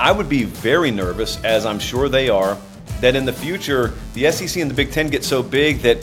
I 0.00 0.12
would 0.12 0.30
be 0.30 0.44
very 0.44 0.90
nervous, 0.90 1.44
as 1.44 1.66
I'm 1.66 1.78
sure 1.78 2.08
they 2.08 2.30
are, 2.30 2.56
that 3.02 3.14
in 3.14 3.26
the 3.26 3.34
future 3.34 3.92
the 4.14 4.32
SEC 4.32 4.56
and 4.62 4.70
the 4.70 4.74
Big 4.74 4.92
Ten 4.92 5.08
get 5.08 5.24
so 5.24 5.42
big 5.42 5.80
that 5.80 5.98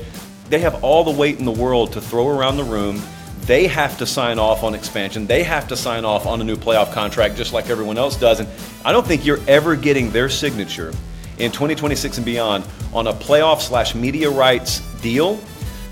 they 0.49 0.59
have 0.59 0.83
all 0.83 1.03
the 1.03 1.09
weight 1.09 1.39
in 1.39 1.45
the 1.45 1.51
world 1.51 1.93
to 1.93 2.01
throw 2.01 2.29
around 2.29 2.57
the 2.57 2.63
room. 2.63 3.01
They 3.41 3.65
have 3.65 3.97
to 3.97 4.05
sign 4.05 4.37
off 4.37 4.63
on 4.63 4.75
expansion. 4.75 5.25
They 5.25 5.41
have 5.41 5.67
to 5.69 5.75
sign 5.75 6.05
off 6.05 6.27
on 6.27 6.39
a 6.41 6.43
new 6.43 6.57
playoff 6.57 6.93
contract 6.93 7.37
just 7.37 7.53
like 7.53 7.71
everyone 7.71 7.97
else 7.97 8.15
does. 8.17 8.39
And 8.39 8.47
I 8.85 8.91
don't 8.91 9.05
think 9.05 9.25
you're 9.25 9.41
ever 9.47 9.75
getting 9.75 10.11
their 10.11 10.29
signature 10.29 10.93
in 11.39 11.51
2026 11.51 12.17
and 12.17 12.25
beyond 12.25 12.65
on 12.93 13.07
a 13.07 13.13
playoff 13.13 13.61
slash 13.61 13.95
media 13.95 14.29
rights 14.29 14.81
deal 15.01 15.39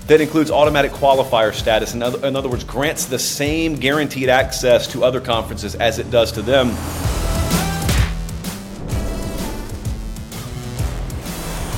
that 0.06 0.20
includes 0.20 0.52
automatic 0.52 0.92
qualifier 0.92 1.52
status. 1.52 1.92
In 1.92 2.04
other, 2.04 2.24
in 2.24 2.36
other 2.36 2.48
words, 2.48 2.62
grants 2.62 3.06
the 3.06 3.18
same 3.18 3.74
guaranteed 3.74 4.28
access 4.28 4.86
to 4.92 5.02
other 5.02 5.20
conferences 5.20 5.74
as 5.74 5.98
it 5.98 6.08
does 6.12 6.30
to 6.30 6.42
them. 6.42 6.68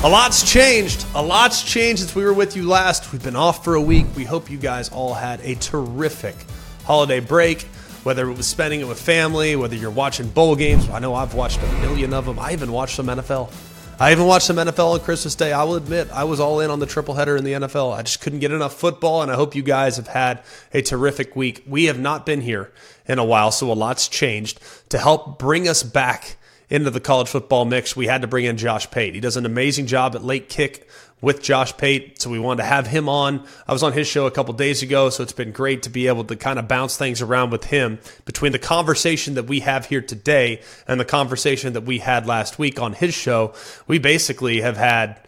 A 0.05 0.09
lot's 0.09 0.49
changed. 0.49 1.05
A 1.17 1.21
lot's 1.21 1.61
changed 1.65 2.03
since 2.03 2.15
we 2.15 2.25
were 2.25 2.33
with 2.33 2.55
you 2.55 2.63
last. 2.63 3.11
We've 3.11 3.23
been 3.23 3.35
off 3.35 3.65
for 3.65 3.75
a 3.75 3.81
week. 3.81 4.07
We 4.15 4.23
hope 4.23 4.49
you 4.49 4.57
guys 4.57 4.91
all 4.91 5.13
had 5.13 5.41
a 5.41 5.57
terrific 5.57 6.37
holiday 6.85 7.19
break, 7.19 7.63
whether 8.05 8.31
it 8.31 8.35
was 8.37 8.47
spending 8.47 8.81
it 8.81 8.87
with 8.87 9.01
family, 9.01 9.57
whether 9.57 9.75
you're 9.75 9.91
watching 9.91 10.29
bowl 10.29 10.55
games. 10.55 10.89
I 10.89 11.01
know 11.01 11.17
I've 11.17 11.35
watched 11.35 11.61
a 11.61 11.73
million 11.81 12.15
of 12.15 12.27
them. 12.27 12.39
I 12.39 12.53
even 12.53 12.71
watched 12.71 12.95
some 12.95 13.09
NFL. 13.09 13.53
I 13.99 14.13
even 14.13 14.27
watched 14.27 14.47
some 14.47 14.55
NFL 14.55 14.95
on 14.95 15.01
Christmas 15.01 15.35
Day. 15.35 15.53
I 15.53 15.65
will 15.65 15.75
admit, 15.75 16.09
I 16.13 16.23
was 16.23 16.39
all 16.39 16.61
in 16.61 16.71
on 16.71 16.79
the 16.79 16.87
triple 16.87 17.15
header 17.15 17.37
in 17.37 17.43
the 17.43 17.55
NFL. 17.55 17.93
I 17.93 18.03
just 18.03 18.21
couldn't 18.21 18.39
get 18.39 18.53
enough 18.53 18.75
football, 18.75 19.23
and 19.23 19.33
I 19.33 19.35
hope 19.35 19.57
you 19.57 19.65
guys 19.65 19.97
have 19.97 20.07
had 20.07 20.45
a 20.73 20.81
terrific 20.81 21.35
week. 21.35 21.65
We 21.67 21.87
have 21.87 21.99
not 21.99 22.25
been 22.25 22.43
here 22.43 22.71
in 23.09 23.19
a 23.19 23.25
while, 23.25 23.51
so 23.51 23.73
a 23.73 23.75
lot's 23.75 24.07
changed. 24.07 24.61
To 24.91 24.99
help 24.99 25.41
bring 25.41 25.67
us 25.67 25.83
back 25.83 26.37
into 26.71 26.91
the 26.91 27.01
college 27.01 27.29
football 27.29 27.65
mix, 27.65 27.97
we 27.97 28.07
had 28.07 28.23
to 28.23 28.29
bring 28.29 28.45
in 28.45 28.57
Josh 28.57 28.91
Pate. 28.91 29.15
He 29.15 29.21
does 29.21 29.37
an 29.37 29.47
amazing 29.47 29.87
job 29.87 30.15
at 30.15 30.23
late 30.23 30.49
kick 30.49 30.89
with 31.21 31.43
Josh 31.43 31.77
Pate, 31.77 32.21
so 32.21 32.31
we 32.31 32.39
wanted 32.39 32.63
to 32.63 32.69
have 32.69 32.87
him 32.87 33.09
on. 33.09 33.45
I 33.67 33.73
was 33.73 33.83
on 33.83 33.93
his 33.93 34.07
show 34.07 34.27
a 34.27 34.31
couple 34.31 34.55
days 34.55 34.83
ago, 34.83 35.11
so 35.11 35.23
it's 35.23 35.33
been 35.33 35.51
great 35.51 35.83
to 35.83 35.91
be 35.91 36.07
able 36.07 36.25
to 36.25 36.37
kind 36.37 36.59
of 36.59 36.69
bounce 36.69 36.97
things 36.97 37.21
around 37.21 37.51
with 37.51 37.65
him 37.65 37.99
between 38.25 38.53
the 38.53 38.59
conversation 38.59 39.35
that 39.35 39.45
we 39.45 39.61
have 39.61 39.87
here 39.87 40.03
today 40.03 40.61
and 40.87 41.01
the 41.01 41.05
conversation 41.05 41.73
that 41.73 41.83
we 41.83 41.99
had 41.99 42.27
last 42.27 42.59
week 42.59 42.81
on 42.81 42.93
his 42.93 43.15
show. 43.15 43.55
We 43.89 43.99
basically 43.99 44.61
have 44.61 44.77
had 44.77 45.21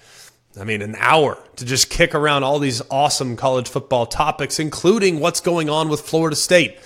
I 0.58 0.64
mean, 0.64 0.82
an 0.82 0.96
hour 0.98 1.38
to 1.56 1.64
just 1.64 1.90
kick 1.90 2.12
around 2.12 2.42
all 2.42 2.58
these 2.58 2.82
awesome 2.90 3.36
college 3.36 3.68
football 3.68 4.04
topics, 4.04 4.58
including 4.58 5.20
what's 5.20 5.40
going 5.40 5.70
on 5.70 5.88
with 5.88 6.00
Florida 6.00 6.34
State 6.34 6.80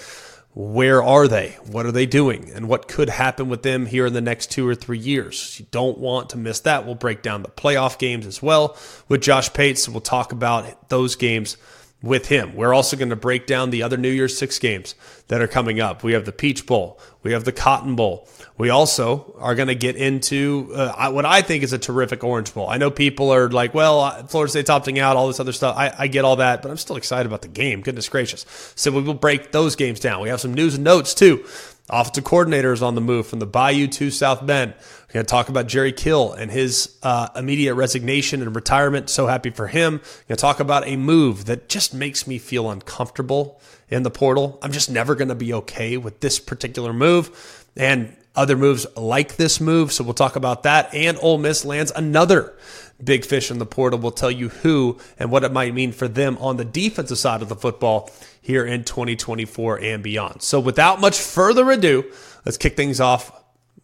where 0.54 1.02
are 1.02 1.26
they? 1.26 1.58
What 1.66 1.84
are 1.84 1.92
they 1.92 2.06
doing? 2.06 2.50
And 2.54 2.68
what 2.68 2.86
could 2.86 3.08
happen 3.08 3.48
with 3.48 3.62
them 3.62 3.86
here 3.86 4.06
in 4.06 4.12
the 4.12 4.20
next 4.20 4.52
two 4.52 4.66
or 4.68 4.74
three 4.76 4.98
years? 4.98 5.58
You 5.58 5.66
don't 5.72 5.98
want 5.98 6.30
to 6.30 6.38
miss 6.38 6.60
that. 6.60 6.86
We'll 6.86 6.94
break 6.94 7.22
down 7.22 7.42
the 7.42 7.48
playoff 7.48 7.98
games 7.98 8.24
as 8.24 8.40
well 8.40 8.76
with 9.08 9.20
Josh 9.20 9.52
Pate. 9.52 9.78
So 9.78 9.90
we'll 9.90 10.00
talk 10.00 10.30
about 10.30 10.88
those 10.90 11.16
games 11.16 11.56
with 12.02 12.28
him. 12.28 12.54
We're 12.54 12.72
also 12.72 12.96
going 12.96 13.08
to 13.08 13.16
break 13.16 13.46
down 13.46 13.70
the 13.70 13.82
other 13.82 13.96
New 13.96 14.10
Year's 14.10 14.36
Six 14.36 14.58
games 14.60 14.94
that 15.28 15.40
are 15.40 15.48
coming 15.48 15.80
up. 15.80 16.04
We 16.04 16.12
have 16.12 16.24
the 16.24 16.32
Peach 16.32 16.66
Bowl, 16.66 17.00
we 17.22 17.32
have 17.32 17.44
the 17.44 17.52
Cotton 17.52 17.96
Bowl. 17.96 18.28
We 18.56 18.70
also 18.70 19.34
are 19.38 19.56
going 19.56 19.66
to 19.66 19.74
get 19.74 19.96
into 19.96 20.70
uh, 20.74 21.10
what 21.10 21.24
I 21.24 21.42
think 21.42 21.64
is 21.64 21.72
a 21.72 21.78
terrific 21.78 22.22
Orange 22.22 22.54
Bowl. 22.54 22.68
I 22.68 22.76
know 22.76 22.88
people 22.88 23.30
are 23.30 23.50
like, 23.50 23.74
well, 23.74 24.00
uh, 24.00 24.22
Florida 24.24 24.50
State's 24.50 24.70
opting 24.70 24.98
out, 24.98 25.16
all 25.16 25.26
this 25.26 25.40
other 25.40 25.52
stuff. 25.52 25.76
I, 25.76 25.92
I 25.98 26.06
get 26.06 26.24
all 26.24 26.36
that, 26.36 26.62
but 26.62 26.70
I'm 26.70 26.76
still 26.76 26.94
excited 26.94 27.26
about 27.26 27.42
the 27.42 27.48
game. 27.48 27.80
Goodness 27.80 28.08
gracious. 28.08 28.46
So 28.76 28.92
we 28.92 29.02
will 29.02 29.14
break 29.14 29.50
those 29.50 29.74
games 29.74 29.98
down. 29.98 30.22
We 30.22 30.28
have 30.28 30.40
some 30.40 30.54
news 30.54 30.76
and 30.76 30.84
notes 30.84 31.14
too. 31.14 31.44
Offensive 31.90 32.24
coordinator 32.24 32.72
is 32.72 32.80
on 32.80 32.94
the 32.94 33.00
move 33.00 33.26
from 33.26 33.40
the 33.40 33.46
Bayou 33.46 33.88
to 33.88 34.10
South 34.10 34.46
Bend. 34.46 34.72
We're 35.08 35.14
going 35.14 35.26
to 35.26 35.30
talk 35.30 35.48
about 35.48 35.66
Jerry 35.66 35.92
Kill 35.92 36.32
and 36.32 36.50
his 36.50 36.96
uh, 37.02 37.28
immediate 37.36 37.74
resignation 37.74 38.40
and 38.40 38.54
retirement. 38.54 39.10
So 39.10 39.26
happy 39.26 39.50
for 39.50 39.66
him. 39.66 39.94
We're 39.94 40.28
going 40.28 40.36
to 40.36 40.36
talk 40.36 40.60
about 40.60 40.86
a 40.86 40.96
move 40.96 41.46
that 41.46 41.68
just 41.68 41.92
makes 41.92 42.26
me 42.26 42.38
feel 42.38 42.70
uncomfortable 42.70 43.60
in 43.90 44.04
the 44.04 44.10
portal. 44.10 44.58
I'm 44.62 44.72
just 44.72 44.90
never 44.90 45.14
going 45.14 45.28
to 45.28 45.34
be 45.34 45.52
okay 45.52 45.96
with 45.96 46.20
this 46.20 46.38
particular 46.38 46.92
move 46.92 47.66
and 47.76 48.16
other 48.34 48.56
moves 48.56 48.86
like 48.96 49.36
this 49.36 49.60
move. 49.60 49.92
So 49.92 50.04
we'll 50.04 50.14
talk 50.14 50.36
about 50.36 50.64
that. 50.64 50.92
And 50.94 51.18
Ole 51.20 51.38
Miss 51.38 51.64
lands 51.64 51.92
another 51.94 52.54
big 53.02 53.24
fish 53.24 53.50
in 53.50 53.58
the 53.58 53.66
portal. 53.66 53.98
We'll 53.98 54.12
tell 54.12 54.30
you 54.30 54.48
who 54.48 54.98
and 55.18 55.30
what 55.30 55.44
it 55.44 55.52
might 55.52 55.74
mean 55.74 55.92
for 55.92 56.08
them 56.08 56.36
on 56.38 56.56
the 56.56 56.64
defensive 56.64 57.18
side 57.18 57.42
of 57.42 57.48
the 57.48 57.56
football 57.56 58.10
here 58.40 58.64
in 58.64 58.84
2024 58.84 59.80
and 59.80 60.02
beyond. 60.02 60.42
So 60.42 60.60
without 60.60 61.00
much 61.00 61.18
further 61.18 61.70
ado, 61.70 62.04
let's 62.44 62.56
kick 62.56 62.76
things 62.76 63.00
off. 63.00 63.32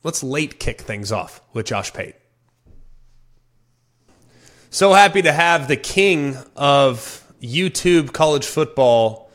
Let's 0.03 0.23
late 0.23 0.59
kick 0.59 0.81
things 0.81 1.13
off 1.13 1.41
with 1.53 1.67
Josh 1.67 1.93
Pate. 1.93 2.15
So 4.71 4.93
happy 4.93 5.23
to 5.23 5.33
have 5.33 5.67
the 5.67 5.77
king 5.77 6.37
of 6.57 7.27
YouTube 7.43 8.13
college 8.13 8.47
football, 8.47 9.31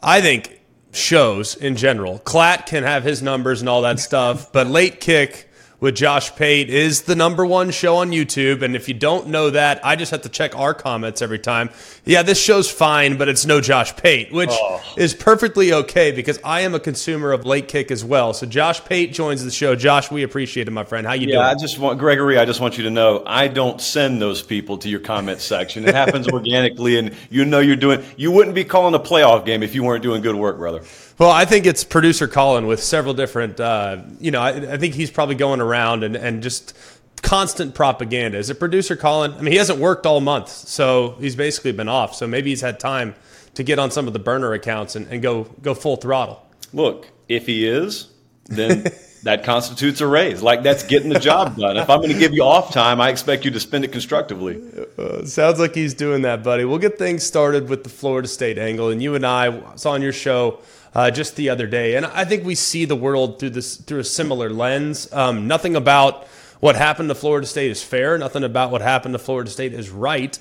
I 0.00 0.20
think, 0.20 0.60
shows 0.94 1.54
in 1.54 1.76
general. 1.76 2.20
Klatt 2.20 2.66
can 2.66 2.82
have 2.82 3.04
his 3.04 3.22
numbers 3.22 3.60
and 3.60 3.68
all 3.68 3.82
that 3.82 4.00
stuff, 4.00 4.52
but 4.52 4.66
late 4.66 5.00
kick 5.00 5.48
with 5.84 5.94
Josh 5.94 6.34
Pate 6.34 6.70
is 6.70 7.02
the 7.02 7.14
number 7.14 7.44
one 7.44 7.70
show 7.70 7.96
on 7.96 8.10
YouTube. 8.10 8.62
And 8.62 8.74
if 8.74 8.88
you 8.88 8.94
don't 8.94 9.28
know 9.28 9.50
that, 9.50 9.84
I 9.84 9.96
just 9.96 10.12
have 10.12 10.22
to 10.22 10.30
check 10.30 10.56
our 10.56 10.72
comments 10.72 11.20
every 11.20 11.38
time. 11.38 11.68
Yeah, 12.06 12.22
this 12.22 12.42
show's 12.42 12.70
fine, 12.70 13.18
but 13.18 13.28
it's 13.28 13.44
no 13.44 13.60
Josh 13.60 13.94
Pate, 13.94 14.32
which 14.32 14.48
oh. 14.50 14.82
is 14.96 15.12
perfectly 15.12 15.74
okay 15.74 16.10
because 16.10 16.40
I 16.42 16.62
am 16.62 16.74
a 16.74 16.80
consumer 16.80 17.32
of 17.32 17.44
late 17.44 17.68
kick 17.68 17.90
as 17.90 18.02
well. 18.02 18.32
So 18.32 18.46
Josh 18.46 18.82
Pate 18.82 19.12
joins 19.12 19.44
the 19.44 19.50
show. 19.50 19.76
Josh, 19.76 20.10
we 20.10 20.22
appreciate 20.22 20.68
it, 20.68 20.70
my 20.70 20.84
friend. 20.84 21.06
How 21.06 21.12
you 21.12 21.28
yeah, 21.28 21.34
doing? 21.34 21.46
I 21.48 21.54
just 21.54 21.78
want 21.78 21.98
Gregory. 21.98 22.38
I 22.38 22.46
just 22.46 22.62
want 22.62 22.78
you 22.78 22.84
to 22.84 22.90
know 22.90 23.22
I 23.26 23.48
don't 23.48 23.78
send 23.78 24.22
those 24.22 24.42
people 24.42 24.78
to 24.78 24.88
your 24.88 25.00
comment 25.00 25.42
section. 25.42 25.86
It 25.86 25.94
happens 25.94 26.26
organically, 26.32 26.98
and 26.98 27.14
you 27.28 27.44
know 27.44 27.60
you're 27.60 27.76
doing. 27.76 28.02
You 28.16 28.32
wouldn't 28.32 28.54
be 28.54 28.64
calling 28.64 28.94
a 28.94 28.98
playoff 28.98 29.44
game 29.44 29.62
if 29.62 29.74
you 29.74 29.84
weren't 29.84 30.02
doing 30.02 30.22
good 30.22 30.34
work, 30.34 30.56
brother. 30.56 30.82
Well, 31.16 31.30
I 31.30 31.44
think 31.44 31.64
it's 31.64 31.84
producer 31.84 32.26
Colin 32.26 32.66
with 32.66 32.82
several 32.82 33.14
different, 33.14 33.60
uh, 33.60 34.02
you 34.18 34.32
know, 34.32 34.40
I, 34.40 34.72
I, 34.72 34.78
think 34.78 34.94
he's 34.94 35.12
probably 35.12 35.36
going 35.36 35.60
around 35.60 36.02
and, 36.02 36.16
and 36.16 36.42
just 36.42 36.76
constant 37.22 37.74
propaganda. 37.74 38.38
Is 38.38 38.50
it 38.50 38.58
producer 38.58 38.96
Colin? 38.96 39.32
I 39.32 39.40
mean, 39.40 39.52
he 39.52 39.58
hasn't 39.58 39.78
worked 39.78 40.06
all 40.06 40.20
month, 40.20 40.48
so 40.48 41.16
he's 41.20 41.36
basically 41.36 41.70
been 41.70 41.88
off. 41.88 42.16
So 42.16 42.26
maybe 42.26 42.50
he's 42.50 42.62
had 42.62 42.80
time 42.80 43.14
to 43.54 43.62
get 43.62 43.78
on 43.78 43.92
some 43.92 44.08
of 44.08 44.12
the 44.12 44.18
burner 44.18 44.52
accounts 44.54 44.96
and, 44.96 45.06
and 45.06 45.22
go 45.22 45.44
go 45.62 45.74
full 45.74 45.96
throttle. 45.96 46.44
Look, 46.72 47.08
if 47.28 47.46
he 47.46 47.66
is, 47.66 48.08
then 48.46 48.84
that 49.22 49.44
constitutes 49.44 50.00
a 50.00 50.08
raise. 50.08 50.42
Like 50.42 50.64
that's 50.64 50.82
getting 50.82 51.10
the 51.10 51.20
job 51.20 51.56
done. 51.56 51.76
If 51.76 51.88
I'm 51.88 52.00
going 52.00 52.12
to 52.12 52.18
give 52.18 52.34
you 52.34 52.42
off 52.42 52.72
time, 52.72 53.00
I 53.00 53.10
expect 53.10 53.44
you 53.44 53.52
to 53.52 53.60
spend 53.60 53.84
it 53.84 53.92
constructively. 53.92 54.60
Uh, 54.98 55.24
sounds 55.24 55.60
like 55.60 55.76
he's 55.76 55.94
doing 55.94 56.22
that, 56.22 56.42
buddy. 56.42 56.64
We'll 56.64 56.78
get 56.78 56.98
things 56.98 57.22
started 57.22 57.68
with 57.68 57.84
the 57.84 57.88
Florida 57.88 58.26
State 58.26 58.58
angle, 58.58 58.90
and 58.90 59.00
you 59.00 59.14
and 59.14 59.24
I 59.24 59.76
saw 59.76 59.92
on 59.92 60.02
your 60.02 60.12
show 60.12 60.60
uh, 60.94 61.10
just 61.10 61.36
the 61.36 61.50
other 61.50 61.66
day, 61.66 61.96
and 61.96 62.06
I 62.06 62.24
think 62.24 62.44
we 62.44 62.54
see 62.54 62.84
the 62.84 62.96
world 62.96 63.40
through 63.40 63.50
this 63.50 63.76
through 63.76 64.00
a 64.00 64.04
similar 64.04 64.50
lens. 64.50 65.12
Um, 65.12 65.48
nothing 65.48 65.74
about 65.74 66.26
what 66.60 66.76
happened 66.76 67.08
to 67.08 67.14
Florida 67.14 67.46
State 67.46 67.70
is 67.70 67.82
fair. 67.82 68.16
Nothing 68.16 68.44
about 68.44 68.70
what 68.70 68.80
happened 68.80 69.14
to 69.14 69.18
Florida 69.18 69.50
State 69.50 69.74
is 69.74 69.90
right. 69.90 70.38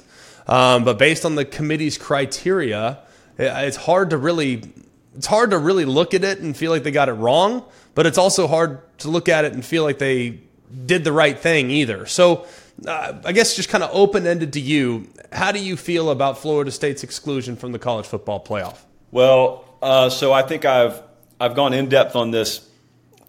Um, 0.48 0.84
but 0.84 1.00
based 1.00 1.26
on 1.26 1.36
the 1.36 1.46
committee's 1.46 1.98
criteria, 1.98 3.00
it's 3.38 3.78
hard 3.78 4.12
to 4.12 4.18
really 4.18 4.64
it's 5.16 5.28
hard 5.28 5.52
to 5.52 5.58
really 5.58 5.86
look 5.86 6.14
at 6.14 6.24
it 6.24 6.40
and 6.40 6.56
feel 6.56 6.72
like 6.72 6.84
they 6.84 6.92
got 6.92 7.10
it 7.10 7.14
wrong. 7.14 7.66
But 7.96 8.06
it's 8.06 8.18
also 8.18 8.48
hard 8.48 8.82
to 9.00 9.10
look 9.10 9.30
at 9.30 9.46
it 9.46 9.54
and 9.54 9.66
feel 9.66 9.84
like 9.84 9.98
they 9.98 10.40
did 10.86 11.04
the 11.04 11.12
right 11.12 11.38
thing 11.38 11.72
either. 11.72 12.06
So. 12.06 12.46
Uh, 12.88 13.22
I 13.24 13.34
guess 13.34 13.56
just 13.56 13.70
kind 13.70 13.84
of 13.84 13.92
open 13.94 14.26
ended 14.26 14.54
to 14.54 14.60
you. 14.60 15.08
How 15.32 15.52
do 15.52 15.60
you 15.60 15.78
feel 15.78 16.10
about 16.10 16.40
Florida 16.40 16.72
State's 16.72 17.04
exclusion 17.04 17.56
from 17.56 17.72
the 17.72 17.78
college 17.78 18.08
football 18.08 18.44
playoff? 18.44 18.78
Well, 19.12 19.64
uh, 19.84 20.10
so 20.10 20.34
I 20.34 20.42
think 20.42 20.66
I've 20.66 21.02
I've 21.40 21.56
gone 21.56 21.74
in 21.74 21.90
depth 21.90 22.16
on 22.16 22.32
this 22.32 22.70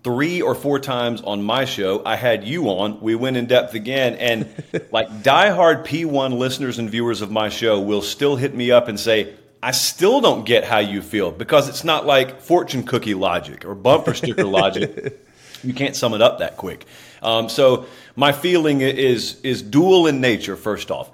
three 0.05 0.43
or 0.43 0.55
four 0.55 0.79
times 0.79 1.23
on 1.23 1.43
my 1.43 1.65
show. 1.65 2.03
I 2.05 2.17
had 2.17 2.45
you 2.45 2.69
on. 2.69 3.01
We 3.01 3.15
went 3.15 3.37
in 3.37 3.47
depth 3.47 3.75
again, 3.75 4.15
and 4.15 4.49
like 4.93 5.09
diehard 5.23 5.87
P1 5.87 6.39
listeners 6.39 6.79
and 6.79 6.89
viewers 6.89 7.23
of 7.23 7.31
my 7.31 7.49
show 7.49 7.81
will 7.81 8.03
still 8.03 8.37
hit 8.37 8.55
me 8.55 8.71
up 8.71 8.89
and 8.89 9.01
say, 9.01 9.35
I 9.63 9.71
still 9.71 10.21
don't 10.21 10.45
get 10.45 10.65
how 10.65 10.79
you 10.79 11.01
feel 11.01 11.33
because 11.33 11.71
it's 11.71 11.85
not 11.85 12.05
like 12.05 12.43
fortune 12.43 12.85
cookie 12.85 13.15
logic 13.15 13.65
or 13.65 13.75
bumper 13.75 14.15
sticker 14.15 14.45
logic. 14.45 15.21
You 15.65 15.73
can't 15.73 15.97
sum 15.97 16.13
it 16.13 16.21
up 16.21 16.41
that 16.41 16.59
quick. 16.59 16.85
Um, 17.23 17.49
so 17.49 17.87
my 18.17 18.33
feeling 18.33 18.83
is 18.83 19.41
is 19.41 19.63
dual 19.63 20.07
in 20.07 20.21
nature. 20.21 20.57
First 20.57 20.91
off, 20.91 21.11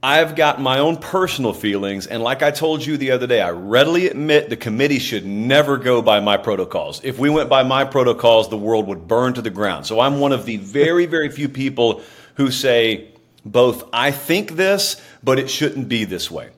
I've 0.00 0.36
got 0.36 0.60
my 0.60 0.78
own 0.78 0.98
personal 0.98 1.52
feelings, 1.52 2.06
and 2.06 2.22
like 2.22 2.40
I 2.40 2.52
told 2.52 2.86
you 2.86 2.96
the 2.96 3.10
other 3.10 3.26
day, 3.26 3.40
I 3.40 3.50
readily 3.50 4.08
admit 4.08 4.48
the 4.48 4.56
committee 4.56 5.00
should 5.00 5.26
never 5.26 5.76
go 5.76 6.02
by 6.02 6.20
my 6.20 6.36
protocols. 6.36 7.00
If 7.02 7.18
we 7.18 7.28
went 7.30 7.48
by 7.48 7.64
my 7.64 7.84
protocols, 7.84 8.48
the 8.48 8.56
world 8.56 8.86
would 8.86 9.08
burn 9.08 9.34
to 9.34 9.42
the 9.42 9.50
ground. 9.50 9.86
So 9.86 9.98
I'm 9.98 10.20
one 10.20 10.30
of 10.30 10.44
the 10.44 10.56
very, 10.58 11.06
very 11.06 11.30
few 11.30 11.48
people 11.48 12.02
who 12.36 12.52
say 12.52 13.08
both, 13.44 13.88
I 13.92 14.12
think 14.12 14.52
this, 14.52 15.02
but 15.24 15.40
it 15.40 15.50
shouldn't 15.50 15.88
be 15.88 16.04
this 16.04 16.30
way. 16.30 16.50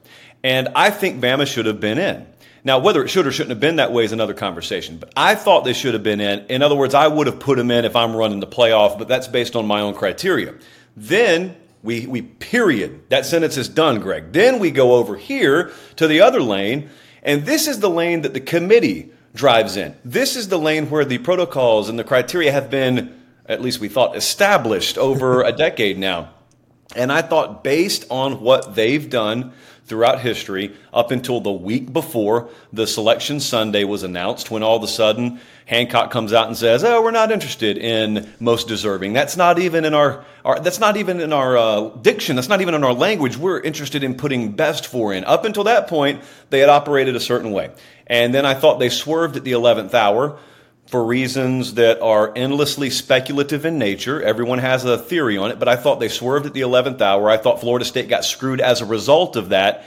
And 0.45 0.69
I 0.75 0.91
think 0.91 1.23
Bama 1.23 1.47
should 1.47 1.65
have 1.65 1.81
been 1.81 1.97
in. 1.97 2.27
Now, 2.63 2.79
whether 2.79 3.03
it 3.03 3.09
should 3.09 3.27
or 3.27 3.33
shouldn't 3.33 3.53
have 3.53 3.61
been 3.61 3.77
that 3.77 3.91
way 3.91 4.05
is 4.05 4.13
another 4.13 4.35
conversation. 4.35 4.99
But 4.99 5.15
I 5.17 5.35
thought 5.35 5.65
they 5.65 5.73
should 5.73 5.95
have 5.95 6.03
been 6.03 6.21
in. 6.21 6.45
In 6.49 6.61
other 6.61 6.77
words, 6.77 6.93
I 6.93 7.09
would 7.09 7.27
have 7.27 7.41
put 7.41 7.57
them 7.57 7.71
in 7.71 7.87
if 7.87 7.97
I'm 7.97 8.15
running 8.15 8.41
the 8.41 8.47
playoff, 8.47 8.99
but 8.99 9.09
that's 9.09 9.29
based 9.29 9.57
on 9.57 9.67
my 9.67 9.81
own 9.81 9.95
criteria. 9.95 10.55
Then 10.95 11.57
we, 11.82 12.06
we 12.06 12.23
period. 12.23 13.09
That 13.09 13.27
sentence 13.27 13.56
is 13.56 13.69
done, 13.69 14.00
Greg. 14.00 14.32
Then 14.32 14.59
we 14.59 14.71
go 14.71 14.94
over 14.94 15.17
here 15.17 15.73
to 15.97 16.06
the 16.06 16.21
other 16.21 16.43
lane, 16.43 16.91
and 17.23 17.47
this 17.47 17.67
is 17.67 17.81
the 17.81 17.91
lane 17.91 18.23
that 18.23 18.35
the 18.35 18.41
committee 18.41 19.11
drives 19.35 19.77
in. 19.77 19.97
This 20.05 20.37
is 20.37 20.49
the 20.49 20.59
lane 20.59 20.91
where 20.91 21.05
the 21.05 21.19
protocols 21.19 21.88
and 21.88 21.99
the 21.99 22.05
criteria 22.05 22.53
have 22.53 22.71
been, 22.71 23.19
at 23.47 23.62
least 23.62 23.81
we 23.81 23.88
thought, 23.88 24.17
established 24.17 24.99
over 24.99 25.43
a 25.43 25.53
decade 25.53 25.99
now. 25.99 26.31
And 26.97 27.12
I 27.12 27.23
thought, 27.23 27.62
based 27.62 28.05
on 28.11 28.41
what 28.41 28.75
they've 28.75 29.09
done 29.09 29.53
throughout 29.91 30.21
history, 30.21 30.73
up 30.95 31.11
until 31.11 31.41
the 31.41 31.53
week 31.53 31.93
before 31.93 32.49
the 32.73 32.87
selection 32.87 33.41
Sunday 33.41 33.85
was 33.85 34.05
announced, 34.05 34.51
when 34.51 34.63
all 34.63 34.77
of 34.77 34.83
a 34.83 34.89
sudden 34.89 35.41
Hancock 35.67 36.11
comes 36.11 36.33
out 36.33 36.47
and 36.47 36.57
says, 36.57 36.83
"Oh, 36.85 37.03
we're 37.03 37.11
not 37.11 37.31
interested 37.33 37.77
in 37.77 38.33
most 38.39 38.69
deserving. 38.69 39.13
That's 39.13 39.37
not 39.37 39.59
even 39.59 39.85
in 39.85 39.93
our, 39.93 40.25
our 40.45 40.61
that's 40.61 40.79
not 40.79 40.97
even 40.97 41.21
in 41.21 41.33
our 41.33 41.59
uh, 41.59 41.89
diction. 41.89 42.37
That's 42.37 42.49
not 42.49 42.61
even 42.61 42.75
in 42.75 42.85
our 42.85 42.95
language. 42.95 43.37
We're 43.37 43.61
interested 43.61 44.03
in 44.03 44.15
putting 44.15 44.53
best 44.53 44.87
for 44.87 45.13
in." 45.13 45.25
Up 45.25 45.45
until 45.45 45.65
that 45.65 45.89
point, 45.89 46.23
they 46.49 46.61
had 46.61 46.69
operated 46.69 47.17
a 47.17 47.21
certain 47.21 47.51
way, 47.51 47.73
and 48.07 48.33
then 48.33 48.47
I 48.47 48.55
thought 48.55 48.79
they 48.79 48.89
swerved 48.89 49.37
at 49.37 49.45
the 49.45 49.53
eleventh 49.53 49.93
hour 49.93 50.39
for 50.91 51.05
reasons 51.05 51.75
that 51.75 52.03
are 52.03 52.33
endlessly 52.35 52.91
speculative 52.91 53.65
in 53.65 53.79
nature. 53.79 54.21
Everyone 54.21 54.59
has 54.59 54.85
a 54.85 54.99
theory 54.99 55.39
on 55.39 55.53
it, 55.53 55.61
but 55.61 55.69
I 55.69 55.77
thought 55.77 56.01
they 56.01 56.09
swerved 56.09 56.47
at 56.47 56.53
the 56.53 56.63
11th 56.63 57.01
hour. 57.01 57.31
I 57.31 57.37
thought 57.37 57.61
Florida 57.61 57.85
State 57.85 58.09
got 58.09 58.25
screwed 58.25 58.61
as 58.61 58.81
a 58.81 58.85
result 58.85 59.37
of 59.37 59.51
that. 59.51 59.85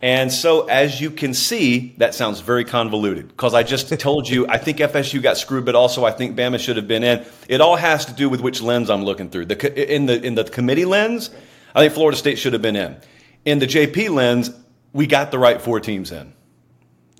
And 0.00 0.32
so, 0.32 0.66
as 0.66 0.98
you 0.98 1.10
can 1.10 1.34
see, 1.34 1.94
that 1.98 2.14
sounds 2.14 2.40
very 2.40 2.64
convoluted 2.64 3.28
because 3.28 3.52
I 3.52 3.64
just 3.64 3.88
told 4.00 4.28
you 4.28 4.46
I 4.48 4.56
think 4.56 4.78
FSU 4.78 5.22
got 5.22 5.36
screwed, 5.36 5.66
but 5.66 5.74
also 5.74 6.06
I 6.06 6.10
think 6.10 6.36
Bama 6.36 6.58
should 6.58 6.76
have 6.76 6.88
been 6.88 7.04
in. 7.04 7.26
It 7.48 7.60
all 7.60 7.76
has 7.76 8.06
to 8.06 8.14
do 8.14 8.30
with 8.30 8.40
which 8.40 8.62
lens 8.62 8.88
I'm 8.88 9.04
looking 9.04 9.28
through. 9.28 9.46
The, 9.46 9.94
in 9.94 10.06
the 10.06 10.22
in 10.22 10.36
the 10.36 10.44
committee 10.44 10.86
lens, 10.86 11.30
I 11.74 11.80
think 11.80 11.92
Florida 11.92 12.16
State 12.16 12.38
should 12.38 12.54
have 12.54 12.62
been 12.62 12.76
in. 12.76 12.96
In 13.44 13.58
the 13.58 13.66
JP 13.66 14.10
lens, 14.10 14.50
we 14.94 15.06
got 15.06 15.30
the 15.30 15.38
right 15.38 15.60
four 15.60 15.80
teams 15.80 16.12
in 16.12 16.32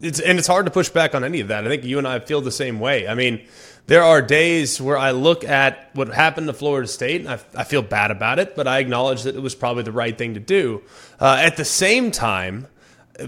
it's 0.02 0.20
and 0.20 0.38
it's 0.38 0.48
hard 0.48 0.66
to 0.66 0.72
push 0.72 0.88
back 0.88 1.14
on 1.14 1.24
any 1.24 1.40
of 1.40 1.48
that. 1.48 1.64
I 1.64 1.68
think 1.68 1.84
you 1.84 1.98
and 1.98 2.06
I 2.06 2.18
feel 2.20 2.40
the 2.40 2.50
same 2.50 2.80
way. 2.80 3.08
I 3.08 3.14
mean, 3.14 3.46
there 3.86 4.02
are 4.02 4.20
days 4.20 4.80
where 4.80 4.98
I 4.98 5.12
look 5.12 5.44
at 5.44 5.90
what 5.94 6.08
happened 6.08 6.48
to 6.48 6.52
Florida 6.52 6.88
State 6.88 7.22
and 7.22 7.30
I, 7.30 7.40
I 7.54 7.64
feel 7.64 7.82
bad 7.82 8.10
about 8.10 8.38
it, 8.38 8.56
but 8.56 8.66
I 8.66 8.78
acknowledge 8.78 9.22
that 9.22 9.36
it 9.36 9.40
was 9.40 9.54
probably 9.54 9.84
the 9.84 9.92
right 9.92 10.16
thing 10.16 10.34
to 10.34 10.40
do. 10.40 10.82
Uh, 11.20 11.38
at 11.40 11.56
the 11.56 11.64
same 11.64 12.10
time, 12.10 12.66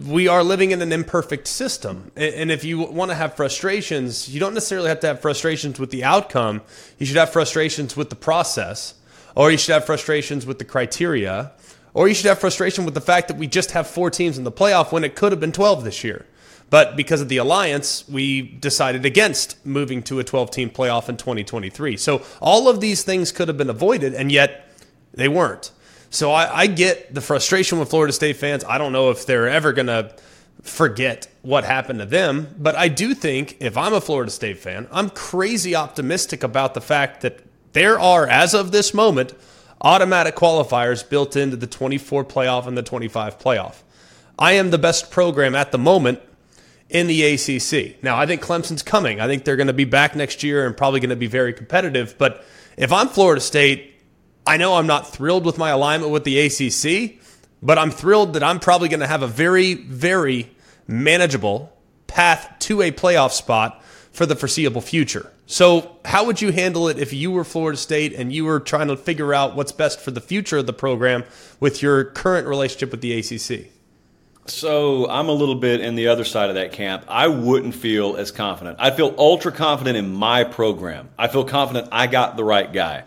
we 0.06 0.29
are 0.29 0.43
living 0.43 0.70
in 0.70 0.82
an 0.82 0.93
imperfect 0.93 1.47
system. 1.47 2.11
And 2.17 2.50
if 2.50 2.65
you 2.65 2.79
want 2.79 3.11
to 3.11 3.14
have 3.14 3.35
frustrations, 3.35 4.29
you 4.29 4.41
don't 4.41 4.53
necessarily 4.53 4.88
have 4.88 5.00
to 5.00 5.06
have 5.06 5.23
frustrations 5.23 5.79
with 5.79 5.91
the 5.91 6.05
outcome. 6.05 6.62
You 6.99 7.06
should 7.06 7.17
have 7.17 7.32
frustrations 7.32 7.97
with 7.97 8.11
the 8.11 8.17
process, 8.17 8.94
or 9.35 9.50
you 9.50 9.56
should 9.56 9.73
have 9.73 9.87
frustrations 9.87 10.44
with 10.44 10.59
the 10.59 10.64
criteria, 10.64 11.53
or 11.94 12.09
you 12.09 12.14
should 12.14 12.26
have 12.26 12.38
frustration 12.38 12.85
with 12.85 12.94
the 12.94 13.00
fact 13.00 13.29
that 13.29 13.38
we 13.38 13.47
just 13.47 13.71
have 13.71 13.87
four 13.87 14.11
teams 14.11 14.37
in 14.37 14.44
the 14.44 14.53
playoff 14.53 14.93
when 14.93 15.05
it 15.05 15.17
could 15.17 15.32
have 15.32 15.41
been 15.41 15.53
12 15.53 15.85
this 15.85 16.05
year. 16.05 16.26
But 16.70 16.97
because 16.97 17.20
of 17.20 17.29
the 17.29 17.38
alliance, 17.38 18.06
we 18.09 18.43
decided 18.43 19.06
against 19.06 19.65
moving 19.65 20.03
to 20.05 20.19
a 20.19 20.25
12 20.25 20.50
team 20.50 20.70
playoff 20.70 21.09
in 21.09 21.17
2023. 21.17 21.97
So 21.97 22.23
all 22.41 22.69
of 22.69 22.81
these 22.81 23.03
things 23.03 23.32
could 23.32 23.49
have 23.49 23.56
been 23.56 23.70
avoided, 23.70 24.15
and 24.15 24.31
yet 24.31 24.69
they 25.15 25.29
weren't. 25.29 25.73
So 26.11 26.31
I, 26.31 26.61
I 26.61 26.67
get 26.67 27.15
the 27.15 27.20
frustration 27.20 27.79
with 27.79 27.91
Florida 27.91 28.12
State 28.12 28.37
fans. 28.37 28.65
I 28.65 28.79
don't 28.79 28.93
know 28.93 29.11
if 29.11 29.26
they're 29.26 29.49
ever 29.49 29.73
going 29.73 29.87
to 29.87 30.15
forget 30.62 31.29
what 31.43 31.65
happened 31.65 32.00
to 32.00 32.06
them, 32.06 32.55
but 32.59 32.75
I 32.75 32.88
do 32.88 33.14
think 33.14 33.56
if 33.61 33.76
I'm 33.76 33.94
a 33.94 34.00
Florida 34.00 34.31
State 34.31 34.59
fan, 34.59 34.88
I'm 34.91 35.11
crazy 35.11 35.75
optimistic 35.75 36.43
about 36.43 36.75
the 36.75 36.81
fact 36.81 37.23
that 37.23 37.41
there 37.73 37.99
are, 37.99 38.26
as 38.26 38.55
of 38.55 38.73
this 38.73 38.93
moment, 38.93 39.35
automatic 39.81 40.35
qualifiers 40.35 41.09
built 41.09 41.37
into 41.37 41.56
the 41.56 41.67
24 41.67 42.25
playoff 42.25 42.67
and 42.67 42.76
the 42.76 42.82
25 42.82 43.38
playoff. 43.38 43.82
I 44.38 44.53
am 44.53 44.71
the 44.71 44.79
best 44.79 45.11
program 45.11 45.55
at 45.55 45.73
the 45.73 45.79
moment 45.79 46.21
in 46.90 47.06
the 47.06 47.23
ACC. 47.23 48.02
Now, 48.02 48.17
I 48.19 48.26
think 48.26 48.43
Clemson's 48.43 48.82
coming. 48.82 49.20
I 49.20 49.26
think 49.26 49.44
they're 49.44 49.56
going 49.56 49.67
to 49.67 49.73
be 49.73 49.85
back 49.85 50.17
next 50.17 50.43
year 50.43 50.67
and 50.67 50.76
probably 50.76 51.00
going 51.00 51.11
to 51.11 51.17
be 51.17 51.26
very 51.26 51.52
competitive. 51.52 52.17
But 52.17 52.44
if 52.76 52.93
I'm 52.93 53.08
Florida 53.08 53.40
State, 53.40 53.94
I 54.46 54.56
know 54.56 54.75
I'm 54.75 54.87
not 54.87 55.06
thrilled 55.06 55.44
with 55.44 55.58
my 55.58 55.70
alignment 55.70 56.11
with 56.11 56.25
the 56.25 56.38
ACC, 56.40 57.20
but 57.62 57.76
I'm 57.76 57.90
thrilled 57.90 58.32
that 58.32 58.43
I'm 58.43 58.61
probably 58.61 58.88
going 58.88 59.00
to 59.00 59.06
have 59.06 59.23
a 59.23 59.26
very, 59.26 59.75
very 59.75 60.50
manageable 60.87 61.76
path 62.06 62.56
to 62.61 62.81
a 62.81 62.90
playoff 62.90 63.32
spot 63.32 63.82
for 64.11 64.25
the 64.25 64.35
foreseeable 64.35 64.81
future. 64.81 65.31
So, 65.46 65.96
how 66.05 66.25
would 66.25 66.43
you 66.43 66.52
handle 66.52 66.88
it 66.88 66.99
if 66.99 67.12
you 67.12 67.31
were 67.31 67.44
Florida 67.44 67.79
State 67.79 68.12
and 68.12 68.32
you 68.32 68.44
were 68.44 68.61
trying 68.61 68.88
to 68.88 68.96
figure 68.96 69.32
out 69.32 69.55
what's 69.56 69.73
best 69.73 70.00
for 70.00 70.11
the 70.11 70.20
future 70.20 70.58
of 70.58 70.67
the 70.67 70.73
program 70.73 71.25
with 71.61 71.82
your 71.82 72.05
current 72.05 72.46
relationship 72.46 72.90
with 72.90 73.00
the 73.00 73.19
ACC? 73.19 73.70
So 74.50 75.09
I'm 75.09 75.29
a 75.29 75.33
little 75.33 75.55
bit 75.55 75.81
in 75.81 75.95
the 75.95 76.09
other 76.09 76.25
side 76.25 76.49
of 76.49 76.55
that 76.55 76.73
camp. 76.73 77.05
I 77.06 77.29
wouldn't 77.29 77.75
feel 77.75 78.17
as 78.17 78.31
confident. 78.31 78.79
I 78.81 78.91
feel 78.91 79.15
ultra 79.19 79.53
confident 79.53 79.97
in 79.97 80.12
my 80.12 80.45
program. 80.45 81.11
I 81.19 81.29
feel 81.29 81.45
confident 81.45 81.89
I 81.93 82.06
got 82.06 82.37
the 82.37 82.45
right 82.45 82.73
guy. 82.73 83.05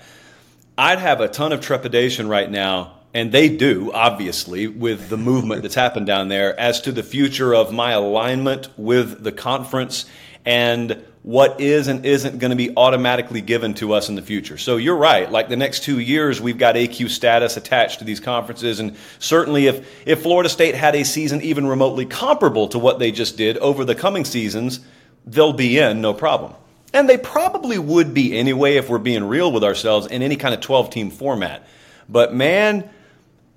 I'd 0.77 0.99
have 0.99 1.19
a 1.19 1.27
ton 1.27 1.51
of 1.51 1.61
trepidation 1.61 2.27
right 2.27 2.49
now, 2.49 2.99
and 3.13 3.31
they 3.31 3.49
do, 3.49 3.91
obviously, 3.91 4.67
with 4.67 5.09
the 5.09 5.17
movement 5.17 5.63
that's 5.63 5.75
happened 5.75 6.05
down 6.05 6.27
there 6.27 6.57
as 6.59 6.81
to 6.81 6.91
the 6.91 7.03
future 7.03 7.53
of 7.53 7.73
my 7.73 7.91
alignment 7.91 8.69
with 8.77 9.23
the 9.23 9.31
conference 9.31 10.05
and 10.45 11.03
what 11.23 11.61
is 11.61 11.87
and 11.87 12.03
isn't 12.03 12.39
going 12.39 12.49
to 12.49 12.55
be 12.55 12.75
automatically 12.75 13.41
given 13.41 13.75
to 13.75 13.93
us 13.93 14.09
in 14.09 14.15
the 14.15 14.21
future. 14.21 14.57
So 14.57 14.77
you're 14.77 14.95
right. 14.95 15.31
Like 15.31 15.49
the 15.49 15.55
next 15.55 15.83
two 15.83 15.99
years, 15.99 16.41
we've 16.41 16.57
got 16.57 16.75
AQ 16.75 17.09
status 17.09 17.57
attached 17.57 17.99
to 17.99 18.05
these 18.05 18.19
conferences. 18.19 18.79
And 18.79 18.95
certainly, 19.19 19.67
if, 19.67 20.07
if 20.07 20.23
Florida 20.23 20.49
State 20.49 20.73
had 20.73 20.95
a 20.95 21.03
season 21.05 21.41
even 21.41 21.67
remotely 21.67 22.07
comparable 22.07 22.69
to 22.69 22.79
what 22.79 22.97
they 22.97 23.11
just 23.11 23.37
did 23.37 23.57
over 23.59 23.85
the 23.85 23.93
coming 23.93 24.25
seasons, 24.25 24.79
they'll 25.27 25.53
be 25.53 25.77
in, 25.77 26.01
no 26.01 26.13
problem. 26.13 26.53
And 26.91 27.07
they 27.07 27.17
probably 27.17 27.77
would 27.77 28.13
be 28.13 28.37
anyway 28.37 28.75
if 28.75 28.89
we're 28.89 28.97
being 28.97 29.23
real 29.23 29.51
with 29.51 29.63
ourselves 29.63 30.07
in 30.07 30.23
any 30.23 30.37
kind 30.37 30.55
of 30.55 30.61
12 30.61 30.89
team 30.89 31.11
format. 31.11 31.67
But 32.09 32.33
man, 32.33 32.89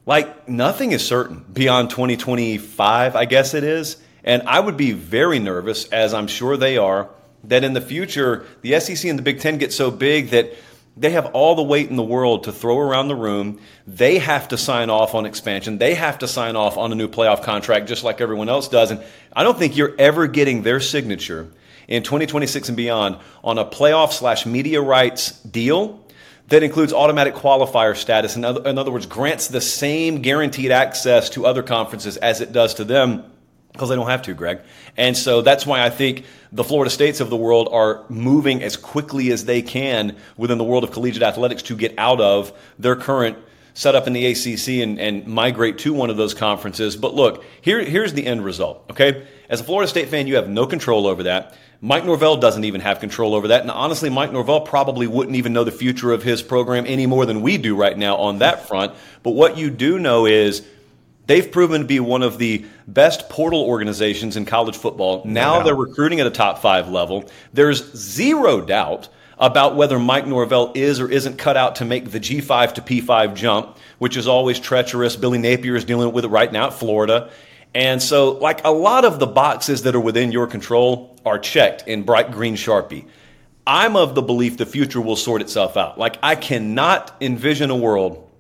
like 0.05 0.49
nothing 0.49 0.93
is 0.93 1.05
certain 1.05 1.45
beyond 1.51 1.91
2025, 1.91 3.17
I 3.17 3.25
guess 3.25 3.55
it 3.55 3.65
is. 3.65 3.97
And 4.23 4.43
I 4.43 4.61
would 4.61 4.77
be 4.77 4.93
very 4.93 5.39
nervous, 5.39 5.87
as 5.89 6.15
I'm 6.15 6.27
sure 6.27 6.57
they 6.57 6.79
are, 6.79 7.09
that 7.49 7.65
in 7.65 7.73
the 7.73 7.81
future, 7.81 8.47
the 8.63 8.79
SEC 8.81 9.09
and 9.09 9.19
the 9.19 9.23
Big 9.23 9.41
Ten 9.41 9.59
get 9.59 9.73
so 9.73 9.91
big 9.91 10.31
that 10.31 10.53
they 10.97 11.11
have 11.11 11.27
all 11.27 11.57
the 11.57 11.63
weight 11.63 11.91
in 11.91 11.97
the 11.97 12.05
world 12.05 12.45
to 12.45 12.53
throw 12.53 12.79
around 12.79 13.09
the 13.09 13.17
room. 13.17 13.61
They 13.87 14.19
have 14.19 14.49
to 14.49 14.59
sign 14.59 14.91
off 14.91 15.15
on 15.15 15.27
expansion. 15.27 15.79
They 15.79 15.95
have 15.95 16.19
to 16.21 16.29
sign 16.29 16.55
off 16.55 16.77
on 16.77 16.93
a 16.93 16.95
new 16.95 17.09
playoff 17.09 17.43
contract 17.43 17.89
just 17.89 18.05
like 18.05 18.21
everyone 18.21 18.49
else 18.49 18.69
does. 18.69 18.91
And 18.91 19.03
I 19.33 19.43
don't 19.43 19.59
think 19.59 19.77
you're 19.77 19.95
ever 19.99 20.29
getting 20.29 20.63
their 20.63 20.79
signature 20.79 21.51
in 21.89 22.03
2026 22.05 22.69
and 22.69 22.77
beyond 22.77 23.19
on 23.43 23.59
a 23.59 23.65
playoff 23.65 24.13
slash 24.13 24.47
media 24.47 24.81
rights 24.81 25.33
deal 25.41 26.01
that 26.49 26.63
includes 26.63 26.93
automatic 26.93 27.35
qualifier 27.35 27.97
status. 27.97 28.37
In 28.37 28.45
other, 28.45 28.69
in 28.69 28.79
other 28.79 28.93
words, 28.93 29.07
grants 29.07 29.49
the 29.49 29.61
same 29.61 30.23
guaranteed 30.23 30.71
access 30.71 31.31
to 31.31 31.47
other 31.47 31.63
conferences 31.63 32.17
as 32.19 32.41
it 32.41 32.53
does 32.53 32.75
to 32.75 32.85
them 32.85 33.25
because 33.75 33.89
they 33.89 33.97
don't 33.97 34.09
have 34.09 34.23
to, 34.23 34.35
Greg. 34.35 34.61
And 34.97 35.17
so 35.17 35.43
that's 35.43 35.67
why 35.67 35.83
I 35.83 35.91
think 35.91 36.25
the 36.53 36.63
Florida 36.63 36.91
States 36.91 37.19
of 37.19 37.29
the 37.29 37.37
world 37.37 37.69
are 37.73 38.05
moving 38.09 38.63
as 38.63 38.77
quickly 38.77 39.33
as 39.33 39.47
they 39.47 39.63
can 39.63 40.17
within 40.37 40.59
the 40.59 40.65
world 40.65 40.85
of 40.85 40.93
collegiate 40.93 41.25
athletics 41.25 41.65
to 41.65 41.77
get 41.77 41.93
out 41.99 42.21
of 42.21 42.53
their 42.79 42.95
current 42.95 43.37
setup 43.75 44.07
in 44.07 44.13
the 44.13 44.27
ACC 44.27 44.81
and, 44.81 45.01
and 45.01 45.27
migrate 45.27 45.79
to 45.79 45.93
one 45.93 46.09
of 46.09 46.17
those 46.17 46.35
conferences. 46.35 46.97
But 46.97 47.15
look, 47.15 47.45
here, 47.63 47.83
here's 47.83 48.13
the 48.13 48.25
end 48.25 48.45
result, 48.45 48.85
okay? 48.93 49.27
As 49.49 49.61
a 49.61 49.65
Florida 49.65 49.89
State 49.89 50.09
fan, 50.09 50.29
you 50.29 50.37
have 50.37 50.49
no 50.49 50.67
control 50.67 51.09
over 51.09 51.25
that. 51.25 51.57
Mike 51.81 52.05
Norvell 52.05 52.37
doesn't 52.37 52.65
even 52.65 52.81
have 52.81 53.01
control 53.01 53.35
over 53.35 53.49
that. 53.49 53.63
And 53.63 53.73
honestly, 53.73 54.09
Mike 54.09 54.33
Norvell 54.33 54.61
probably 54.61 55.09
wouldn't 55.09 55.37
even 55.37 55.53
know 55.53 55.65
the 55.65 55.73
future 55.73 56.13
of 56.13 56.23
his 56.23 56.43
program 56.43 56.85
any 56.87 57.07
more 57.07 57.27
than 57.27 57.43
we 57.43 57.59
do 57.59 57.75
right 57.75 57.99
now 57.99 58.17
on 58.17 58.39
that 58.39 58.69
front. 58.69 58.95
But 59.25 59.33
what 59.33 59.59
you 59.59 59.69
do 59.71 59.99
know 59.99 60.27
is 60.27 60.65
They've 61.27 61.51
proven 61.51 61.83
to 61.83 61.87
be 61.87 62.01
one 62.01 62.23
of 62.23 62.39
the 62.39 62.67
best 62.87 63.29
portal 63.31 63.63
organizations 63.63 64.37
in 64.37 64.45
college 64.45 64.77
football. 64.77 65.23
Now 65.25 65.63
they're 65.63 65.75
recruiting 65.75 66.21
at 66.21 66.27
a 66.27 66.31
top 66.31 66.61
five 66.61 66.89
level. 66.89 67.31
There's 67.53 67.95
zero 67.95 68.61
doubt 68.61 69.09
about 69.39 69.75
whether 69.75 69.99
Mike 69.99 70.27
Norvell 70.27 70.73
is 70.75 71.01
or 71.01 71.11
isn't 71.11 71.39
cut 71.39 71.57
out 71.57 71.77
to 71.77 71.85
make 71.85 72.11
the 72.11 72.21
G5 72.21 72.75
to 72.75 72.83
P5 72.83 73.35
jump, 73.35 73.79
which 73.99 74.17
is 74.17 74.29
always 74.29 74.61
treacherous. 74.61 75.17
Billy 75.17 75.39
Napier 75.39 75.77
is 75.77 75.85
dealing 75.85 76.13
with 76.13 76.25
it 76.25 76.29
right 76.29 76.53
now 76.53 76.69
at 76.69 76.75
Florida. 76.75 77.31
And 77.75 78.01
so, 78.01 78.33
like 78.33 78.65
a 78.65 78.71
lot 78.71 79.05
of 79.05 79.19
the 79.19 79.27
boxes 79.27 79.83
that 79.83 79.97
are 79.97 80.01
within 80.01 80.31
your 80.31 80.47
control 80.47 81.19
are 81.27 81.39
checked 81.39 81.89
in 81.89 82.05
bright 82.05 82.31
green 82.31 82.55
Sharpie. 82.55 83.07
I'm 83.67 83.97
of 83.97 84.15
the 84.15 84.23
belief 84.23 84.59
the 84.59 84.67
future 84.67 85.01
will 85.01 85.17
sort 85.17 85.41
itself 85.41 85.77
out. 85.77 85.99
Like, 85.99 86.19
I 86.23 86.37
cannot 86.37 87.17
envision 87.21 87.71
a 87.71 87.77
world 87.77 88.31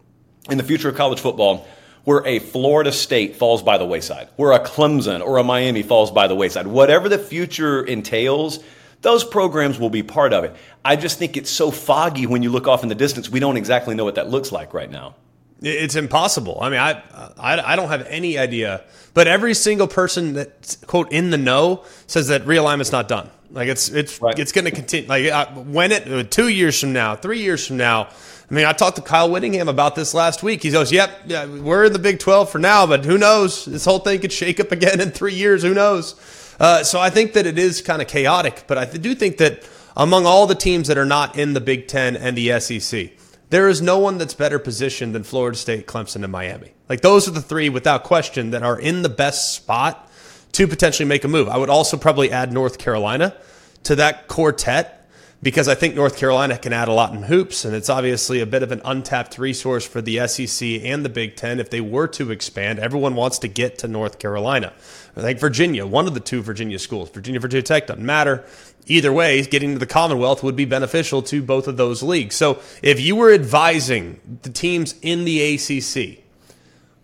in 0.50 0.58
the 0.58 0.64
future 0.64 0.90
of 0.90 0.96
college 0.96 1.18
football 1.18 1.66
where 2.04 2.26
a 2.26 2.38
Florida 2.38 2.92
State 2.92 3.36
falls 3.36 3.62
by 3.62 3.78
the 3.78 3.84
wayside, 3.84 4.28
where 4.36 4.52
a 4.52 4.60
Clemson 4.60 5.24
or 5.24 5.38
a 5.38 5.44
Miami 5.44 5.82
falls 5.82 6.10
by 6.10 6.26
the 6.26 6.34
wayside. 6.34 6.66
Whatever 6.66 7.08
the 7.08 7.18
future 7.18 7.82
entails, 7.82 8.62
those 9.00 9.24
programs 9.24 9.78
will 9.78 9.90
be 9.90 10.02
part 10.02 10.32
of 10.32 10.44
it. 10.44 10.54
I 10.84 10.96
just 10.96 11.18
think 11.18 11.36
it's 11.36 11.50
so 11.50 11.70
foggy 11.70 12.26
when 12.26 12.42
you 12.42 12.50
look 12.50 12.66
off 12.66 12.82
in 12.82 12.88
the 12.88 12.94
distance. 12.94 13.28
We 13.30 13.40
don't 13.40 13.56
exactly 13.56 13.94
know 13.94 14.04
what 14.04 14.16
that 14.16 14.28
looks 14.28 14.52
like 14.52 14.74
right 14.74 14.90
now. 14.90 15.14
It's 15.62 15.94
impossible. 15.94 16.58
I 16.60 16.68
mean, 16.68 16.80
I, 16.80 17.02
I, 17.38 17.72
I 17.72 17.76
don't 17.76 17.88
have 17.88 18.06
any 18.08 18.36
idea. 18.36 18.84
But 19.14 19.28
every 19.28 19.54
single 19.54 19.88
person 19.88 20.34
that 20.34 20.76
quote 20.86 21.10
in 21.12 21.30
the 21.30 21.38
know 21.38 21.84
says 22.06 22.28
that 22.28 22.46
realignment's 22.46 22.92
not 22.92 23.08
done. 23.08 23.30
Like 23.50 23.68
it's 23.68 23.88
it's 23.88 24.20
right. 24.20 24.36
it's 24.38 24.52
going 24.52 24.64
to 24.64 24.72
continue. 24.72 25.08
Like 25.08 25.26
uh, 25.26 25.46
when 25.46 25.92
it 25.92 26.30
two 26.30 26.48
years 26.48 26.78
from 26.78 26.92
now, 26.92 27.14
three 27.14 27.40
years 27.40 27.66
from 27.66 27.76
now. 27.76 28.08
I 28.50 28.54
mean, 28.54 28.66
I 28.66 28.72
talked 28.72 28.96
to 28.96 29.02
Kyle 29.02 29.30
Whittingham 29.30 29.68
about 29.68 29.94
this 29.94 30.12
last 30.12 30.42
week. 30.42 30.62
He 30.62 30.70
goes, 30.70 30.92
"Yep, 30.92 31.22
yeah, 31.26 31.46
we're 31.46 31.84
in 31.84 31.92
the 31.92 31.98
Big 31.98 32.18
Twelve 32.18 32.50
for 32.50 32.58
now, 32.58 32.86
but 32.86 33.04
who 33.04 33.16
knows? 33.16 33.64
This 33.64 33.84
whole 33.84 34.00
thing 34.00 34.20
could 34.20 34.32
shake 34.32 34.60
up 34.60 34.70
again 34.70 35.00
in 35.00 35.10
three 35.10 35.34
years. 35.34 35.62
Who 35.62 35.74
knows?" 35.74 36.14
Uh, 36.60 36.84
so 36.84 37.00
I 37.00 37.10
think 37.10 37.32
that 37.32 37.46
it 37.46 37.58
is 37.58 37.80
kind 37.82 38.00
of 38.00 38.08
chaotic, 38.08 38.64
but 38.66 38.78
I 38.78 38.84
do 38.84 39.14
think 39.14 39.38
that 39.38 39.68
among 39.96 40.26
all 40.26 40.46
the 40.46 40.54
teams 40.54 40.88
that 40.88 40.98
are 40.98 41.04
not 41.04 41.38
in 41.38 41.54
the 41.54 41.60
Big 41.60 41.88
Ten 41.88 42.16
and 42.16 42.36
the 42.36 42.60
SEC, 42.60 43.10
there 43.50 43.68
is 43.68 43.80
no 43.80 43.98
one 43.98 44.18
that's 44.18 44.34
better 44.34 44.58
positioned 44.58 45.14
than 45.14 45.22
Florida 45.22 45.56
State, 45.56 45.86
Clemson, 45.86 46.22
and 46.22 46.30
Miami. 46.30 46.72
Like 46.88 47.00
those 47.00 47.26
are 47.26 47.32
the 47.32 47.42
three, 47.42 47.68
without 47.68 48.04
question, 48.04 48.50
that 48.50 48.62
are 48.62 48.78
in 48.78 49.02
the 49.02 49.08
best 49.08 49.54
spot 49.54 50.10
to 50.52 50.68
potentially 50.68 51.08
make 51.08 51.24
a 51.24 51.28
move. 51.28 51.48
I 51.48 51.56
would 51.56 51.70
also 51.70 51.96
probably 51.96 52.30
add 52.30 52.52
North 52.52 52.78
Carolina 52.78 53.36
to 53.84 53.96
that 53.96 54.28
quartet 54.28 55.03
because 55.44 55.68
I 55.68 55.74
think 55.74 55.94
North 55.94 56.16
Carolina 56.16 56.56
can 56.56 56.72
add 56.72 56.88
a 56.88 56.92
lot 56.94 57.12
in 57.12 57.24
hoops, 57.24 57.66
and 57.66 57.76
it's 57.76 57.90
obviously 57.90 58.40
a 58.40 58.46
bit 58.46 58.62
of 58.62 58.72
an 58.72 58.80
untapped 58.82 59.36
resource 59.36 59.86
for 59.86 60.00
the 60.00 60.26
SEC 60.26 60.66
and 60.82 61.04
the 61.04 61.10
Big 61.10 61.36
Ten 61.36 61.60
if 61.60 61.68
they 61.68 61.82
were 61.82 62.08
to 62.08 62.30
expand. 62.30 62.78
Everyone 62.78 63.14
wants 63.14 63.38
to 63.40 63.48
get 63.48 63.76
to 63.80 63.86
North 63.86 64.18
Carolina. 64.18 64.72
I 65.14 65.20
think 65.20 65.38
Virginia, 65.38 65.86
one 65.86 66.06
of 66.06 66.14
the 66.14 66.20
two 66.20 66.40
Virginia 66.40 66.78
schools, 66.78 67.10
Virginia, 67.10 67.40
Virginia 67.40 67.62
Tech 67.62 67.86
doesn't 67.86 68.04
matter. 68.04 68.42
Either 68.86 69.12
way, 69.12 69.44
getting 69.44 69.74
to 69.74 69.78
the 69.78 69.86
Commonwealth 69.86 70.42
would 70.42 70.56
be 70.56 70.64
beneficial 70.64 71.20
to 71.20 71.42
both 71.42 71.68
of 71.68 71.76
those 71.76 72.02
leagues. 72.02 72.34
So 72.36 72.60
if 72.82 72.98
you 72.98 73.14
were 73.14 73.30
advising 73.30 74.38
the 74.42 74.50
teams 74.50 74.94
in 75.02 75.26
the 75.26 75.54
ACC, 75.54 76.24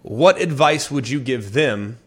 what 0.01 0.41
advice 0.41 0.91
would 0.91 1.11
you 1.11 1.21
give 1.21 1.53
them 1.53 1.99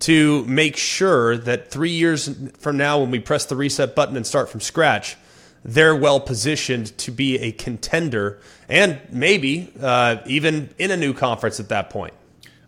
to 0.00 0.46
make 0.46 0.78
sure 0.78 1.36
that 1.36 1.70
three 1.70 1.90
years 1.90 2.34
from 2.58 2.78
now, 2.78 3.00
when 3.00 3.10
we 3.10 3.20
press 3.20 3.44
the 3.44 3.56
reset 3.56 3.94
button 3.94 4.16
and 4.16 4.26
start 4.26 4.48
from 4.48 4.62
scratch, 4.62 5.18
they're 5.64 5.96
well 5.96 6.20
positioned 6.20 6.96
to 6.98 7.10
be 7.10 7.38
a 7.38 7.52
contender 7.52 8.40
and 8.68 9.00
maybe 9.10 9.72
uh, 9.80 10.16
even 10.26 10.70
in 10.78 10.90
a 10.90 10.96
new 10.96 11.14
conference 11.14 11.60
at 11.60 11.70
that 11.70 11.90
point? 11.90 12.14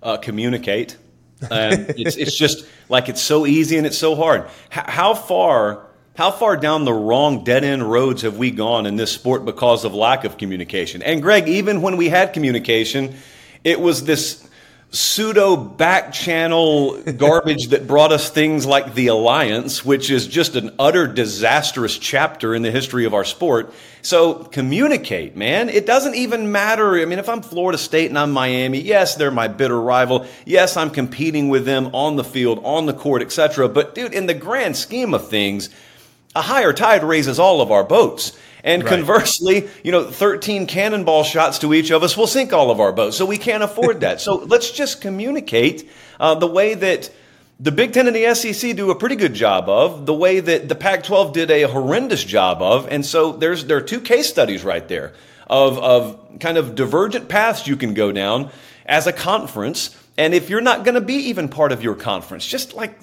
Uh, 0.02 0.16
communicate. 0.16 0.96
Um, 1.42 1.86
it's, 1.88 2.16
it's 2.16 2.36
just 2.36 2.66
like 2.88 3.08
it's 3.08 3.20
so 3.20 3.46
easy 3.46 3.76
and 3.76 3.86
it's 3.86 3.98
so 3.98 4.14
hard. 4.14 4.46
H- 4.72 4.84
how 4.86 5.14
far 5.14 5.86
how 6.16 6.30
far 6.30 6.56
down 6.56 6.86
the 6.86 6.94
wrong 6.94 7.44
dead 7.44 7.62
end 7.62 7.88
roads 7.88 8.22
have 8.22 8.38
we 8.38 8.50
gone 8.50 8.86
in 8.86 8.96
this 8.96 9.12
sport 9.12 9.44
because 9.44 9.84
of 9.84 9.92
lack 9.92 10.24
of 10.24 10.38
communication? 10.38 11.02
And 11.02 11.20
Greg, 11.20 11.46
even 11.46 11.82
when 11.82 11.98
we 11.98 12.08
had 12.08 12.32
communication, 12.32 13.16
it 13.64 13.78
was 13.78 14.04
this 14.04 14.48
pseudo 14.96 15.56
back 15.56 16.10
channel 16.10 17.00
garbage 17.02 17.68
that 17.68 17.86
brought 17.86 18.12
us 18.12 18.30
things 18.30 18.64
like 18.64 18.94
the 18.94 19.08
Alliance, 19.08 19.84
which 19.84 20.10
is 20.10 20.26
just 20.26 20.56
an 20.56 20.74
utter 20.78 21.06
disastrous 21.06 21.98
chapter 21.98 22.54
in 22.54 22.62
the 22.62 22.70
history 22.70 23.04
of 23.04 23.12
our 23.12 23.24
sport. 23.24 23.74
So 24.00 24.34
communicate, 24.34 25.36
man. 25.36 25.68
It 25.68 25.84
doesn't 25.84 26.14
even 26.14 26.50
matter. 26.50 26.94
I 26.94 27.04
mean, 27.04 27.18
if 27.18 27.28
I'm 27.28 27.42
Florida 27.42 27.76
State 27.76 28.08
and 28.08 28.18
I'm 28.18 28.32
Miami, 28.32 28.80
yes, 28.80 29.16
they're 29.16 29.30
my 29.30 29.48
bitter 29.48 29.78
rival. 29.78 30.26
Yes, 30.46 30.78
I'm 30.78 30.90
competing 30.90 31.50
with 31.50 31.66
them 31.66 31.94
on 31.94 32.16
the 32.16 32.24
field, 32.24 32.60
on 32.64 32.86
the 32.86 32.94
court, 32.94 33.20
etc. 33.20 33.68
But 33.68 33.94
dude, 33.94 34.14
in 34.14 34.26
the 34.26 34.34
grand 34.34 34.78
scheme 34.78 35.12
of 35.12 35.28
things, 35.28 35.68
a 36.34 36.42
higher 36.42 36.72
tide 36.72 37.04
raises 37.04 37.38
all 37.38 37.60
of 37.60 37.70
our 37.70 37.84
boats. 37.84 38.32
And 38.66 38.82
right. 38.82 38.90
conversely, 38.90 39.68
you 39.85 39.92
know, 39.92 40.11
13 40.11 40.66
cannonball 40.66 41.23
shots 41.23 41.61
to 41.61 41.73
each 41.73 41.92
of 41.92 42.02
us 42.02 42.16
will 42.16 42.26
sink 42.26 42.52
all 42.52 42.73
of 42.73 42.80
our 42.80 42.92
boats. 42.92 43.16
So 43.16 43.25
we 43.25 43.38
can't 43.38 43.62
afford 43.62 44.00
that. 44.00 44.20
so 44.20 44.35
let's 44.46 44.73
just 44.73 45.00
communicate 45.00 45.88
uh, 46.18 46.35
the 46.35 46.49
way 46.49 46.75
that 46.75 47.08
the 47.61 47.70
Big 47.70 47.92
Ten 47.92 48.08
and 48.08 48.16
the 48.16 48.35
SEC 48.35 48.76
do 48.76 48.90
a 48.90 48.96
pretty 48.96 49.14
good 49.14 49.35
job 49.35 49.68
of, 49.68 50.04
the 50.04 50.12
way 50.12 50.40
that 50.40 50.68
the 50.68 50.75
Pac 50.75 51.04
12 51.04 51.32
did 51.32 51.50
a 51.50 51.62
horrendous 51.62 52.25
job 52.25 52.61
of. 52.61 52.88
And 52.88 53.06
so 53.06 53.32
there's, 53.32 53.64
there 53.64 53.76
are 53.76 53.82
two 53.82 54.00
case 54.00 54.28
studies 54.28 54.64
right 54.64 54.87
there 54.87 55.14
of, 55.46 55.78
of 55.78 56.40
kind 56.40 56.58
of 56.58 56.75
divergent 56.75 57.28
paths 57.28 57.68
you 57.68 57.76
can 57.76 57.94
go 57.94 58.11
down 58.11 58.50
as 58.85 59.06
a 59.06 59.12
conference. 59.12 59.96
And 60.18 60.35
if 60.35 60.50
you're 60.50 60.61
not 60.61 60.85
going 60.85 60.96
to 60.96 61.00
be 61.00 61.14
even 61.28 61.49
part 61.49 61.70
of 61.70 61.85
your 61.85 61.94
conference, 61.94 62.44
just 62.44 62.75
like 62.75 62.99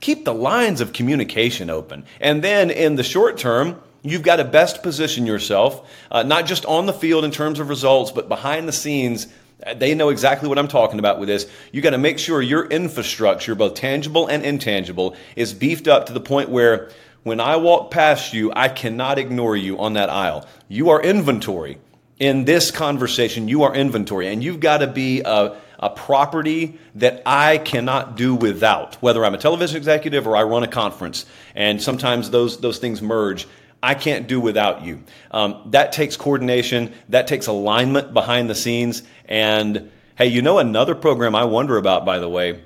keep 0.00 0.24
the 0.24 0.34
lines 0.34 0.80
of 0.80 0.92
communication 0.92 1.70
open. 1.70 2.04
And 2.20 2.42
then 2.42 2.70
in 2.70 2.94
the 2.94 3.02
short 3.02 3.36
term, 3.36 3.82
You've 4.02 4.22
got 4.22 4.36
to 4.36 4.44
best 4.44 4.82
position 4.82 5.26
yourself, 5.26 5.88
uh, 6.10 6.22
not 6.22 6.46
just 6.46 6.64
on 6.66 6.86
the 6.86 6.92
field 6.92 7.24
in 7.24 7.30
terms 7.30 7.58
of 7.58 7.68
results, 7.68 8.12
but 8.12 8.28
behind 8.28 8.68
the 8.68 8.72
scenes. 8.72 9.26
Uh, 9.66 9.74
they 9.74 9.94
know 9.94 10.10
exactly 10.10 10.48
what 10.48 10.58
I'm 10.58 10.68
talking 10.68 11.00
about 11.00 11.18
with 11.18 11.28
this. 11.28 11.50
You 11.72 11.82
got 11.82 11.90
to 11.90 11.98
make 11.98 12.18
sure 12.18 12.40
your 12.40 12.66
infrastructure, 12.66 13.56
both 13.56 13.74
tangible 13.74 14.28
and 14.28 14.44
intangible, 14.44 15.16
is 15.34 15.52
beefed 15.52 15.88
up 15.88 16.06
to 16.06 16.12
the 16.12 16.20
point 16.20 16.48
where 16.48 16.90
when 17.24 17.40
I 17.40 17.56
walk 17.56 17.90
past 17.90 18.32
you, 18.32 18.52
I 18.54 18.68
cannot 18.68 19.18
ignore 19.18 19.56
you 19.56 19.78
on 19.80 19.94
that 19.94 20.10
aisle. 20.10 20.46
You 20.68 20.90
are 20.90 21.02
inventory. 21.02 21.78
In 22.20 22.44
this 22.44 22.70
conversation, 22.70 23.48
you 23.48 23.62
are 23.64 23.74
inventory, 23.74 24.28
and 24.28 24.42
you've 24.42 24.60
got 24.60 24.78
to 24.78 24.86
be 24.86 25.22
a, 25.24 25.56
a 25.78 25.90
property 25.90 26.78
that 26.96 27.22
I 27.26 27.58
cannot 27.58 28.16
do 28.16 28.34
without, 28.34 28.94
whether 28.96 29.24
I'm 29.24 29.34
a 29.34 29.38
television 29.38 29.76
executive 29.76 30.26
or 30.26 30.36
I 30.36 30.42
run 30.42 30.62
a 30.62 30.68
conference. 30.68 31.26
And 31.54 31.80
sometimes 31.82 32.30
those, 32.30 32.58
those 32.60 32.78
things 32.78 33.02
merge. 33.02 33.46
I 33.82 33.94
can't 33.94 34.26
do 34.26 34.40
without 34.40 34.82
you. 34.82 35.04
Um, 35.30 35.62
that 35.66 35.92
takes 35.92 36.16
coordination, 36.16 36.92
that 37.10 37.26
takes 37.26 37.46
alignment 37.46 38.12
behind 38.12 38.50
the 38.50 38.54
scenes. 38.54 39.02
And 39.26 39.90
hey, 40.16 40.26
you 40.26 40.42
know 40.42 40.58
another 40.58 40.94
program 40.94 41.34
I 41.34 41.44
wonder 41.44 41.76
about, 41.76 42.04
by 42.04 42.18
the 42.18 42.28
way, 42.28 42.60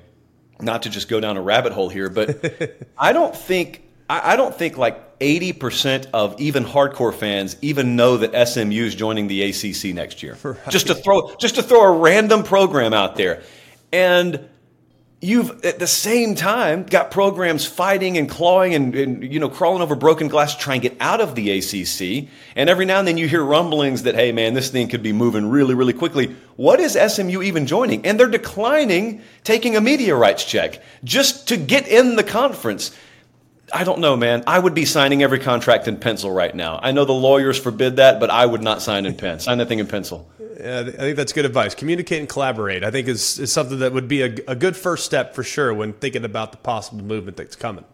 not 0.59 0.83
to 0.83 0.89
just 0.89 1.07
go 1.09 1.19
down 1.19 1.37
a 1.37 1.41
rabbit 1.41 1.73
hole 1.73 1.89
here, 1.89 2.09
but 2.09 2.87
I 2.97 3.13
don't 3.13 3.35
think 3.35 3.83
I 4.09 4.35
don't 4.35 4.53
think 4.53 4.77
like 4.77 5.19
80% 5.19 6.07
of 6.13 6.39
even 6.39 6.65
hardcore 6.65 7.13
fans 7.13 7.55
even 7.61 7.95
know 7.95 8.17
that 8.17 8.47
SMU 8.47 8.83
is 8.83 8.95
joining 8.95 9.27
the 9.27 9.43
ACC 9.43 9.95
next 9.95 10.21
year. 10.21 10.37
Right. 10.43 10.69
Just 10.69 10.87
to 10.87 10.95
throw 10.95 11.35
just 11.37 11.55
to 11.55 11.63
throw 11.63 11.81
a 11.81 11.97
random 11.97 12.43
program 12.43 12.93
out 12.93 13.15
there. 13.15 13.43
And 13.91 14.49
you've 15.23 15.63
at 15.63 15.79
the 15.79 15.87
same 15.87 16.35
time 16.35 16.83
got 16.83 17.09
programs 17.09 17.65
fighting 17.65 18.17
and 18.17 18.29
clawing 18.29 18.75
and, 18.75 18.93
and, 18.93 19.33
you 19.33 19.39
know 19.39 19.49
crawling 19.49 19.81
over 19.81 19.95
broken 19.95 20.27
glass 20.27 20.55
to 20.55 20.61
try 20.61 20.73
and 20.73 20.83
get 20.83 20.97
out 20.99 21.21
of 21.21 21.35
the 21.35 21.51
ACC. 21.51 22.27
And 22.55 22.69
every 22.69 22.85
now 22.85 22.99
and 22.99 23.07
then 23.07 23.17
you 23.17 23.27
hear 23.27 23.43
rumblings 23.43 24.03
that 24.03 24.15
hey 24.15 24.31
man, 24.31 24.53
this 24.53 24.69
thing 24.69 24.89
could 24.89 25.01
be 25.01 25.13
moving 25.13 25.49
really 25.49 25.73
really 25.73 25.93
quickly. 25.93 26.35
What 26.57 26.79
is 26.79 26.93
SMU 26.93 27.41
even 27.41 27.65
joining? 27.65 28.05
And 28.05 28.19
they're 28.19 28.27
declining 28.27 29.21
taking 29.43 29.75
a 29.75 29.81
media 29.81 30.15
rights 30.15 30.43
check 30.43 30.81
just 31.03 31.47
to 31.47 31.57
get 31.57 31.87
in 31.87 32.15
the 32.15 32.23
conference. 32.23 32.95
I 33.73 33.85
don't 33.85 33.99
know, 33.99 34.15
man. 34.15 34.43
I 34.45 34.59
would 34.59 34.75
be 34.75 34.85
signing 34.85 35.23
every 35.23 35.39
contract 35.39 35.87
in 35.87 35.97
pencil 35.97 36.31
right 36.31 36.53
now. 36.53 36.79
I 36.83 36.91
know 36.91 37.05
the 37.05 37.13
lawyers 37.13 37.57
forbid 37.57 37.95
that, 37.95 38.19
but 38.19 38.29
I 38.29 38.45
would 38.45 38.61
not 38.61 38.81
sign 38.81 39.05
in 39.05 39.15
pen. 39.15 39.39
Sign 39.39 39.57
that 39.57 39.67
thing 39.67 39.79
in 39.79 39.87
pencil. 39.87 40.29
I 40.53 40.91
think 40.91 41.17
that's 41.17 41.33
good 41.33 41.45
advice. 41.45 41.75
Communicate 41.75 42.19
and 42.19 42.29
collaborate. 42.29 42.83
I 42.83 42.91
think 42.91 43.07
is, 43.07 43.39
is 43.39 43.51
something 43.51 43.79
that 43.79 43.93
would 43.93 44.07
be 44.07 44.21
a, 44.21 44.35
a 44.47 44.55
good 44.55 44.75
first 44.75 45.05
step 45.05 45.33
for 45.33 45.43
sure 45.43 45.73
when 45.73 45.93
thinking 45.93 46.23
about 46.23 46.51
the 46.51 46.57
possible 46.57 47.03
movement 47.03 47.37
that's 47.37 47.55
coming. 47.55 47.85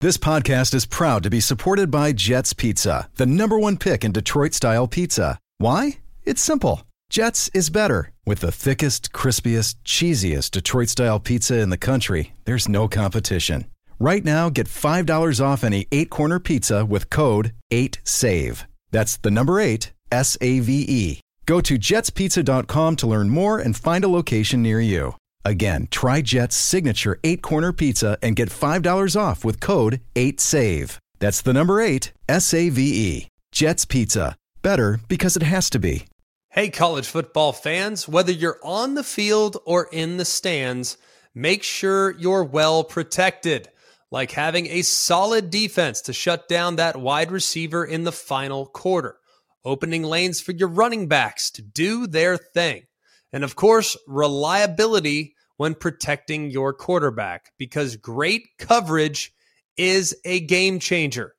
This 0.00 0.16
podcast 0.16 0.74
is 0.74 0.84
proud 0.84 1.22
to 1.22 1.30
be 1.30 1.38
supported 1.38 1.88
by 1.90 2.12
Jets 2.12 2.52
Pizza, 2.52 3.08
the 3.14 3.26
number 3.26 3.56
one 3.56 3.76
pick 3.76 4.04
in 4.04 4.10
Detroit 4.10 4.52
style 4.52 4.88
pizza. 4.88 5.38
Why? 5.58 5.98
It's 6.24 6.42
simple. 6.42 6.82
Jets 7.08 7.50
is 7.54 7.70
better. 7.70 8.10
With 8.26 8.40
the 8.40 8.50
thickest, 8.50 9.12
crispiest, 9.12 9.76
cheesiest 9.84 10.50
Detroit 10.50 10.88
style 10.88 11.20
pizza 11.20 11.60
in 11.60 11.70
the 11.70 11.76
country, 11.76 12.34
there's 12.46 12.68
no 12.68 12.88
competition. 12.88 13.66
Right 14.00 14.24
now, 14.24 14.48
get 14.48 14.66
$5 14.66 15.40
off 15.44 15.62
any 15.62 15.86
eight 15.92 16.10
corner 16.10 16.40
pizza 16.40 16.84
with 16.84 17.08
code 17.08 17.52
8SAVE. 17.70 18.64
That's 18.90 19.16
the 19.18 19.30
number 19.30 19.60
eight, 19.60 19.92
S 20.12 20.36
A 20.40 20.60
V 20.60 20.84
E. 20.88 21.20
Go 21.46 21.60
to 21.60 21.76
jetspizza.com 21.76 22.96
to 22.96 23.06
learn 23.06 23.30
more 23.30 23.58
and 23.58 23.76
find 23.76 24.04
a 24.04 24.08
location 24.08 24.62
near 24.62 24.80
you. 24.80 25.16
Again, 25.44 25.88
try 25.90 26.22
Jet's 26.22 26.54
signature 26.54 27.18
eight 27.24 27.42
corner 27.42 27.72
pizza 27.72 28.16
and 28.22 28.36
get 28.36 28.48
$5 28.48 29.20
off 29.20 29.44
with 29.44 29.58
code 29.58 30.00
8SAVE. 30.14 30.98
That's 31.18 31.42
the 31.42 31.52
number 31.52 31.80
eight, 31.80 32.12
S 32.28 32.54
A 32.54 32.68
V 32.68 32.80
E. 32.82 33.28
Jet's 33.50 33.84
Pizza. 33.84 34.36
Better 34.62 35.00
because 35.08 35.36
it 35.36 35.42
has 35.42 35.68
to 35.70 35.80
be. 35.80 36.06
Hey, 36.50 36.68
college 36.68 37.08
football 37.08 37.52
fans, 37.52 38.06
whether 38.06 38.30
you're 38.30 38.60
on 38.62 38.94
the 38.94 39.02
field 39.02 39.56
or 39.64 39.88
in 39.90 40.18
the 40.18 40.24
stands, 40.24 40.98
make 41.34 41.62
sure 41.62 42.12
you're 42.18 42.44
well 42.44 42.84
protected 42.84 43.68
like 44.12 44.32
having 44.32 44.66
a 44.66 44.82
solid 44.82 45.48
defense 45.48 46.02
to 46.02 46.12
shut 46.12 46.46
down 46.46 46.76
that 46.76 46.96
wide 46.96 47.32
receiver 47.32 47.82
in 47.84 48.04
the 48.04 48.12
final 48.12 48.66
quarter, 48.66 49.16
opening 49.64 50.02
lanes 50.02 50.40
for 50.40 50.52
your 50.52 50.68
running 50.68 51.08
backs 51.08 51.50
to 51.52 51.62
do 51.62 52.06
their 52.06 52.36
thing, 52.36 52.84
And 53.32 53.44
of 53.44 53.56
course, 53.56 53.96
reliability 54.06 55.34
when 55.56 55.74
protecting 55.74 56.50
your 56.50 56.72
quarterback 56.72 57.52
because 57.58 57.96
great 57.96 58.48
coverage 58.58 59.32
is 59.76 60.16
a 60.24 60.40
game 60.40 60.78
changer. 60.78 61.34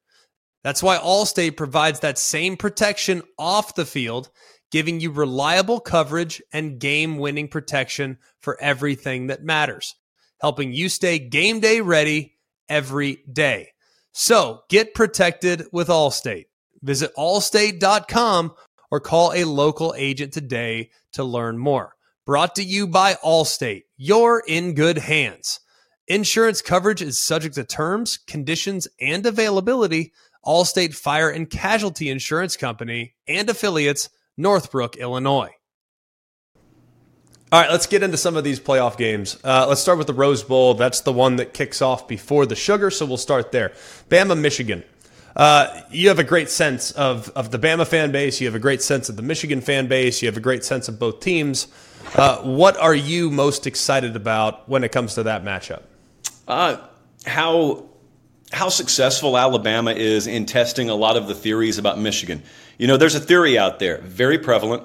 That's 0.64 0.82
why 0.82 0.98
Allstate 0.98 1.58
provides 1.58 2.00
that 2.00 2.18
same 2.18 2.56
protection 2.58 3.22
off 3.38 3.76
the 3.76 3.86
field, 3.86 4.30
giving 4.72 5.00
you 5.00 5.12
reliable 5.12 5.80
coverage 5.80 6.42
and 6.54 6.80
game 6.80 7.18
winning 7.18 7.48
protection 7.48 8.18
for 8.40 8.60
everything 8.62 9.28
that 9.28 9.44
matters, 9.44 9.96
helping 10.40 10.72
you 10.72 10.90
stay 10.90 11.20
game 11.20 11.60
day 11.60 11.82
ready 11.82 12.38
every 12.70 13.24
day. 13.32 13.70
So 14.14 14.62
get 14.70 14.94
protected 14.94 15.68
with 15.72 15.90
Allstate. 15.90 16.46
Visit 16.84 17.12
allstate.com 17.18 18.54
or 18.92 19.00
call 19.00 19.34
a 19.34 19.46
local 19.46 19.96
agent 19.98 20.34
today 20.34 20.92
to 21.14 21.24
learn 21.24 21.58
more. 21.58 21.96
Brought 22.26 22.56
to 22.56 22.64
you 22.64 22.88
by 22.88 23.16
Allstate. 23.16 23.84
You're 23.98 24.44
in 24.48 24.76
good 24.76 25.00
hands. 25.00 25.60
Insurance 26.08 26.62
coverage 26.62 27.02
is 27.02 27.18
subject 27.18 27.56
to 27.56 27.64
terms, 27.64 28.18
conditions, 28.18 28.88
and 29.02 29.26
availability. 29.26 30.14
Allstate 30.46 30.94
Fire 30.94 31.30
and 31.30 31.50
Casualty 31.50 32.10
Insurance 32.10 32.58
Company 32.58 33.16
and 33.28 33.50
affiliates, 33.50 34.10
Northbrook, 34.38 34.98
Illinois. 34.98 35.52
All 37.52 37.62
right, 37.62 37.70
let's 37.70 37.86
get 37.86 38.04
into 38.04 38.18
some 38.18 38.36
of 38.36 38.44
these 38.44 38.60
playoff 38.60 38.98
games. 38.98 39.38
Uh, 39.44 39.68
let's 39.68 39.80
start 39.80 39.98
with 39.98 40.08
the 40.08 40.14
Rose 40.14 40.44
Bowl. 40.44 40.74
That's 40.74 41.02
the 41.02 41.14
one 41.14 41.36
that 41.36 41.54
kicks 41.54 41.82
off 41.82 42.08
before 42.08 42.46
the 42.46 42.56
Sugar, 42.56 42.90
so 42.90 43.06
we'll 43.06 43.18
start 43.18 43.52
there. 43.52 43.74
Bama, 44.10 44.38
Michigan. 44.38 44.84
Uh, 45.36 45.82
you 45.90 46.10
have 46.10 46.20
a 46.20 46.24
great 46.24 46.50
sense 46.50 46.92
of, 46.92 47.30
of 47.30 47.52
the 47.52 47.60
Bama 47.60 47.88
fan 47.88 48.12
base. 48.12 48.40
You 48.40 48.48
have 48.48 48.56
a 48.56 48.60
great 48.60 48.82
sense 48.82 49.10
of 49.10 49.16
the 49.16 49.24
Michigan 49.24 49.62
fan 49.62 49.88
base. 49.88 50.22
You 50.22 50.28
have 50.28 50.38
a 50.38 50.42
great 50.42 50.64
sense 50.64 50.88
of 50.88 51.00
both 51.00 51.20
teams. 51.22 51.68
Uh, 52.16 52.38
what 52.44 52.78
are 52.78 52.94
you 52.94 53.32
most 53.32 53.66
excited 53.66 54.16
about 54.16 54.70
when 54.70 54.84
it 54.84 54.92
comes 54.92 55.16
to 55.16 55.24
that 55.24 55.44
matchup? 55.44 55.84
Uh, 56.48 56.78
how 57.26 57.86
how 58.52 58.70
successful 58.70 59.36
Alabama 59.36 59.92
is 59.92 60.28
in 60.28 60.46
testing 60.46 60.90
a 60.90 60.96
lot 60.96 61.18
of 61.18 61.28
the 61.28 61.34
theories 61.34 61.80
about 61.80 61.98
Michigan. 61.98 62.44
You 62.78 62.86
know, 62.86 62.98
there's 62.98 63.16
a 63.16 63.20
theory 63.20 63.58
out 63.58 63.80
there, 63.80 63.98
very 64.00 64.38
prevalent, 64.38 64.84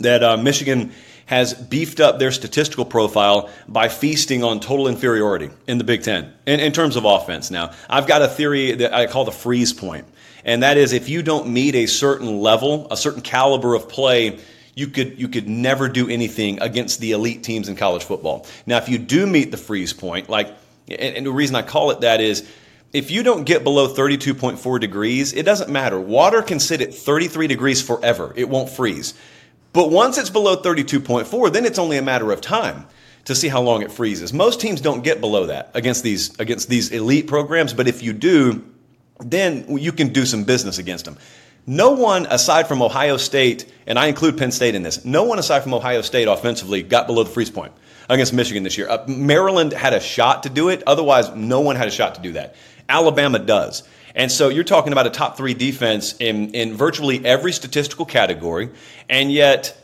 that 0.00 0.22
uh, 0.22 0.36
Michigan 0.36 0.92
has 1.26 1.54
beefed 1.54 2.00
up 2.00 2.18
their 2.18 2.30
statistical 2.30 2.84
profile 2.84 3.50
by 3.68 3.88
feasting 3.88 4.44
on 4.44 4.60
total 4.60 4.88
inferiority 4.88 5.50
in 5.66 5.78
the 5.78 5.84
Big 5.84 6.02
Ten 6.02 6.32
in, 6.46 6.60
in 6.60 6.72
terms 6.72 6.96
of 6.96 7.04
offense. 7.04 7.50
Now, 7.50 7.72
I've 7.88 8.06
got 8.06 8.22
a 8.22 8.28
theory 8.28 8.72
that 8.72 8.92
I 8.92 9.06
call 9.06 9.24
the 9.24 9.32
freeze 9.32 9.72
point, 9.72 10.06
and 10.44 10.62
that 10.62 10.76
is 10.76 10.92
if 10.92 11.08
you 11.08 11.22
don't 11.22 11.48
meet 11.48 11.74
a 11.74 11.86
certain 11.86 12.40
level, 12.40 12.86
a 12.90 12.96
certain 12.96 13.22
caliber 13.22 13.74
of 13.74 13.88
play, 13.88 14.38
you 14.74 14.88
could 14.88 15.18
you 15.18 15.28
could 15.28 15.48
never 15.48 15.88
do 15.88 16.08
anything 16.08 16.60
against 16.60 17.00
the 17.00 17.12
elite 17.12 17.42
teams 17.42 17.68
in 17.68 17.76
college 17.76 18.04
football. 18.04 18.46
Now, 18.66 18.78
if 18.78 18.88
you 18.88 18.98
do 18.98 19.26
meet 19.26 19.50
the 19.50 19.56
freeze 19.56 19.92
point, 19.92 20.28
like, 20.28 20.48
and, 20.88 21.16
and 21.16 21.26
the 21.26 21.32
reason 21.32 21.56
I 21.56 21.62
call 21.62 21.90
it 21.90 22.00
that 22.00 22.20
is 22.20 22.48
if 22.92 23.10
you 23.10 23.24
don't 23.24 23.42
get 23.42 23.64
below 23.64 23.92
32.4 23.92 24.80
degrees, 24.80 25.32
it 25.32 25.42
doesn't 25.42 25.68
matter. 25.68 25.98
Water 25.98 26.42
can 26.42 26.60
sit 26.60 26.80
at 26.80 26.94
33 26.94 27.48
degrees 27.48 27.82
forever. 27.82 28.32
It 28.36 28.48
won't 28.48 28.70
freeze. 28.70 29.14
But 29.74 29.90
once 29.90 30.16
it's 30.18 30.30
below 30.30 30.56
32.4, 30.56 31.52
then 31.52 31.66
it's 31.66 31.80
only 31.80 31.98
a 31.98 32.02
matter 32.02 32.32
of 32.32 32.40
time 32.40 32.86
to 33.24 33.34
see 33.34 33.48
how 33.48 33.60
long 33.60 33.82
it 33.82 33.90
freezes. 33.90 34.32
Most 34.32 34.60
teams 34.60 34.80
don't 34.80 35.02
get 35.02 35.20
below 35.20 35.46
that 35.46 35.70
against 35.74 36.04
these 36.04 36.38
against 36.38 36.68
these 36.68 36.90
elite 36.90 37.26
programs, 37.26 37.74
but 37.74 37.88
if 37.88 38.02
you 38.02 38.12
do, 38.12 38.64
then 39.18 39.78
you 39.78 39.92
can 39.92 40.12
do 40.12 40.24
some 40.24 40.44
business 40.44 40.78
against 40.78 41.04
them. 41.04 41.18
No 41.66 41.92
one 41.92 42.26
aside 42.26 42.68
from 42.68 42.82
Ohio 42.82 43.16
State, 43.16 43.72
and 43.86 43.98
I 43.98 44.06
include 44.06 44.38
Penn 44.38 44.52
State 44.52 44.74
in 44.74 44.82
this, 44.82 45.04
no 45.04 45.24
one 45.24 45.38
aside 45.38 45.62
from 45.62 45.74
Ohio 45.74 46.02
State 46.02 46.28
offensively 46.28 46.82
got 46.82 47.06
below 47.06 47.24
the 47.24 47.30
freeze 47.30 47.50
point 47.50 47.72
against 48.08 48.32
Michigan 48.32 48.62
this 48.62 48.78
year. 48.78 48.88
Uh, 48.88 49.04
Maryland 49.08 49.72
had 49.72 49.92
a 49.92 50.00
shot 50.00 50.44
to 50.44 50.50
do 50.50 50.68
it, 50.68 50.82
otherwise, 50.86 51.30
no 51.34 51.60
one 51.60 51.74
had 51.74 51.88
a 51.88 51.90
shot 51.90 52.14
to 52.16 52.20
do 52.20 52.32
that. 52.32 52.54
Alabama 52.88 53.38
does. 53.38 53.82
And 54.14 54.30
so 54.30 54.48
you're 54.48 54.64
talking 54.64 54.92
about 54.92 55.06
a 55.06 55.10
top 55.10 55.36
three 55.36 55.54
defense 55.54 56.14
in, 56.20 56.54
in 56.54 56.74
virtually 56.74 57.24
every 57.24 57.52
statistical 57.52 58.04
category. 58.04 58.70
And 59.08 59.32
yet, 59.32 59.76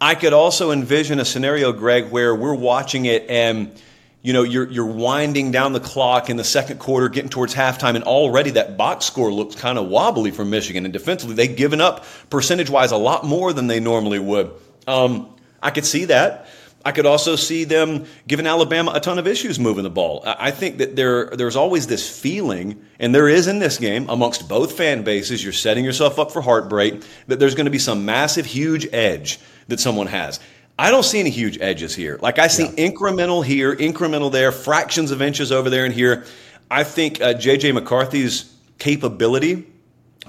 I 0.00 0.14
could 0.14 0.34
also 0.34 0.70
envision 0.70 1.18
a 1.18 1.24
scenario, 1.24 1.72
Greg, 1.72 2.10
where 2.10 2.34
we're 2.34 2.54
watching 2.54 3.06
it 3.06 3.30
and 3.30 3.72
you 4.20 4.32
know 4.32 4.42
you're 4.42 4.68
you're 4.70 4.86
winding 4.86 5.50
down 5.50 5.74
the 5.74 5.80
clock 5.80 6.30
in 6.30 6.36
the 6.36 6.44
second 6.44 6.78
quarter, 6.78 7.10
getting 7.10 7.28
towards 7.28 7.54
halftime, 7.54 7.94
and 7.94 8.04
already 8.04 8.50
that 8.52 8.76
box 8.78 9.04
score 9.04 9.30
looks 9.30 9.54
kind 9.54 9.78
of 9.78 9.88
wobbly 9.88 10.30
for 10.30 10.44
Michigan. 10.44 10.84
And 10.84 10.92
defensively, 10.92 11.34
they've 11.34 11.54
given 11.54 11.80
up 11.82 12.06
percentage 12.30 12.70
wise 12.70 12.90
a 12.90 12.96
lot 12.96 13.24
more 13.24 13.52
than 13.52 13.66
they 13.66 13.80
normally 13.80 14.18
would. 14.18 14.50
Um, 14.86 15.28
I 15.62 15.70
could 15.70 15.84
see 15.84 16.06
that. 16.06 16.48
I 16.84 16.92
could 16.92 17.06
also 17.06 17.34
see 17.34 17.64
them 17.64 18.04
giving 18.26 18.46
Alabama 18.46 18.92
a 18.94 19.00
ton 19.00 19.18
of 19.18 19.26
issues 19.26 19.58
moving 19.58 19.84
the 19.84 19.90
ball. 19.90 20.22
I 20.26 20.50
think 20.50 20.78
that 20.78 20.96
there 20.96 21.26
there's 21.30 21.56
always 21.56 21.86
this 21.86 22.20
feeling, 22.20 22.84
and 22.98 23.14
there 23.14 23.28
is 23.28 23.46
in 23.46 23.58
this 23.58 23.78
game 23.78 24.08
amongst 24.10 24.48
both 24.48 24.76
fan 24.76 25.02
bases. 25.02 25.42
You're 25.42 25.54
setting 25.54 25.84
yourself 25.84 26.18
up 26.18 26.30
for 26.30 26.42
heartbreak. 26.42 27.02
That 27.28 27.38
there's 27.38 27.54
going 27.54 27.64
to 27.64 27.70
be 27.70 27.78
some 27.78 28.04
massive, 28.04 28.44
huge 28.44 28.86
edge 28.92 29.40
that 29.68 29.80
someone 29.80 30.08
has. 30.08 30.40
I 30.78 30.90
don't 30.90 31.04
see 31.04 31.20
any 31.20 31.30
huge 31.30 31.58
edges 31.60 31.94
here. 31.94 32.18
Like 32.20 32.38
I 32.38 32.48
see 32.48 32.64
yeah. 32.64 32.90
incremental 32.90 33.44
here, 33.44 33.74
incremental 33.74 34.30
there, 34.30 34.52
fractions 34.52 35.10
of 35.10 35.22
inches 35.22 35.52
over 35.52 35.70
there 35.70 35.84
and 35.84 35.94
here. 35.94 36.24
I 36.70 36.84
think 36.84 37.20
uh, 37.20 37.34
JJ 37.34 37.72
McCarthy's 37.74 38.52
capability 38.78 39.66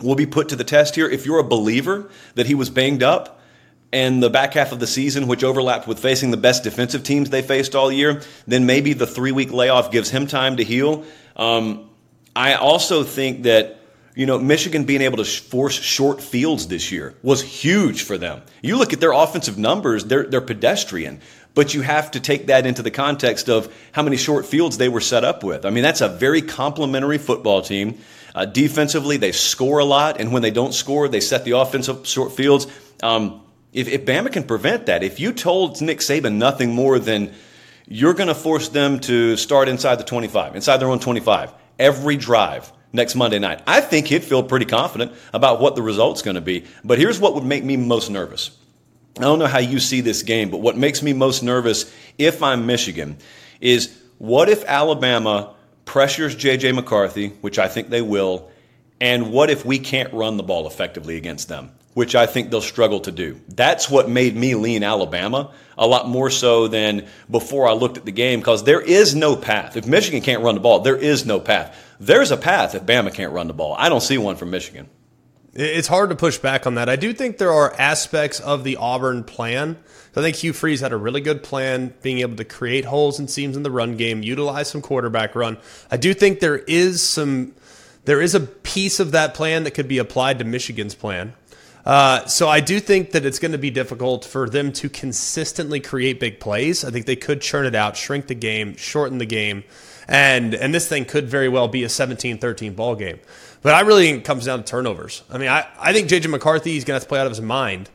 will 0.02 0.16
be 0.16 0.26
put 0.26 0.50
to 0.50 0.56
the 0.56 0.64
test 0.64 0.96
here. 0.96 1.10
If 1.10 1.26
you're 1.26 1.40
a 1.40 1.44
believer 1.44 2.10
that 2.36 2.46
he 2.46 2.56
was 2.56 2.70
banged 2.70 3.02
up 3.02 3.35
and 3.96 4.22
the 4.22 4.30
back 4.30 4.56
half 4.56 4.74
of 4.74 4.82
the 4.82 4.88
season, 4.88 5.26
which 5.26 5.42
overlapped 5.42 5.88
with 5.88 6.00
facing 6.00 6.30
the 6.30 6.38
best 6.38 6.66
defensive 6.66 7.02
teams 7.02 7.30
they 7.30 7.42
faced 7.42 7.76
all 7.76 7.90
year, 7.90 8.22
then 8.46 8.66
maybe 8.66 8.92
the 8.92 9.08
three 9.08 9.32
week 9.32 9.54
layoff 9.54 9.90
gives 9.90 10.10
him 10.10 10.28
time 10.28 10.58
to 10.58 10.66
heal. 10.66 11.06
Um, 11.38 11.90
I 12.36 12.56
also 12.56 13.04
think 13.04 13.44
that 13.44 13.80
you 14.14 14.26
know, 14.26 14.38
Michigan 14.38 14.84
being 14.84 15.02
able 15.02 15.18
to 15.18 15.26
force 15.26 15.74
short 15.74 16.22
fields 16.22 16.68
this 16.68 16.92
year 16.92 17.16
was 17.24 17.42
huge 17.42 18.04
for 18.04 18.18
them. 18.18 18.42
You 18.62 18.78
look 18.78 18.92
at 18.92 19.00
their 19.00 19.14
offensive 19.14 19.58
numbers, 19.58 20.04
they're, 20.06 20.24
they're 20.24 20.42
pedestrian, 20.42 21.22
but 21.54 21.74
you 21.74 21.82
have 21.82 22.12
to 22.12 22.20
take 22.20 22.48
that 22.48 22.66
into 22.66 22.82
the 22.82 22.92
context 22.92 23.50
of 23.50 23.74
how 23.94 24.04
many 24.04 24.18
short 24.18 24.46
fields 24.46 24.78
they 24.78 24.90
were 24.90 25.02
set 25.02 25.24
up 25.24 25.42
with. 25.42 25.66
I 25.66 25.70
mean, 25.70 25.84
that's 25.84 26.02
a 26.02 26.10
very 26.10 26.42
complimentary 26.42 27.18
football 27.18 27.62
team. 27.62 27.98
Uh, 28.34 28.44
defensively, 28.46 29.16
they 29.16 29.32
score 29.32 29.80
a 29.80 29.86
lot, 29.86 30.20
and 30.20 30.34
when 30.34 30.42
they 30.42 30.52
don't 30.52 30.74
score, 30.74 31.08
they 31.08 31.22
set 31.22 31.46
the 31.46 31.52
offensive 31.52 32.06
short 32.06 32.34
fields. 32.34 32.68
Um, 33.04 33.42
if, 33.76 33.90
if 33.90 34.06
Bama 34.06 34.32
can 34.32 34.44
prevent 34.44 34.86
that, 34.86 35.04
if 35.04 35.20
you 35.20 35.34
told 35.34 35.82
Nick 35.82 36.00
Saban 36.00 36.36
nothing 36.36 36.74
more 36.74 36.98
than 36.98 37.34
you're 37.86 38.14
going 38.14 38.30
to 38.30 38.36
force 38.36 38.70
them 38.70 39.02
to 39.02 39.36
start 39.36 39.68
inside 39.68 40.00
the 40.00 40.06
25, 40.06 40.56
inside 40.56 40.78
their 40.78 40.88
own 40.88 41.00
25, 41.00 41.54
every 41.78 42.16
drive 42.16 42.72
next 42.94 43.16
Monday 43.16 43.38
night, 43.38 43.62
I 43.68 43.82
think 43.82 44.08
he'd 44.08 44.24
feel 44.24 44.44
pretty 44.44 44.66
confident 44.66 45.12
about 45.34 45.60
what 45.60 45.76
the 45.76 45.82
result's 45.82 46.22
going 46.22 46.36
to 46.36 46.42
be. 46.42 46.64
But 46.86 47.00
here's 47.00 47.20
what 47.20 47.36
would 47.36 47.44
make 47.44 47.66
me 47.66 47.76
most 47.76 48.10
nervous. 48.10 48.58
I 49.18 49.24
don't 49.24 49.40
know 49.40 49.46
how 49.46 49.60
you 49.60 49.82
see 49.82 50.00
this 50.00 50.24
game, 50.24 50.50
but 50.50 50.62
what 50.62 50.78
makes 50.78 51.04
me 51.04 51.12
most 51.12 51.44
nervous 51.44 51.94
if 52.18 52.42
I'm 52.42 52.66
Michigan 52.66 53.18
is 53.60 53.94
what 54.20 54.48
if 54.48 54.64
Alabama 54.64 55.54
pressures 55.84 56.34
J.J. 56.34 56.72
McCarthy, 56.72 57.28
which 57.42 57.60
I 57.60 57.68
think 57.68 57.90
they 57.90 58.02
will, 58.02 58.50
and 59.02 59.34
what 59.34 59.50
if 59.50 59.66
we 59.66 59.80
can't 59.80 60.14
run 60.14 60.38
the 60.38 60.44
ball 60.44 60.66
effectively 60.66 61.18
against 61.18 61.50
them? 61.50 61.72
Which 61.96 62.14
I 62.14 62.26
think 62.26 62.52
they'll 62.52 62.62
struggle 62.62 63.00
to 63.00 63.12
do. 63.12 63.40
That's 63.48 63.90
what 63.90 64.10
made 64.10 64.36
me 64.36 64.54
lean 64.54 64.84
Alabama 64.84 65.52
a 65.78 65.88
lot 65.88 66.08
more 66.08 66.30
so 66.30 66.68
than 66.68 67.08
before 67.32 67.68
I 67.68 67.72
looked 67.72 67.98
at 67.98 68.06
the 68.06 68.12
game 68.12 68.42
because 68.42 68.66
there 68.66 68.82
is 68.82 69.16
no 69.16 69.36
path. 69.38 69.78
If 69.78 69.88
Michigan 69.88 70.22
can't 70.22 70.44
run 70.44 70.56
the 70.56 70.62
ball, 70.62 70.82
there 70.82 70.98
is 70.98 71.26
no 71.26 71.40
path. 71.40 71.76
There's 72.00 72.32
a 72.32 72.38
path 72.38 72.76
if 72.76 72.86
Bama 72.86 73.14
can't 73.14 73.32
run 73.32 73.48
the 73.48 73.54
ball. 73.54 73.76
I 73.80 73.88
don't 73.88 74.02
see 74.02 74.18
one 74.18 74.36
from 74.36 74.52
Michigan. 74.52 74.90
It's 75.54 75.88
hard 75.88 76.10
to 76.10 76.18
push 76.18 76.38
back 76.38 76.68
on 76.68 76.76
that. 76.76 76.90
I 76.90 76.98
do 76.98 77.14
think 77.14 77.38
there 77.38 77.54
are 77.54 77.74
aspects 77.80 78.42
of 78.42 78.66
the 78.66 78.76
Auburn 78.76 79.24
plan. 79.24 79.78
I 80.18 80.22
think 80.22 80.36
Hugh 80.36 80.52
Freeze 80.52 80.82
had 80.82 80.92
a 80.92 80.98
really 80.98 81.22
good 81.22 81.44
plan, 81.44 81.94
being 82.02 82.20
able 82.20 82.36
to 82.36 82.44
create 82.44 82.84
holes 82.84 83.20
and 83.20 83.30
seams 83.30 83.56
in 83.56 83.64
the 83.64 83.72
run 83.72 83.96
game, 83.96 84.22
utilize 84.22 84.70
some 84.70 84.82
quarterback 84.82 85.34
run. 85.34 85.58
I 85.90 85.96
do 85.96 86.14
think 86.14 86.42
there 86.42 86.58
is 86.58 87.02
some, 87.02 87.56
there 88.04 88.22
is 88.22 88.36
a 88.36 88.42
piece 88.42 89.00
of 89.00 89.12
that 89.12 89.34
plan 89.34 89.64
that 89.64 89.72
could 89.72 89.88
be 89.88 89.98
applied 89.98 90.40
to 90.40 90.46
Michigan's 90.46 90.96
plan. 90.96 91.34
Uh, 91.86 92.26
so 92.26 92.50
I 92.50 92.62
do 92.62 92.80
think 92.80 93.12
that 93.12 93.26
it's 93.26 93.38
going 93.38 93.52
to 93.52 93.60
be 93.60 93.70
difficult 93.70 94.26
for 94.26 94.50
them 94.50 94.72
to 94.74 94.90
consistently 94.90 95.80
create 95.80 96.20
big 96.20 96.40
plays. 96.40 96.84
I 96.84 96.90
think 96.90 97.06
they 97.06 97.16
could 97.16 97.42
churn 97.42 97.66
it 97.66 97.76
out, 97.76 97.96
shrink 97.96 98.26
the 98.26 98.36
game, 98.36 98.76
shorten 98.76 99.20
the 99.20 99.26
game, 99.26 99.64
and 100.08 100.56
and 100.56 100.74
this 100.74 100.88
thing 100.88 101.06
could 101.06 101.28
very 101.30 101.48
well 101.48 101.68
be 101.68 101.84
a 101.84 101.88
17-13 101.88 102.76
ball 102.76 102.96
game. 102.96 103.20
But 103.62 103.76
I 103.76 103.82
really 103.82 104.06
think 104.08 104.20
it 104.20 104.26
comes 104.26 104.46
down 104.46 104.60
to 104.60 104.66
turnovers. 104.66 105.24
I 105.30 105.38
mean, 105.38 105.50
I, 105.50 105.68
I 105.80 105.94
think 105.94 106.10
JJ 106.10 106.30
McCarthy 106.30 106.76
is 106.76 106.86
going 106.86 106.94
to 106.94 106.96
have 106.96 107.04
to 107.04 107.10
play 107.10 107.20
out 107.20 107.28
of 107.28 107.32
his 107.32 107.42
mind, 107.42 107.90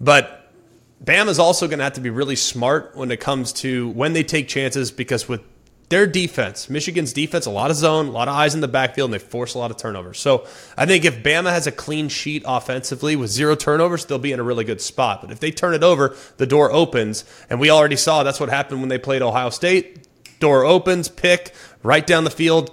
but 0.00 0.52
Bam 1.00 1.28
is 1.28 1.38
also 1.38 1.68
going 1.68 1.78
to 1.78 1.84
have 1.84 1.94
to 1.94 2.00
be 2.00 2.10
really 2.10 2.36
smart 2.36 2.96
when 2.96 3.10
it 3.10 3.20
comes 3.20 3.52
to 3.54 3.90
when 3.90 4.12
they 4.12 4.24
take 4.24 4.48
chances 4.48 4.90
because 4.90 5.28
with 5.28 5.42
their 5.88 6.06
defense, 6.06 6.68
Michigan's 6.68 7.12
defense, 7.12 7.46
a 7.46 7.50
lot 7.50 7.70
of 7.70 7.76
zone, 7.76 8.08
a 8.08 8.10
lot 8.10 8.26
of 8.26 8.34
eyes 8.34 8.54
in 8.54 8.60
the 8.60 8.68
backfield, 8.68 9.12
and 9.12 9.14
they 9.14 9.24
force 9.24 9.54
a 9.54 9.58
lot 9.58 9.70
of 9.70 9.76
turnovers. 9.76 10.18
So 10.18 10.44
I 10.76 10.84
think 10.84 11.04
if 11.04 11.22
Bama 11.22 11.50
has 11.50 11.68
a 11.68 11.72
clean 11.72 12.08
sheet 12.08 12.42
offensively 12.44 13.14
with 13.14 13.30
zero 13.30 13.54
turnovers, 13.54 14.04
they'll 14.04 14.18
be 14.18 14.32
in 14.32 14.40
a 14.40 14.42
really 14.42 14.64
good 14.64 14.80
spot. 14.80 15.20
But 15.22 15.30
if 15.30 15.38
they 15.38 15.52
turn 15.52 15.74
it 15.74 15.84
over, 15.84 16.16
the 16.38 16.46
door 16.46 16.72
opens. 16.72 17.24
And 17.48 17.60
we 17.60 17.70
already 17.70 17.94
saw 17.94 18.24
that's 18.24 18.40
what 18.40 18.48
happened 18.48 18.80
when 18.80 18.88
they 18.88 18.98
played 18.98 19.22
Ohio 19.22 19.50
State. 19.50 20.08
Door 20.40 20.64
opens, 20.64 21.08
pick, 21.08 21.54
right 21.84 22.04
down 22.04 22.24
the 22.24 22.30
field, 22.30 22.72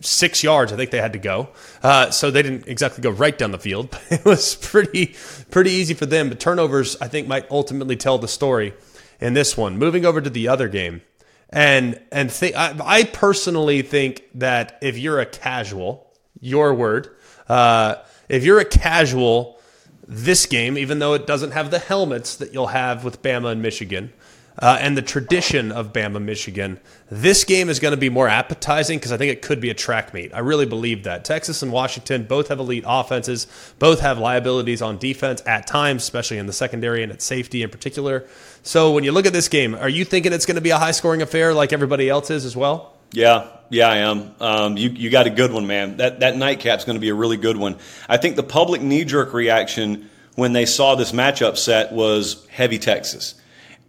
six 0.00 0.44
yards. 0.44 0.72
I 0.72 0.76
think 0.76 0.92
they 0.92 1.00
had 1.00 1.14
to 1.14 1.18
go. 1.18 1.48
Uh, 1.82 2.10
so 2.10 2.30
they 2.30 2.42
didn't 2.42 2.68
exactly 2.68 3.02
go 3.02 3.10
right 3.10 3.36
down 3.36 3.50
the 3.50 3.58
field. 3.58 3.90
But 4.08 4.20
it 4.20 4.24
was 4.24 4.54
pretty 4.54 5.16
pretty 5.50 5.70
easy 5.72 5.94
for 5.94 6.06
them. 6.06 6.28
But 6.28 6.38
turnovers, 6.38 6.96
I 7.00 7.08
think, 7.08 7.26
might 7.26 7.50
ultimately 7.50 7.96
tell 7.96 8.18
the 8.18 8.28
story 8.28 8.72
in 9.20 9.34
this 9.34 9.56
one. 9.56 9.78
Moving 9.78 10.06
over 10.06 10.20
to 10.20 10.30
the 10.30 10.46
other 10.46 10.68
game 10.68 11.02
and 11.52 12.00
and 12.10 12.30
th- 12.30 12.54
I, 12.54 12.74
I, 12.82 13.04
personally 13.04 13.82
think 13.82 14.24
that 14.34 14.78
if 14.80 14.98
you're 14.98 15.20
a 15.20 15.26
casual, 15.26 16.10
your 16.40 16.74
word, 16.74 17.14
uh, 17.48 17.96
if 18.28 18.42
you're 18.42 18.58
a 18.58 18.64
casual, 18.64 19.60
this 20.08 20.46
game, 20.46 20.78
even 20.78 20.98
though 20.98 21.12
it 21.12 21.26
doesn't 21.26 21.52
have 21.52 21.70
the 21.70 21.78
helmets 21.78 22.36
that 22.36 22.54
you'll 22.54 22.68
have 22.68 23.04
with 23.04 23.22
Bama 23.22 23.52
and 23.52 23.60
Michigan, 23.60 24.12
uh, 24.58 24.78
and 24.80 24.96
the 24.96 25.02
tradition 25.02 25.72
of 25.72 25.92
Bama, 25.92 26.22
Michigan. 26.22 26.78
This 27.10 27.44
game 27.44 27.68
is 27.68 27.80
going 27.80 27.92
to 27.92 27.98
be 27.98 28.08
more 28.08 28.28
appetizing 28.28 28.98
because 28.98 29.12
I 29.12 29.16
think 29.16 29.32
it 29.32 29.42
could 29.42 29.60
be 29.60 29.70
a 29.70 29.74
track 29.74 30.12
meet. 30.14 30.32
I 30.34 30.40
really 30.40 30.66
believe 30.66 31.04
that. 31.04 31.24
Texas 31.24 31.62
and 31.62 31.72
Washington 31.72 32.24
both 32.24 32.48
have 32.48 32.58
elite 32.58 32.84
offenses, 32.86 33.46
both 33.78 34.00
have 34.00 34.18
liabilities 34.18 34.82
on 34.82 34.98
defense 34.98 35.42
at 35.46 35.66
times, 35.66 36.02
especially 36.02 36.38
in 36.38 36.46
the 36.46 36.52
secondary 36.52 37.02
and 37.02 37.12
at 37.12 37.22
safety 37.22 37.62
in 37.62 37.70
particular. 37.70 38.24
So 38.62 38.92
when 38.92 39.04
you 39.04 39.12
look 39.12 39.26
at 39.26 39.32
this 39.32 39.48
game, 39.48 39.74
are 39.74 39.88
you 39.88 40.04
thinking 40.04 40.32
it's 40.32 40.46
going 40.46 40.56
to 40.56 40.62
be 40.62 40.70
a 40.70 40.78
high 40.78 40.92
scoring 40.92 41.22
affair 41.22 41.54
like 41.54 41.72
everybody 41.72 42.08
else 42.08 42.30
is 42.30 42.44
as 42.44 42.56
well? 42.56 42.96
Yeah, 43.12 43.48
yeah, 43.68 43.88
I 43.88 43.96
am. 43.98 44.34
Um, 44.40 44.76
you 44.78 44.88
you 44.88 45.10
got 45.10 45.26
a 45.26 45.30
good 45.30 45.52
one, 45.52 45.66
man. 45.66 45.98
That 45.98 46.20
that 46.20 46.36
nightcap's 46.36 46.84
going 46.84 46.96
to 46.96 47.00
be 47.00 47.10
a 47.10 47.14
really 47.14 47.36
good 47.36 47.58
one. 47.58 47.76
I 48.08 48.16
think 48.16 48.36
the 48.36 48.42
public 48.42 48.80
knee 48.80 49.04
jerk 49.04 49.34
reaction 49.34 50.08
when 50.34 50.54
they 50.54 50.64
saw 50.64 50.94
this 50.94 51.12
matchup 51.12 51.58
set 51.58 51.92
was 51.92 52.46
heavy 52.46 52.78
Texas. 52.78 53.34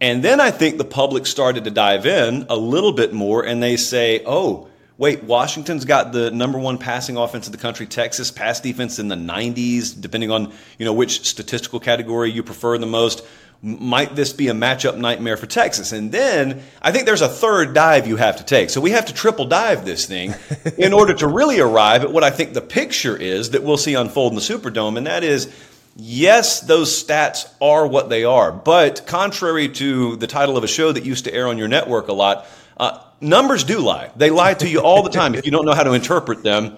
And 0.04 0.22
then 0.22 0.38
I 0.38 0.50
think 0.50 0.76
the 0.76 0.84
public 0.84 1.24
started 1.24 1.64
to 1.64 1.70
dive 1.70 2.04
in 2.04 2.44
a 2.50 2.56
little 2.58 2.92
bit 2.92 3.14
more 3.14 3.42
and 3.42 3.62
they 3.62 3.78
say, 3.78 4.22
oh, 4.26 4.68
wait, 4.98 5.24
Washington's 5.24 5.86
got 5.86 6.12
the 6.12 6.30
number 6.30 6.58
one 6.58 6.76
passing 6.76 7.16
offense 7.16 7.46
in 7.46 7.52
the 7.52 7.58
country, 7.58 7.86
Texas 7.86 8.30
pass 8.30 8.60
defense 8.60 8.98
in 8.98 9.08
the 9.08 9.14
90s, 9.14 9.98
depending 9.98 10.30
on 10.30 10.52
you 10.78 10.84
know 10.84 10.92
which 10.92 11.26
statistical 11.26 11.80
category 11.80 12.30
you 12.30 12.42
prefer 12.42 12.76
the 12.76 12.84
most. 12.84 13.24
Might 13.62 14.14
this 14.14 14.34
be 14.34 14.48
a 14.48 14.52
matchup 14.52 14.98
nightmare 14.98 15.38
for 15.38 15.46
Texas? 15.46 15.92
And 15.92 16.12
then 16.12 16.62
I 16.82 16.92
think 16.92 17.06
there's 17.06 17.22
a 17.22 17.28
third 17.28 17.72
dive 17.72 18.06
you 18.06 18.16
have 18.16 18.36
to 18.36 18.44
take. 18.44 18.68
So 18.68 18.82
we 18.82 18.90
have 18.90 19.06
to 19.06 19.14
triple 19.14 19.46
dive 19.46 19.86
this 19.86 20.04
thing 20.04 20.34
in 20.76 20.92
order 20.92 21.14
to 21.14 21.26
really 21.26 21.60
arrive 21.60 22.04
at 22.04 22.12
what 22.12 22.24
I 22.24 22.28
think 22.28 22.52
the 22.52 22.60
picture 22.60 23.16
is 23.16 23.52
that 23.52 23.62
we'll 23.62 23.78
see 23.78 23.94
unfold 23.94 24.32
in 24.32 24.36
the 24.36 24.42
Superdome, 24.42 24.98
and 24.98 25.06
that 25.06 25.24
is 25.24 25.50
yes, 25.96 26.60
those 26.60 27.04
stats 27.04 27.52
are 27.60 27.86
what 27.86 28.08
they 28.08 28.24
are. 28.24 28.52
But 28.52 29.06
contrary 29.06 29.68
to 29.70 30.16
the 30.16 30.26
title 30.26 30.56
of 30.56 30.64
a 30.64 30.68
show 30.68 30.92
that 30.92 31.04
used 31.04 31.24
to 31.24 31.34
air 31.34 31.48
on 31.48 31.58
your 31.58 31.68
network 31.68 32.08
a 32.08 32.12
lot, 32.12 32.46
uh, 32.76 32.98
numbers 33.20 33.64
do 33.64 33.80
lie. 33.80 34.10
They 34.16 34.30
lie 34.30 34.54
to 34.54 34.68
you 34.68 34.80
all 34.80 35.02
the 35.02 35.10
time 35.10 35.34
if 35.34 35.44
you 35.44 35.52
don't 35.52 35.64
know 35.64 35.74
how 35.74 35.84
to 35.84 35.92
interpret 35.92 36.42
them. 36.42 36.76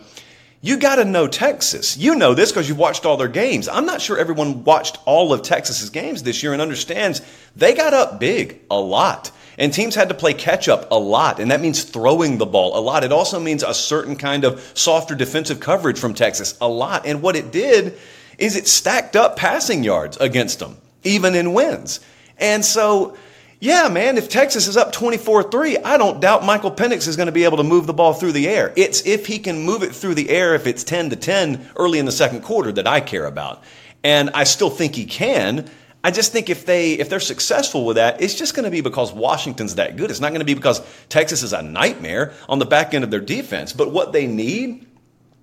You 0.63 0.79
got 0.79 0.97
to 0.97 1.05
know 1.05 1.29
Texas. 1.29 1.97
You 1.97 2.17
know 2.17 2.35
this 2.35 2.51
because 2.51 2.69
you've 2.69 2.79
watched 2.79 3.05
all 3.05 3.17
their 3.17 3.29
games. 3.29 3.69
I'm 3.69 3.87
not 3.87 4.01
sure 4.01 4.19
everyone 4.19 4.65
watched 4.65 4.99
all 5.05 5.33
of 5.33 5.43
Texas's 5.43 5.91
games 5.91 6.23
this 6.23 6.43
year 6.43 6.53
and 6.53 6.63
understands 6.63 7.21
they 7.55 7.75
got 7.75 7.95
up 7.95 8.19
big 8.19 8.61
a 8.71 8.79
lot. 8.79 9.31
And 9.59 9.73
teams 9.73 9.95
had 9.95 10.09
to 10.11 10.15
play 10.15 10.35
catch 10.35 10.69
up 10.69 10.91
a 10.91 10.99
lot, 10.99 11.41
and 11.41 11.51
that 11.51 11.63
means 11.63 11.83
throwing 11.85 12.37
the 12.37 12.45
ball 12.45 12.79
a 12.79 12.81
lot. 12.81 13.05
It 13.05 13.13
also 13.13 13.41
means 13.41 13.63
a 13.63 13.73
certain 13.73 14.17
kind 14.17 14.45
of 14.45 14.61
softer 14.75 15.15
defensive 15.15 15.61
coverage 15.61 15.99
from 15.99 16.13
Texas 16.13 16.59
a 16.61 16.69
lot. 16.69 17.07
And 17.07 17.23
what 17.23 17.37
it 17.37 17.53
did 17.53 17.97
is 18.39 18.57
it 18.57 18.69
stacked 18.69 19.17
up 19.17 19.37
passing 19.37 19.85
yards 19.85 20.17
against 20.19 20.59
them, 20.59 20.77
even 21.05 21.35
in 21.35 21.53
wins. 21.53 22.01
And 22.39 22.65
so, 22.65 23.17
yeah, 23.61 23.89
man, 23.89 24.19
if 24.19 24.29
Texas 24.29 24.67
is 24.67 24.77
up 24.77 24.93
24 24.93 25.45
3, 25.45 25.79
I 25.79 25.97
don't 25.97 26.21
doubt 26.21 26.45
Michael 26.45 26.71
Penix 26.71 27.09
is 27.09 27.17
going 27.17 27.27
to 27.27 27.33
be 27.33 27.45
able 27.45 27.57
to 27.57 27.65
move 27.65 27.87
the 27.87 27.95
ball 27.95 28.13
through 28.13 28.33
the 28.33 28.49
air. 28.49 28.73
It's 28.77 29.07
if 29.07 29.27
he 29.27 29.39
can 29.39 29.63
move 29.63 29.83
it 29.83 29.95
through 29.95 30.15
the 30.15 30.29
air, 30.29 30.55
if 30.55 30.67
it's 30.67 30.85
10 30.85 31.11
to 31.11 31.17
10 31.17 31.71
early 31.77 31.99
in 31.99 32.05
the 32.05 32.13
second 32.13 32.43
quarter, 32.43 32.73
that 32.73 32.87
I 32.87 33.01
care 33.01 33.25
about. 33.25 33.63
And 34.05 34.31
I 34.35 34.45
still 34.45 34.71
think 34.71 34.95
he 34.95 35.07
can. 35.07 35.71
I 36.05 36.13
just 36.13 36.31
think 36.31 36.51
if 36.51 36.67
they 36.67 36.93
if 36.93 37.09
they're 37.09 37.19
successful 37.19 37.85
with 37.85 37.97
that, 37.97 38.21
it's 38.23 38.35
just 38.35 38.55
going 38.55 38.65
to 38.65 38.71
be 38.71 38.81
because 38.81 39.13
Washington's 39.13 39.75
that 39.77 39.97
good. 39.97 40.11
It's 40.11 40.21
not 40.21 40.29
going 40.29 40.41
to 40.41 40.45
be 40.45 40.55
because 40.55 40.81
Texas 41.09 41.43
is 41.43 41.53
a 41.53 41.63
nightmare 41.63 42.33
on 42.49 42.61
the 42.61 42.67
back 42.67 42.95
end 42.95 43.03
of 43.03 43.11
their 43.11 43.21
defense. 43.21 43.73
But 43.73 43.91
what 43.91 44.13
they 44.13 44.27
need 44.27 44.87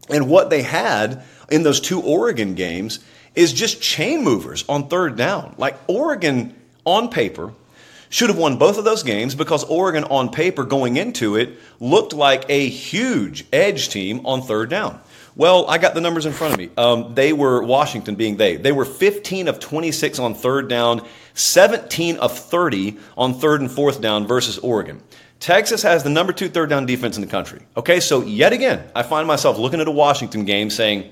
and 0.09 0.29
what 0.29 0.49
they 0.49 0.61
had 0.61 1.23
in 1.49 1.63
those 1.63 1.79
two 1.79 2.01
Oregon 2.01 2.55
games 2.55 2.99
is 3.35 3.53
just 3.53 3.81
chain 3.81 4.23
movers 4.23 4.63
on 4.69 4.87
third 4.87 5.15
down. 5.15 5.55
Like 5.57 5.77
Oregon 5.87 6.55
on 6.85 7.09
paper 7.09 7.53
should 8.09 8.29
have 8.29 8.37
won 8.37 8.57
both 8.57 8.77
of 8.77 8.83
those 8.83 9.01
games 9.01 9.33
because 9.33 9.63
Oregon 9.63 10.03
on 10.03 10.29
paper 10.29 10.63
going 10.63 10.97
into 10.97 11.35
it 11.35 11.57
looked 11.79 12.13
like 12.13 12.45
a 12.47 12.69
huge 12.69 13.45
edge 13.51 13.89
team 13.89 14.25
on 14.25 14.43
third 14.43 14.69
down. 14.69 15.01
Well, 15.35 15.67
I 15.67 15.79
got 15.79 15.95
the 15.95 16.01
numbers 16.01 16.27
in 16.27 16.33
front 16.33 16.53
of 16.53 16.59
me. 16.59 16.69
Um, 16.77 17.15
they 17.15 17.33
were 17.33 17.63
Washington 17.63 18.13
being 18.13 18.37
they. 18.37 18.55
They 18.55 18.71
were 18.71 18.85
15 18.85 19.47
of 19.47 19.59
26 19.59 20.19
on 20.19 20.35
third 20.35 20.67
down, 20.67 21.07
17 21.33 22.17
of 22.17 22.37
30 22.37 22.97
on 23.17 23.33
third 23.33 23.61
and 23.61 23.71
fourth 23.71 23.99
down 23.99 24.27
versus 24.27 24.59
Oregon. 24.59 25.01
Texas 25.39 25.81
has 25.81 26.03
the 26.03 26.09
number 26.09 26.33
two 26.33 26.49
third 26.49 26.69
down 26.69 26.85
defense 26.85 27.17
in 27.17 27.21
the 27.21 27.27
country. 27.27 27.63
Okay, 27.75 27.99
so 27.99 28.21
yet 28.21 28.53
again, 28.53 28.87
I 28.95 29.01
find 29.01 29.27
myself 29.27 29.57
looking 29.57 29.81
at 29.81 29.87
a 29.87 29.91
Washington 29.91 30.45
game 30.45 30.69
saying, 30.69 31.11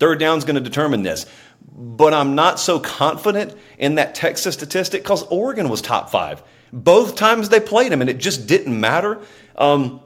third 0.00 0.18
down 0.18 0.38
is 0.38 0.44
going 0.44 0.56
to 0.56 0.60
determine 0.60 1.02
this. 1.02 1.26
But 1.72 2.12
I'm 2.12 2.34
not 2.34 2.58
so 2.58 2.80
confident 2.80 3.54
in 3.78 3.96
that 3.96 4.14
Texas 4.14 4.54
statistic 4.54 5.02
because 5.02 5.22
Oregon 5.24 5.68
was 5.68 5.80
top 5.80 6.10
five. 6.10 6.42
Both 6.72 7.16
times 7.16 7.48
they 7.48 7.60
played 7.60 7.92
them, 7.92 8.00
and 8.00 8.10
it 8.10 8.18
just 8.18 8.46
didn't 8.46 8.78
matter. 8.78 9.20
Um, 9.56 10.00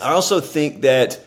I 0.00 0.12
also 0.12 0.40
think 0.40 0.82
that 0.82 1.20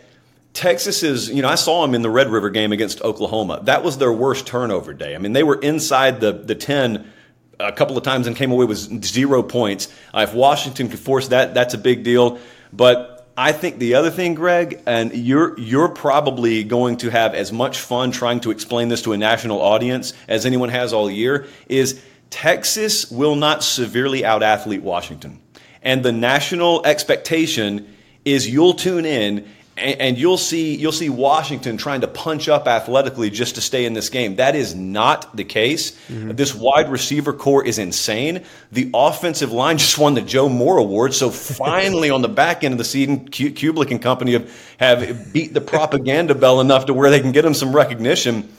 Texas 0.53 1.03
is, 1.03 1.29
you 1.29 1.41
know, 1.41 1.49
I 1.49 1.55
saw 1.55 1.81
them 1.81 1.93
in 1.93 2.01
the 2.01 2.09
Red 2.09 2.29
River 2.29 2.49
game 2.49 2.71
against 2.71 3.01
Oklahoma. 3.01 3.59
That 3.63 3.83
was 3.83 3.97
their 3.97 4.13
worst 4.13 4.47
turnover 4.47 4.93
day. 4.93 5.13
I 5.13 5.17
mean, 5.17 5.33
they 5.33 5.43
were 5.43 5.59
inside 5.59 6.21
the, 6.21 6.31
the 6.31 6.55
10 6.55 7.11
a 7.59 7.71
couple 7.71 7.97
of 7.97 8.03
times 8.03 8.27
and 8.27 8.35
came 8.35 8.51
away 8.51 8.65
with 8.65 9.03
zero 9.03 9.43
points. 9.43 9.93
Uh, 10.13 10.21
if 10.21 10.33
Washington 10.33 10.89
could 10.89 10.99
force 10.99 11.29
that, 11.29 11.53
that's 11.53 11.73
a 11.73 11.77
big 11.77 12.03
deal. 12.03 12.39
But 12.71 13.14
I 13.37 13.51
think 13.51 13.79
the 13.79 13.95
other 13.95 14.11
thing, 14.11 14.33
Greg, 14.33 14.81
and 14.85 15.13
you're 15.13 15.59
you're 15.59 15.89
probably 15.89 16.63
going 16.63 16.97
to 16.97 17.09
have 17.09 17.33
as 17.33 17.51
much 17.51 17.79
fun 17.79 18.11
trying 18.11 18.39
to 18.41 18.51
explain 18.51 18.87
this 18.87 19.01
to 19.01 19.11
a 19.11 19.17
national 19.17 19.61
audience 19.61 20.13
as 20.29 20.45
anyone 20.45 20.69
has 20.69 20.93
all 20.93 21.11
year, 21.11 21.45
is 21.67 22.01
Texas 22.29 23.11
will 23.11 23.35
not 23.35 23.61
severely 23.61 24.21
outathlete 24.21 24.81
Washington. 24.81 25.41
And 25.81 26.01
the 26.01 26.13
national 26.13 26.85
expectation 26.85 27.93
is 28.23 28.49
you'll 28.49 28.73
tune 28.73 29.05
in 29.05 29.47
and, 29.77 29.99
and, 29.99 30.17
you'll 30.17 30.37
see 30.37 30.75
you'll 30.75 30.91
see 30.93 31.09
Washington 31.09 31.75
trying 31.75 32.01
to 32.01 32.07
punch 32.07 32.47
up 32.47 32.67
athletically 32.67 33.29
just 33.29 33.55
to 33.55 33.61
stay 33.61 33.85
in 33.85 33.93
this 33.93 34.09
game. 34.09 34.37
That 34.37 34.55
is 34.55 34.73
not 34.73 35.35
the 35.35 35.43
case. 35.43 35.91
Mm-hmm. 36.07 36.31
This 36.31 36.55
wide 36.55 36.89
receiver 36.89 37.33
core 37.33 37.65
is 37.65 37.77
insane. 37.77 38.45
The 38.71 38.89
offensive 38.93 39.51
line 39.51 39.77
just 39.85 39.97
won 39.97 40.13
the 40.13 40.21
Joe 40.21 40.47
Moore 40.47 40.77
Award, 40.77 41.13
so 41.13 41.29
finally 41.29 42.09
on 42.09 42.21
the 42.21 42.29
back 42.29 42.63
end 42.63 42.73
of 42.73 42.77
the 42.77 42.85
season, 42.85 43.27
Cubelic 43.29 43.91
and 43.91 44.01
company 44.01 44.33
have, 44.33 44.75
have 44.79 45.33
beat 45.33 45.53
the 45.53 45.61
propaganda 45.61 46.35
bell 46.35 46.61
enough 46.61 46.85
to 46.85 46.93
where 46.93 47.09
they 47.09 47.19
can 47.19 47.31
get 47.31 47.41
them 47.41 47.53
some 47.53 47.75
recognition. 47.75 48.49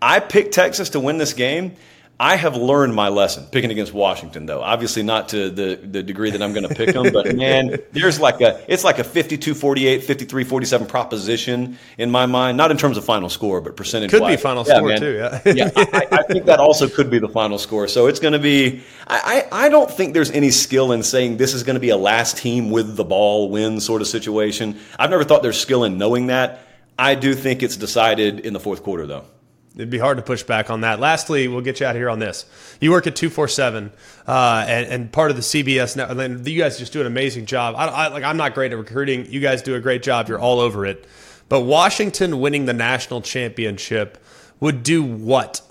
I 0.00 0.20
picked 0.20 0.54
Texas 0.54 0.90
to 0.90 1.00
win 1.00 1.18
this 1.18 1.32
game. 1.32 1.76
I 2.20 2.36
have 2.36 2.56
learned 2.56 2.94
my 2.94 3.08
lesson 3.08 3.46
picking 3.50 3.72
against 3.72 3.92
Washington, 3.92 4.46
though. 4.46 4.62
Obviously, 4.62 5.02
not 5.02 5.30
to 5.30 5.50
the, 5.50 5.76
the 5.82 6.02
degree 6.04 6.30
that 6.30 6.40
I'm 6.40 6.52
going 6.52 6.68
to 6.68 6.74
pick 6.74 6.92
them, 6.92 7.12
but 7.12 7.34
man, 7.36 7.78
there's 7.90 8.20
like 8.20 8.40
a 8.40 8.62
it's 8.68 8.84
like 8.84 9.00
a 9.00 9.04
52 9.04 9.54
48, 9.54 10.04
53 10.04 10.44
47 10.44 10.86
proposition 10.86 11.78
in 11.98 12.10
my 12.10 12.26
mind. 12.26 12.56
Not 12.56 12.70
in 12.70 12.76
terms 12.76 12.96
of 12.96 13.04
final 13.04 13.28
score, 13.28 13.60
but 13.60 13.76
percentage. 13.76 14.10
Could 14.10 14.26
be 14.26 14.36
final 14.36 14.64
yeah, 14.66 14.76
score 14.76 14.88
man. 14.88 15.00
too. 15.00 15.14
Yeah, 15.14 15.40
yeah. 15.46 15.70
I, 15.76 16.06
I, 16.12 16.22
think 16.22 16.44
that 16.46 16.60
also 16.60 16.88
could 16.88 17.10
be 17.10 17.18
the 17.18 17.28
final 17.28 17.58
score. 17.58 17.88
So 17.88 18.06
it's 18.06 18.20
going 18.20 18.34
to 18.34 18.38
be. 18.38 18.82
I, 19.08 19.48
I 19.50 19.68
don't 19.68 19.90
think 19.90 20.14
there's 20.14 20.30
any 20.30 20.50
skill 20.50 20.92
in 20.92 21.02
saying 21.02 21.38
this 21.38 21.54
is 21.54 21.64
going 21.64 21.74
to 21.74 21.80
be 21.80 21.90
a 21.90 21.96
last 21.96 22.36
team 22.36 22.70
with 22.70 22.94
the 22.94 23.04
ball 23.04 23.50
win 23.50 23.80
sort 23.80 24.00
of 24.00 24.06
situation. 24.06 24.78
I've 24.98 25.10
never 25.10 25.24
thought 25.24 25.42
there's 25.42 25.60
skill 25.60 25.82
in 25.84 25.98
knowing 25.98 26.28
that. 26.28 26.66
I 26.98 27.16
do 27.16 27.34
think 27.34 27.62
it's 27.64 27.76
decided 27.76 28.40
in 28.40 28.52
the 28.52 28.60
fourth 28.60 28.82
quarter, 28.82 29.06
though. 29.06 29.24
It'd 29.74 29.88
be 29.88 29.98
hard 29.98 30.18
to 30.18 30.22
push 30.22 30.42
back 30.42 30.68
on 30.68 30.82
that. 30.82 31.00
Lastly, 31.00 31.48
we'll 31.48 31.62
get 31.62 31.80
you 31.80 31.86
out 31.86 31.94
here 31.94 32.10
on 32.10 32.18
this. 32.18 32.44
You 32.80 32.90
work 32.90 33.06
at 33.06 33.16
two 33.16 33.30
four 33.30 33.48
seven, 33.48 33.90
uh, 34.26 34.64
and, 34.68 34.86
and 34.86 35.12
part 35.12 35.30
of 35.30 35.36
the 35.36 35.42
CBS 35.42 35.96
now. 35.96 36.12
You 36.12 36.58
guys 36.58 36.78
just 36.78 36.92
do 36.92 37.00
an 37.00 37.06
amazing 37.06 37.46
job. 37.46 37.74
I, 37.76 37.86
I, 37.86 38.08
like 38.08 38.22
I'm 38.22 38.36
not 38.36 38.54
great 38.54 38.72
at 38.72 38.78
recruiting. 38.78 39.26
You 39.26 39.40
guys 39.40 39.62
do 39.62 39.74
a 39.74 39.80
great 39.80 40.02
job. 40.02 40.28
You're 40.28 40.38
all 40.38 40.60
over 40.60 40.84
it. 40.84 41.06
But 41.48 41.62
Washington 41.62 42.40
winning 42.40 42.66
the 42.66 42.72
national 42.72 43.22
championship 43.22 44.22
would 44.60 44.82
do 44.82 45.02
what 45.02 45.62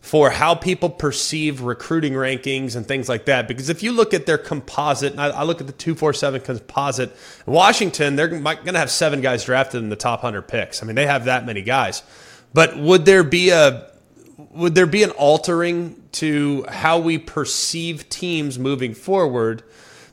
for 0.00 0.30
how 0.30 0.54
people 0.54 0.88
perceive 0.88 1.60
recruiting 1.60 2.14
rankings 2.14 2.74
and 2.74 2.86
things 2.86 3.08
like 3.08 3.26
that. 3.26 3.46
Because 3.46 3.68
if 3.68 3.82
you 3.82 3.92
look 3.92 4.14
at 4.14 4.26
their 4.26 4.38
composite, 4.38 5.12
and 5.12 5.20
I, 5.20 5.28
I 5.28 5.42
look 5.42 5.60
at 5.60 5.66
the 5.66 5.72
247 5.74 6.40
composite, 6.40 7.14
Washington, 7.46 8.16
they're 8.16 8.28
going 8.28 8.42
to 8.64 8.78
have 8.78 8.90
seven 8.90 9.20
guys 9.20 9.44
drafted 9.44 9.82
in 9.82 9.90
the 9.90 9.96
top 9.96 10.22
100 10.22 10.42
picks. 10.42 10.82
I 10.82 10.86
mean, 10.86 10.96
they 10.96 11.06
have 11.06 11.26
that 11.26 11.44
many 11.44 11.60
guys. 11.62 12.02
But 12.52 12.78
would 12.78 13.04
there 13.04 13.24
be 13.24 13.50
a 13.50 13.86
would 14.52 14.74
there 14.74 14.86
be 14.86 15.02
an 15.02 15.10
altering 15.10 16.02
to 16.12 16.64
how 16.68 16.98
we 16.98 17.18
perceive 17.18 18.08
teams 18.08 18.58
moving 18.58 18.94
forward? 18.94 19.62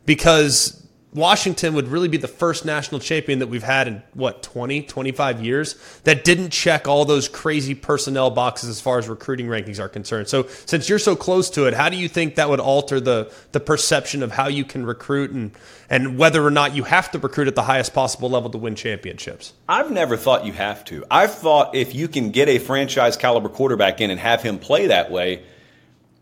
Because 0.05 0.86
Washington 1.17 1.73
would 1.73 1.87
really 1.87 2.07
be 2.07 2.17
the 2.17 2.27
first 2.27 2.63
national 2.63 3.01
champion 3.01 3.39
that 3.39 3.47
we've 3.47 3.63
had 3.63 3.87
in 3.87 4.03
what 4.13 4.43
20, 4.43 4.83
25 4.83 5.43
years 5.43 5.75
that 6.03 6.23
didn't 6.23 6.51
check 6.51 6.87
all 6.87 7.03
those 7.03 7.27
crazy 7.27 7.75
personnel 7.75 8.29
boxes 8.29 8.69
as 8.69 8.79
far 8.79 8.99
as 8.99 9.09
recruiting 9.09 9.47
rankings 9.47 9.79
are 9.79 9.89
concerned. 9.89 10.27
So 10.27 10.47
since 10.65 10.87
you're 10.87 10.99
so 10.99 11.15
close 11.15 11.49
to 11.51 11.65
it, 11.65 11.73
how 11.73 11.89
do 11.89 11.97
you 11.97 12.07
think 12.07 12.35
that 12.35 12.49
would 12.49 12.59
alter 12.59 12.99
the 12.99 13.31
the 13.51 13.59
perception 13.59 14.23
of 14.23 14.31
how 14.31 14.47
you 14.47 14.63
can 14.63 14.85
recruit 14.85 15.31
and 15.31 15.51
and 15.89 16.17
whether 16.17 16.45
or 16.45 16.51
not 16.51 16.75
you 16.75 16.83
have 16.83 17.11
to 17.11 17.19
recruit 17.19 17.47
at 17.47 17.55
the 17.55 17.63
highest 17.63 17.93
possible 17.93 18.29
level 18.29 18.49
to 18.51 18.57
win 18.57 18.75
championships? 18.75 19.53
I've 19.67 19.91
never 19.91 20.15
thought 20.15 20.45
you 20.45 20.53
have 20.53 20.85
to. 20.85 21.03
I've 21.09 21.33
thought 21.33 21.75
if 21.75 21.95
you 21.95 22.07
can 22.07 22.31
get 22.31 22.47
a 22.47 22.59
franchise 22.59 23.17
caliber 23.17 23.49
quarterback 23.49 24.01
in 24.01 24.11
and 24.11 24.19
have 24.19 24.43
him 24.43 24.59
play 24.59 24.87
that 24.87 25.11
way, 25.11 25.43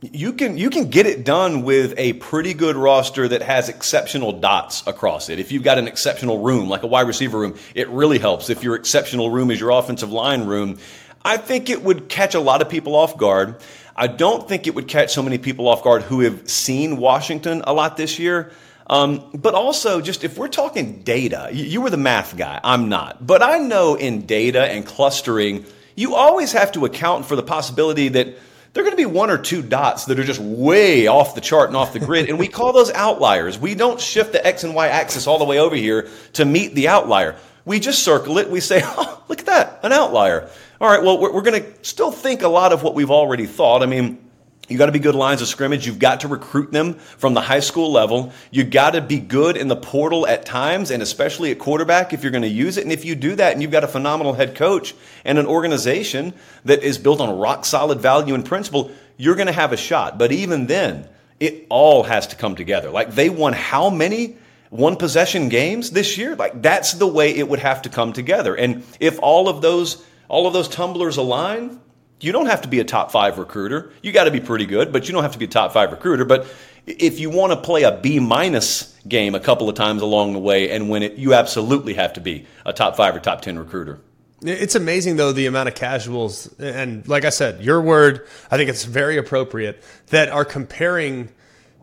you 0.02 0.34
can 0.34 0.58
you 0.58 0.70
can 0.70 0.90
get 0.90 1.06
it 1.06 1.24
done 1.24 1.64
with 1.64 1.94
a 1.98 2.14
pretty 2.14 2.54
good 2.54 2.76
roster 2.76 3.28
that 3.28 3.42
has 3.42 3.70
exceptional 3.70 4.34
dots 4.34 4.86
across 4.88 5.30
it. 5.30 5.40
If 5.40 5.52
you've 5.52 5.64
got 5.64 5.78
an 5.78 5.88
exceptional 5.88 6.40
room, 6.40 6.70
like 6.70 6.84
a 6.84 6.88
wide 6.88 7.08
receiver 7.08 7.40
room, 7.40 7.56
it 7.74 7.90
really 7.90 8.20
helps. 8.20 8.50
If 8.50 8.64
your 8.64 8.76
exceptional 8.76 9.30
room 9.30 9.52
is 9.52 9.60
your 9.60 9.72
offensive 9.72 10.12
line 10.12 10.46
room, 10.46 10.78
I 11.24 11.38
think 11.38 11.70
it 11.70 11.84
would 11.84 12.10
catch 12.10 12.36
a 12.36 12.40
lot 12.40 12.62
of 12.62 12.70
people 12.70 12.96
off 12.96 13.18
guard. 13.18 13.56
I 13.96 14.08
don't 14.08 14.48
think 14.48 14.68
it 14.68 14.76
would 14.76 14.88
catch 14.88 15.14
so 15.14 15.24
many 15.24 15.38
people 15.38 15.68
off 15.68 15.82
guard 15.82 16.04
who 16.04 16.20
have 16.22 16.50
seen 16.50 16.98
Washington 16.98 17.64
a 17.66 17.74
lot 17.74 17.96
this 17.96 18.20
year. 18.20 18.52
Um, 18.88 19.32
but 19.34 19.56
also, 19.56 20.02
just 20.02 20.24
if 20.24 20.38
we're 20.38 20.50
talking 20.50 21.02
data, 21.02 21.50
you, 21.52 21.64
you 21.64 21.82
were 21.82 21.90
the 21.90 21.98
math 21.98 22.38
guy. 22.38 22.60
I'm 22.64 22.90
not. 22.90 23.26
But 23.26 23.42
I 23.42 23.58
know 23.58 23.96
in 23.96 24.26
data 24.26 24.62
and 24.62 24.86
clustering, 24.86 25.66
you 25.96 26.14
always 26.14 26.52
have 26.52 26.74
to 26.74 26.86
account 26.86 27.26
for 27.26 27.36
the 27.36 27.42
possibility 27.42 28.10
that 28.10 28.38
there 28.76 28.84
are 28.84 28.88
going 28.88 28.98
to 28.98 29.02
be 29.02 29.06
one 29.06 29.32
or 29.32 29.38
two 29.38 29.62
dots 29.62 30.04
that 30.06 30.20
are 30.20 30.24
just 30.26 30.42
way 30.42 31.08
off 31.08 31.34
the 31.34 31.40
chart 31.40 31.70
and 31.70 31.78
off 31.78 31.94
the 31.94 32.00
grid, 32.00 32.28
and 32.28 32.38
we 32.38 32.50
call 32.50 32.74
those 32.74 32.92
outliers. 32.92 33.58
We 33.58 33.74
don't 33.74 34.02
shift 34.02 34.34
the 34.34 34.46
X 34.46 34.66
and 34.66 34.76
Y 34.76 34.90
axis 34.90 35.28
all 35.28 35.40
the 35.40 35.46
way 35.46 35.60
over 35.60 35.78
here 35.78 36.10
to 36.34 36.44
meet 36.44 36.76
the 36.76 36.90
outlier. 36.90 37.38
We 37.64 37.80
just 37.80 38.04
circle 38.04 38.38
it. 38.38 38.50
We 38.50 38.60
say, 38.60 38.82
oh, 38.84 39.24
look 39.30 39.40
at 39.40 39.46
that, 39.46 39.80
an 39.84 39.94
outlier. 39.94 40.50
All 40.82 40.90
right, 40.90 41.02
well, 41.02 41.18
we're, 41.18 41.32
we're 41.32 41.42
going 41.42 41.64
to 41.64 41.86
still 41.86 42.12
think 42.12 42.42
a 42.42 42.50
lot 42.50 42.74
of 42.74 42.84
what 42.84 42.96
we've 42.96 43.12
already 43.12 43.46
thought. 43.46 43.82
I 43.82 43.86
mean, 43.86 44.20
you 44.68 44.78
got 44.78 44.88
to 44.88 44.92
be 44.92 45.00
good 45.00 45.16
lines 45.16 45.42
of 45.42 45.48
scrimmage. 45.48 45.86
You've 45.86 46.00
got 46.00 46.22
to 46.22 46.28
recruit 46.28 46.72
them 46.72 46.96
from 46.96 47.34
the 47.34 47.42
high 47.42 47.60
school 47.60 47.92
level. 47.92 48.34
You 48.52 48.64
got 48.64 48.92
to 48.92 49.02
be 49.02 49.20
good 49.20 49.58
in 49.58 49.68
the 49.68 49.76
portal 49.76 50.26
at 50.26 50.46
times, 50.46 50.92
and 50.92 51.04
especially 51.04 51.52
at 51.52 51.60
quarterback 51.60 52.14
if 52.14 52.24
you're 52.24 52.32
going 52.32 52.42
to 52.42 52.48
use 52.48 52.78
it. 52.78 52.84
And 52.84 52.92
if 52.92 53.06
you 53.06 53.16
do 53.16 53.36
that, 53.36 53.54
and 53.54 53.62
you've 53.62 53.72
got 53.72 53.84
a 53.84 53.88
phenomenal 53.88 54.34
head 54.34 54.56
coach 54.56 54.96
and 55.24 55.38
an 55.38 55.46
organization 55.46 56.34
that 56.64 56.84
is 56.84 56.98
built 56.98 57.22
on 57.22 57.38
rock 57.38 57.66
solid 57.66 58.00
value 58.00 58.34
and 58.34 58.46
principle, 58.46 58.92
you're 59.18 59.36
going 59.36 59.48
to 59.48 59.54
have 59.54 59.72
a 59.72 59.78
shot. 59.78 60.18
But 60.18 60.32
even 60.32 60.68
then, 60.68 61.08
it 61.40 61.68
all 61.70 62.04
has 62.04 62.28
to 62.28 62.36
come 62.36 62.56
together. 62.56 62.90
Like 62.90 63.12
they 63.12 63.30
won 63.30 63.54
how 63.54 63.90
many 63.90 64.38
one 64.70 64.96
possession 64.96 65.50
games 65.50 65.92
this 65.92 66.18
year? 66.18 66.36
Like 66.36 66.62
that's 66.62 66.94
the 66.94 67.08
way 67.08 67.36
it 67.36 67.48
would 67.48 67.60
have 67.60 67.84
to 67.84 67.90
come 67.90 68.14
together. 68.14 68.56
And 68.56 68.84
if 69.00 69.20
all 69.20 69.48
of 69.48 69.62
those 69.62 70.04
all 70.28 70.48
of 70.48 70.54
those 70.54 70.68
tumblers 70.68 71.18
align, 71.18 71.80
you 72.22 72.32
don't 72.32 72.46
have 72.48 72.62
to 72.62 72.68
be 72.68 72.80
a 72.80 72.84
top 72.84 73.12
five 73.12 73.38
recruiter. 73.38 73.92
You 74.02 74.12
got 74.12 74.26
to 74.26 74.32
be 74.32 74.40
pretty 74.40 74.66
good, 74.66 74.92
but 74.92 75.08
you 75.08 75.14
don't 75.14 75.24
have 75.24 75.34
to 75.34 75.40
be 75.40 75.46
a 75.46 75.50
top 75.50 75.74
five 75.74 75.92
recruiter. 75.92 76.26
But 76.26 76.48
if 76.88 77.20
you 77.20 77.30
want 77.30 77.52
to 77.52 77.58
play 77.58 77.84
a 77.84 77.98
B 77.98 78.20
minus 78.20 78.98
game 79.08 79.36
a 79.36 79.40
couple 79.40 79.70
of 79.70 79.76
times 79.76 80.02
along 80.02 80.34
the 80.34 80.40
way 80.40 80.72
and 80.72 80.90
win 80.90 81.04
it, 81.04 81.14
you 81.14 81.34
absolutely 81.34 81.94
have 81.96 82.14
to 82.14 82.22
be 82.22 82.46
a 82.66 82.74
top 82.74 82.96
five 82.96 83.16
or 83.16 83.20
top 83.20 83.42
10 83.42 83.60
recruiter. 83.60 84.00
It's 84.42 84.76
amazing 84.76 85.16
though 85.16 85.32
the 85.32 85.46
amount 85.48 85.70
of 85.70 85.76
casuals 85.76 86.54
and 86.60 87.08
like 87.08 87.26
I 87.26 87.30
said, 87.30 87.62
your 87.62 87.82
word, 87.82 88.28
I 88.52 88.58
think 88.58 88.70
it's 88.70 88.84
very 88.84 89.18
appropriate 89.18 89.82
that 90.08 90.30
are 90.30 90.46
comparing 90.46 91.30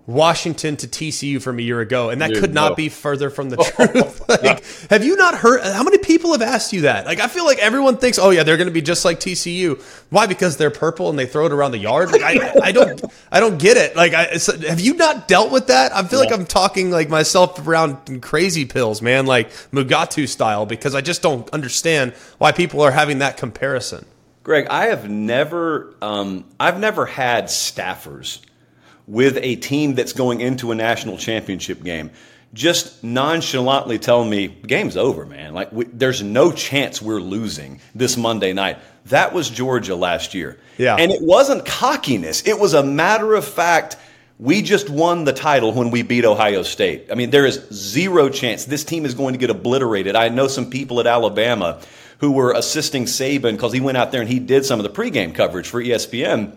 Washington 0.07 0.77
to 0.79 0.89
TCU 0.89 1.41
from 1.41 1.61
a 1.61 1.63
year 1.63 1.81
ago, 1.81 2.11
and 2.11 2.21
that 2.23 2.31
Dude, 2.31 2.41
could 2.41 2.55
not 2.55 2.71
no. 2.71 2.75
be 2.75 2.89
further 2.89 3.31
from 3.31 3.51
the 3.51 3.57
truth. 3.77 4.29
like, 4.29 4.43
yeah. 4.43 4.59
Have 4.91 5.05
you 5.05 5.17
not 5.17 5.37
heard? 5.37 5.63
How 5.63 5.85
many 5.85 5.99
people 5.99 6.33
have 6.33 6.43
asked 6.43 6.73
you 6.73 6.83
that? 6.83 7.07
Like, 7.07 7.21
I 7.21 7.29
feel 7.29 7.45
like 7.45 7.59
everyone 7.59 7.99
thinks, 7.99 8.19
oh 8.19 8.31
yeah, 8.31 8.43
they're 8.43 8.57
going 8.57 8.69
to 8.69 8.73
be 8.73 8.83
just 8.83 9.05
like 9.05 9.21
TCU. 9.21 9.81
Why? 10.11 10.27
Because 10.27 10.57
they're 10.57 10.73
purple 10.73 11.09
and 11.09 11.17
they 11.17 11.27
throw 11.27 11.47
it 11.47 11.53
around 11.53 11.71
the 11.71 11.79
yard. 11.79 12.11
Like, 12.11 12.23
I, 12.23 12.53
I 12.61 12.73
don't, 12.73 13.05
I 13.31 13.39
don't 13.39 13.59
get 13.59 13.77
it. 13.77 13.95
Like, 13.95 14.13
I, 14.13 14.39
have 14.69 14.81
you 14.81 14.95
not 14.95 15.29
dealt 15.29 15.53
with 15.53 15.69
that? 15.69 15.95
I 15.95 16.03
feel 16.03 16.19
yeah. 16.19 16.31
like 16.31 16.39
I'm 16.39 16.47
talking 16.47 16.91
like 16.91 17.09
myself 17.09 17.65
around 17.65 18.23
crazy 18.23 18.65
pills, 18.65 19.03
man, 19.03 19.27
like 19.27 19.51
Mugatu 19.71 20.27
style, 20.27 20.67
because 20.67 20.97
I 20.97 21.01
just 21.01 21.23
don't 21.23 21.49
understand 21.51 22.13
why 22.39 22.51
people 22.51 22.81
are 22.81 22.91
having 22.91 23.19
that 23.21 23.37
comparison. 23.37 24.05
Greg, 24.43 24.67
I 24.69 24.87
have 24.87 25.09
never, 25.09 25.95
um, 26.03 26.45
I've 26.59 26.81
never 26.81 27.07
had 27.07 27.45
staffers 27.45 28.41
with 29.07 29.39
a 29.43 29.57
team 29.57 29.95
that's 29.95 30.13
going 30.13 30.41
into 30.41 30.73
a 30.73 30.75
national 30.75 31.19
championship 31.19 31.83
game 31.83 32.11
just 32.55 33.03
nonchalantly 33.03 33.99
telling 33.99 34.29
me 34.29 34.47
game's 34.47 34.97
over 34.97 35.25
man. 35.25 35.55
Like 35.55 35.73
we, 35.73 35.85
there's 35.87 36.23
no 36.23 36.53
chance 36.53 37.01
we're 37.01 37.21
losing 37.21 37.81
this 37.95 38.17
monday 38.17 38.53
night. 38.53 38.79
That 39.07 39.33
was 39.33 39.49
georgia 39.49 39.97
last 39.97 40.35
year. 40.35 40.59
Yeah. 40.79 40.97
And 40.97 41.11
it 41.11 41.23
wasn't 41.23 41.65
cockiness. 41.65 42.47
It 42.47 42.59
was 42.59 42.75
a 42.75 42.83
matter 42.83 43.35
of 43.35 43.45
fact 43.45 43.97
we 44.39 44.61
just 44.61 44.91
won 44.91 45.25
the 45.25 45.33
title 45.33 45.73
when 45.73 45.91
we 45.91 46.03
beat 46.03 46.25
ohio 46.25 46.63
state. 46.63 47.09
I 47.11 47.15
mean 47.15 47.31
there 47.31 47.47
is 47.47 47.67
zero 47.73 48.29
chance. 48.29 48.67
This 48.67 48.85
team 48.85 49.07
is 49.07 49.15
going 49.15 49.33
to 49.33 49.39
get 49.39 49.51
obliterated. 49.51 50.15
I 50.15 50.29
know 50.29 50.47
some 50.47 50.69
people 50.69 51.01
at 51.01 51.07
alabama 51.07 51.81
who 52.19 52.33
were 52.33 52.53
assisting 52.53 53.05
saban 53.05 53.53
because 53.53 53.73
he 53.73 53.81
went 53.81 53.97
out 53.97 54.13
there 54.13 54.21
and 54.21 54.31
he 54.31 54.39
did 54.39 54.67
some 54.67 54.79
of 54.79 54.85
the 54.85 54.91
pregame 54.91 55.35
coverage 55.35 55.69
for 55.69 55.83
espn 55.83 56.53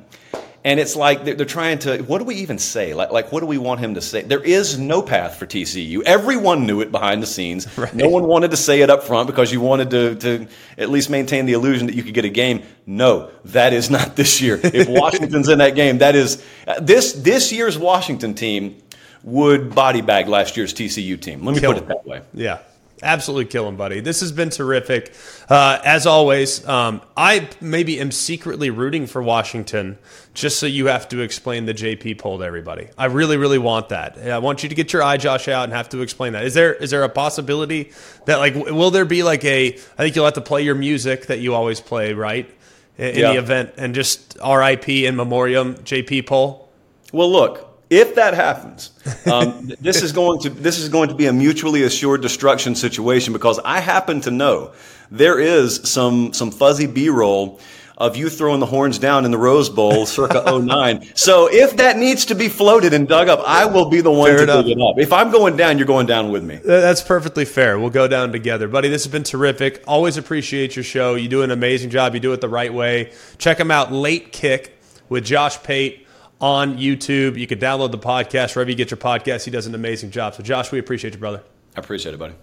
and 0.66 0.80
it's 0.80 0.96
like 0.96 1.24
they're, 1.24 1.36
they're, 1.36 1.46
trying 1.46 1.78
to, 1.80 2.00
what 2.00 2.18
do 2.18 2.26
we 2.26 2.36
even 2.38 2.58
say? 2.58 2.96
Like, 2.96 3.12
like, 3.12 3.32
what 3.32 3.42
do 3.42 3.46
we 3.46 3.60
want 3.60 3.80
him 3.80 3.94
to 3.94 4.02
say? 4.02 4.24
There 4.24 4.44
is 4.44 4.80
no 4.80 5.04
path 5.04 5.38
for 5.38 5.46
TCU. 5.46 6.02
Everyone 6.02 6.66
knew 6.66 6.82
it 6.82 6.92
behind 6.92 7.22
the 7.22 7.28
scenes. 7.28 7.68
Right. 7.76 7.94
No 7.94 8.08
one 8.08 8.24
wanted 8.24 8.52
to 8.52 8.58
say 8.58 8.82
it 8.82 8.90
up 8.90 9.04
front 9.04 9.28
because 9.28 9.52
you 9.52 9.60
wanted 9.60 9.90
to, 9.92 10.16
to 10.16 10.48
at 10.78 10.90
least 10.90 11.10
maintain 11.10 11.46
the 11.46 11.54
illusion 11.54 11.88
that 11.88 11.96
you 11.96 12.04
could 12.04 12.14
get 12.14 12.24
a 12.24 12.30
game. 12.30 12.64
No, 12.86 13.30
that 13.46 13.74
is 13.74 13.90
not 13.92 14.16
this 14.16 14.42
year. 14.42 14.60
If 14.64 14.88
Washington's 14.88 15.50
in 15.50 15.60
that 15.60 15.76
game, 15.76 15.98
that 15.98 16.16
is, 16.16 16.44
this, 16.82 17.12
this 17.12 17.52
year's 17.52 17.78
Washington 17.78 18.34
team 18.34 18.82
would 19.24 19.76
body 19.76 20.02
bag 20.02 20.30
last 20.30 20.56
year's 20.56 20.74
TCU 20.74 21.20
team. 21.22 21.44
Let 21.44 21.56
me 21.56 21.60
Kill 21.60 21.74
put 21.74 21.84
it 21.84 21.88
that 21.90 22.08
way. 22.08 22.22
Yeah. 22.34 22.60
Absolutely 23.04 23.46
kill 23.46 23.68
him, 23.68 23.76
buddy. 23.76 24.00
This 24.00 24.22
has 24.22 24.32
been 24.32 24.50
terrific. 24.50 25.14
Uh, 25.50 25.80
as 25.84 26.08
always, 26.08 26.66
um, 26.68 27.02
I 27.18 27.50
maybe 27.60 28.00
am 28.00 28.10
secretly 28.10 28.70
rooting 28.70 29.06
for 29.06 29.22
Washington 29.22 29.98
just 30.34 30.60
so 30.60 30.66
you 30.66 30.88
have 30.88 31.10
to 31.10 31.20
explain 31.20 31.66
the 31.66 31.74
JP 31.74 32.20
poll 32.20 32.38
to 32.40 32.46
everybody. 32.46 32.88
I 32.98 33.06
really, 33.06 33.36
really 33.36 33.58
want 33.58 33.90
that. 33.90 34.18
I 34.18 34.38
want 34.38 34.64
you 34.64 34.70
to 34.70 34.76
get 34.76 34.94
your 34.94 35.04
eye 35.04 35.18
Josh 35.18 35.50
out 35.50 35.66
and 35.66 35.74
have 35.74 35.90
to 35.90 36.02
explain 36.02 36.34
that. 36.34 36.46
Is 36.46 36.54
there 36.54 36.74
is 36.74 36.90
there 36.90 37.04
a 37.04 37.10
possibility 37.10 37.92
that 38.26 38.38
like 38.38 38.56
will 38.56 38.92
there 38.92 39.06
be 39.06 39.24
like 39.24 39.44
a? 39.44 39.74
I 39.74 39.98
think 39.98 40.16
you'll 40.16 40.26
have 40.26 40.36
to 40.36 40.42
play 40.42 40.64
your 40.64 40.76
music 40.76 41.26
that 41.28 41.40
you 41.40 41.54
always 41.54 41.82
play, 41.82 42.14
right? 42.14 42.50
In, 42.98 43.16
yeah. 43.18 43.34
the 43.34 43.40
event 43.40 43.74
and 43.78 43.94
just 43.94 44.38
RIP 44.46 44.88
in 44.88 45.18
memoriam 45.18 45.76
JP 45.76 46.28
poll. 46.28 46.70
Well, 47.12 47.30
look, 47.30 47.75
if 47.90 48.16
that 48.16 48.34
happens, 48.34 48.92
um, 49.32 49.72
this 49.80 50.02
is 50.02 50.12
going 50.12 50.40
to 50.42 50.50
this 50.50 50.80
is 50.80 50.90
going 50.90 51.10
to 51.10 51.16
be 51.16 51.28
a 51.28 51.34
mutually 51.34 51.84
assured 51.84 52.22
destruction 52.22 52.76
situation 52.76 53.34
because 53.34 53.60
I 53.60 53.80
happen 53.80 54.22
to 54.22 54.32
know 54.32 54.74
there 55.12 55.40
is 55.40 55.82
some 55.90 56.34
some 56.34 56.52
fuzzy 56.52 56.88
B 56.88 57.10
roll 57.10 57.60
of 57.98 58.18
you 58.18 58.30
throwing 58.30 58.60
the 58.60 58.66
horns 58.66 59.00
down 59.00 59.24
in 59.24 59.32
the 59.32 59.38
Rose 59.38 59.70
Bowl 59.70 60.06
circa 60.06 60.60
09. 60.60 61.12
So 61.16 61.48
if 61.50 61.78
that 61.78 61.98
needs 61.98 62.26
to 62.26 62.36
be 62.36 62.50
floated 62.50 62.94
and 62.94 63.08
dug 63.08 63.30
up, 63.30 63.42
I 63.46 63.66
will 63.66 63.90
be 63.90 64.02
the 64.02 64.12
one 64.12 64.30
fair 64.30 64.38
to 64.38 64.44
enough. 64.44 64.66
dig 64.66 64.78
it 64.78 64.82
up. 64.82 65.00
If 65.00 65.14
I'm 65.14 65.32
going 65.32 65.56
down, 65.56 65.78
you're 65.78 65.88
going 65.88 66.06
down 66.06 66.30
with 66.30 66.44
me. 66.44 66.56
That's 66.58 67.02
perfectly 67.02 67.46
fair. 67.46 67.80
We'll 67.80 67.90
go 67.90 68.08
down 68.08 68.32
together. 68.34 68.68
Buddy, 68.68 68.90
this 68.90 69.06
has 69.06 69.12
been 69.12 69.24
terrific. 69.24 69.82
Always 69.88 70.18
appreciate 70.18 70.76
your 70.76 70.84
show. 70.84 71.16
You 71.16 71.30
do 71.30 71.42
an 71.44 71.52
amazing 71.52 71.90
job. 71.90 72.14
You 72.14 72.20
do 72.20 72.34
it 72.34 72.42
the 72.42 72.50
right 72.50 72.74
way. 72.74 73.14
Check 73.38 73.58
them 73.58 73.72
out, 73.72 73.94
Late 73.94 74.34
Kick 74.34 74.78
with 75.08 75.24
Josh 75.24 75.62
Pate 75.64 76.05
on 76.42 76.78
YouTube. 76.78 77.38
You 77.38 77.48
can 77.48 77.60
download 77.60 77.92
the 77.92 78.00
podcast 78.00 78.56
wherever 78.56 78.70
you 78.70 78.76
get 78.76 78.92
your 78.92 78.98
podcast. 78.98 79.46
He 79.46 79.52
does 79.52 79.68
an 79.68 79.76
amazing 79.76 80.12
job. 80.12 80.36
So, 80.36 80.44
Josh, 80.44 80.72
we 80.72 80.80
appreciate 80.80 81.14
you, 81.14 81.20
brother. 81.20 81.44
I 81.76 81.80
appreciate 81.80 82.14
it, 82.14 82.18
buddy. 82.18 82.36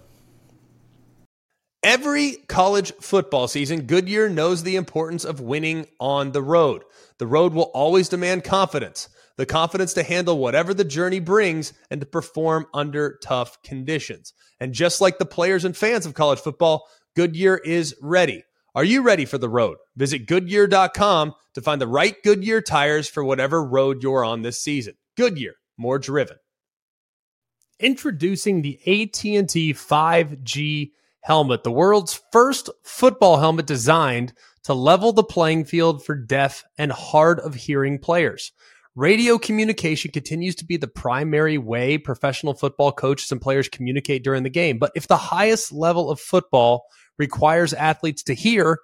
Every 1.83 2.37
college 2.47 2.93
football 3.01 3.47
season, 3.47 3.81
Goodyear 3.81 4.29
knows 4.29 4.63
the 4.63 4.77
importance 4.77 5.25
of 5.25 5.41
winning 5.41 5.87
on 5.99 6.31
the 6.31 6.41
road. 6.41 6.83
The 7.17 7.27
road 7.27 7.53
will 7.53 7.71
always 7.73 8.09
demand 8.09 8.43
confidence 8.43 9.09
the 9.37 9.45
confidence 9.45 9.93
to 9.93 10.03
handle 10.03 10.37
whatever 10.37 10.73
the 10.73 10.83
journey 10.83 11.19
brings 11.19 11.73
and 11.89 11.99
to 12.01 12.07
perform 12.07 12.67
under 12.73 13.17
tough 13.23 13.61
conditions. 13.63 14.33
And 14.59 14.73
just 14.73 15.01
like 15.01 15.17
the 15.17 15.25
players 15.25 15.65
and 15.65 15.75
fans 15.75 16.05
of 16.05 16.13
college 16.13 16.39
football, 16.39 16.87
Goodyear 17.15 17.57
is 17.57 17.95
ready. 18.01 18.43
Are 18.75 18.83
you 18.83 19.03
ready 19.03 19.25
for 19.25 19.37
the 19.37 19.49
road? 19.49 19.77
Visit 19.95 20.25
Goodyear.com 20.25 21.35
to 21.53 21.61
find 21.61 21.79
the 21.79 21.87
right 21.87 22.15
Goodyear 22.23 22.59
tires 22.59 23.07
for 23.07 23.23
whatever 23.23 23.63
road 23.63 24.01
you're 24.01 24.25
on 24.25 24.41
this 24.41 24.59
season. 24.59 24.95
Goodyear, 25.15 25.53
more 25.77 25.99
driven. 25.99 26.37
Introducing 27.79 28.63
the 28.63 28.79
AT&T 28.79 29.73
5G 29.75 30.91
helmet, 31.21 31.61
the 31.61 31.71
world's 31.71 32.19
first 32.31 32.71
football 32.83 33.37
helmet 33.37 33.67
designed 33.67 34.33
to 34.63 34.73
level 34.73 35.13
the 35.13 35.23
playing 35.23 35.65
field 35.65 36.03
for 36.03 36.15
deaf 36.15 36.63
and 36.75 36.91
hard 36.91 37.39
of 37.41 37.53
hearing 37.53 37.99
players. 37.99 38.53
Radio 38.95 39.37
communication 39.37 40.09
continues 40.11 40.55
to 40.55 40.65
be 40.65 40.77
the 40.77 40.87
primary 40.87 41.59
way 41.59 41.99
professional 41.99 42.55
football 42.55 42.91
coaches 42.91 43.31
and 43.31 43.39
players 43.39 43.69
communicate 43.69 44.23
during 44.23 44.41
the 44.41 44.49
game. 44.49 44.79
But 44.79 44.93
if 44.95 45.07
the 45.07 45.17
highest 45.17 45.71
level 45.71 46.09
of 46.09 46.19
football 46.19 46.85
requires 47.17 47.73
athletes 47.73 48.23
to 48.23 48.33
hear, 48.33 48.79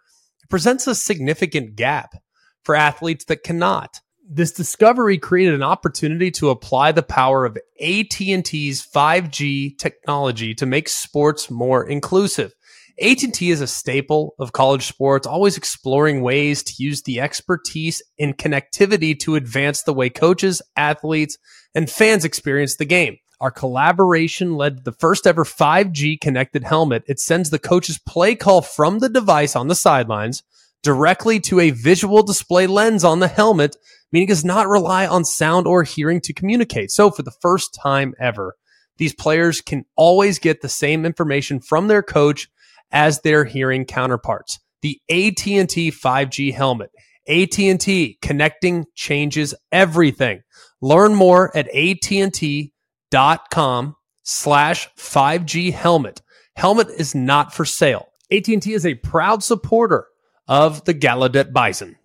presents 0.49 0.87
a 0.87 0.95
significant 0.95 1.75
gap 1.75 2.15
for 2.63 2.75
athletes 2.75 3.25
that 3.25 3.43
cannot. 3.43 3.99
This 4.31 4.51
discovery 4.51 5.17
created 5.17 5.55
an 5.55 5.63
opportunity 5.63 6.29
to 6.31 6.49
apply 6.49 6.91
the 6.91 7.01
power 7.01 7.45
of 7.45 7.57
AT&T's 7.81 8.85
5G 8.85 9.77
technology 9.77 10.53
to 10.53 10.65
make 10.65 10.87
sports 10.87 11.49
more 11.49 11.87
inclusive. 11.87 12.53
AT&T 13.01 13.49
is 13.49 13.61
a 13.61 13.67
staple 13.67 14.35
of 14.39 14.51
college 14.51 14.85
sports, 14.85 15.25
always 15.25 15.57
exploring 15.57 16.21
ways 16.21 16.61
to 16.63 16.83
use 16.83 17.01
the 17.03 17.21
expertise 17.21 18.03
in 18.17 18.33
connectivity 18.33 19.17
to 19.19 19.35
advance 19.35 19.83
the 19.83 19.93
way 19.93 20.09
coaches, 20.09 20.61
athletes, 20.75 21.37
and 21.73 21.89
fans 21.89 22.25
experience 22.25 22.75
the 22.75 22.85
game. 22.85 23.17
Our 23.41 23.51
collaboration 23.51 24.55
led 24.55 24.77
to 24.77 24.83
the 24.83 24.91
first 24.91 25.25
ever 25.25 25.45
5G 25.45 26.19
connected 26.19 26.65
helmet. 26.65 27.03
It 27.07 27.19
sends 27.19 27.49
the 27.49 27.59
coach's 27.59 27.97
play 27.97 28.35
call 28.35 28.61
from 28.61 28.99
the 28.99 29.07
device 29.07 29.55
on 29.55 29.69
the 29.69 29.75
sidelines 29.75 30.43
directly 30.83 31.39
to 31.41 31.61
a 31.61 31.71
visual 31.71 32.21
display 32.21 32.67
lens 32.67 33.03
on 33.05 33.19
the 33.19 33.29
helmet, 33.29 33.77
meaning 34.11 34.27
it 34.27 34.31
does 34.31 34.43
not 34.43 34.67
rely 34.67 35.07
on 35.07 35.23
sound 35.23 35.67
or 35.67 35.83
hearing 35.83 36.19
to 36.21 36.33
communicate. 36.33 36.91
So 36.91 37.11
for 37.11 37.23
the 37.23 37.35
first 37.41 37.73
time 37.73 38.13
ever, 38.19 38.55
these 38.97 39.13
players 39.13 39.61
can 39.61 39.85
always 39.95 40.39
get 40.39 40.61
the 40.61 40.69
same 40.69 41.05
information 41.05 41.61
from 41.61 41.87
their 41.87 42.03
coach 42.03 42.49
as 42.91 43.21
their 43.21 43.45
hearing 43.45 43.85
counterparts. 43.85 44.59
The 44.81 44.99
AT&T 45.09 45.91
5G 45.91 46.53
helmet. 46.53 46.91
AT&T 47.27 48.17
connecting 48.21 48.85
changes 48.95 49.53
everything. 49.71 50.41
Learn 50.81 51.15
more 51.15 51.55
at 51.55 51.67
AT&T 51.73 52.73
dot 53.11 53.49
com 53.49 53.95
slash 54.23 54.89
5G 54.95 55.73
helmet. 55.73 56.21
Helmet 56.55 56.89
is 56.89 57.15
not 57.15 57.53
for 57.53 57.65
sale. 57.65 58.07
AT&T 58.31 58.73
is 58.73 58.85
a 58.85 58.95
proud 58.95 59.43
supporter 59.43 60.07
of 60.47 60.85
the 60.85 60.93
Gallaudet 60.93 61.51
Bison. 61.51 61.95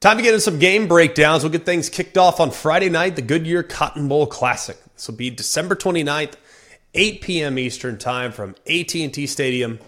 Time 0.00 0.16
to 0.16 0.22
get 0.22 0.32
into 0.32 0.40
some 0.40 0.58
game 0.58 0.88
breakdowns. 0.88 1.42
We'll 1.42 1.52
get 1.52 1.66
things 1.66 1.90
kicked 1.90 2.16
off 2.16 2.40
on 2.40 2.50
Friday 2.50 2.88
night, 2.88 3.16
the 3.16 3.22
Goodyear 3.22 3.62
Cotton 3.62 4.08
Bowl 4.08 4.26
Classic. 4.26 4.78
This 4.94 5.06
will 5.06 5.16
be 5.16 5.28
December 5.28 5.76
29th, 5.76 6.34
8 6.94 7.20
p.m. 7.20 7.58
Eastern 7.58 7.98
Time 7.98 8.32
from 8.32 8.56
AT&T 8.66 9.26
Stadium 9.26 9.78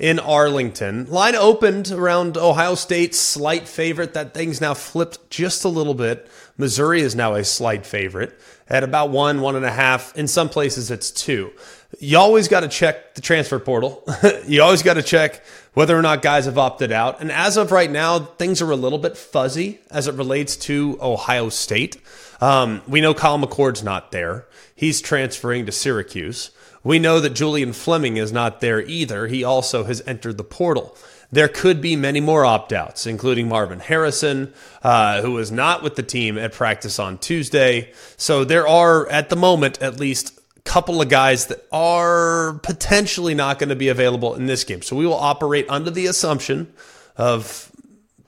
in 0.00 0.18
Arlington. 0.18 1.04
Line 1.06 1.36
opened 1.36 1.92
around 1.92 2.36
Ohio 2.36 2.74
State's 2.74 3.18
slight 3.18 3.68
favorite. 3.68 4.14
That 4.14 4.34
thing's 4.34 4.60
now 4.60 4.74
flipped 4.74 5.30
just 5.30 5.64
a 5.64 5.68
little 5.68 5.94
bit. 5.94 6.28
Missouri 6.58 7.00
is 7.00 7.14
now 7.14 7.34
a 7.34 7.44
slight 7.44 7.86
favorite 7.86 8.36
at 8.70 8.84
about 8.84 9.10
one, 9.10 9.40
one 9.40 9.56
and 9.56 9.64
a 9.64 9.70
half. 9.70 10.16
In 10.16 10.28
some 10.28 10.48
places, 10.48 10.90
it's 10.90 11.10
two. 11.10 11.50
You 11.98 12.18
always 12.18 12.46
got 12.46 12.60
to 12.60 12.68
check 12.68 13.16
the 13.16 13.20
transfer 13.20 13.58
portal. 13.58 14.04
you 14.46 14.62
always 14.62 14.82
got 14.82 14.94
to 14.94 15.02
check 15.02 15.44
whether 15.74 15.98
or 15.98 16.02
not 16.02 16.22
guys 16.22 16.44
have 16.44 16.56
opted 16.56 16.92
out. 16.92 17.20
And 17.20 17.32
as 17.32 17.56
of 17.56 17.72
right 17.72 17.90
now, 17.90 18.20
things 18.20 18.62
are 18.62 18.70
a 18.70 18.76
little 18.76 18.98
bit 18.98 19.16
fuzzy 19.16 19.80
as 19.90 20.06
it 20.06 20.14
relates 20.14 20.56
to 20.56 20.96
Ohio 21.02 21.48
State. 21.48 22.00
Um, 22.40 22.82
we 22.86 23.00
know 23.00 23.12
Kyle 23.12 23.38
McCord's 23.38 23.82
not 23.82 24.12
there. 24.12 24.46
He's 24.74 25.00
transferring 25.00 25.66
to 25.66 25.72
Syracuse. 25.72 26.52
We 26.82 26.98
know 26.98 27.20
that 27.20 27.30
Julian 27.30 27.72
Fleming 27.72 28.16
is 28.16 28.32
not 28.32 28.60
there 28.60 28.80
either. 28.80 29.26
He 29.26 29.44
also 29.44 29.84
has 29.84 30.02
entered 30.06 30.38
the 30.38 30.44
portal. 30.44 30.96
There 31.32 31.48
could 31.48 31.80
be 31.80 31.94
many 31.94 32.20
more 32.20 32.44
opt 32.44 32.72
outs, 32.72 33.06
including 33.06 33.48
Marvin 33.48 33.78
Harrison, 33.78 34.52
uh, 34.82 35.22
who 35.22 35.32
was 35.32 35.52
not 35.52 35.82
with 35.82 35.94
the 35.94 36.02
team 36.02 36.36
at 36.36 36.52
practice 36.52 36.98
on 36.98 37.18
Tuesday. 37.18 37.92
So 38.16 38.44
there 38.44 38.66
are, 38.66 39.08
at 39.08 39.28
the 39.28 39.36
moment, 39.36 39.80
at 39.80 40.00
least 40.00 40.40
a 40.56 40.60
couple 40.62 41.00
of 41.00 41.08
guys 41.08 41.46
that 41.46 41.64
are 41.70 42.54
potentially 42.62 43.34
not 43.34 43.58
going 43.60 43.68
to 43.68 43.76
be 43.76 43.88
available 43.88 44.34
in 44.34 44.46
this 44.46 44.64
game. 44.64 44.82
So 44.82 44.96
we 44.96 45.06
will 45.06 45.14
operate 45.14 45.66
under 45.68 45.90
the 45.90 46.06
assumption 46.06 46.72
of 47.16 47.70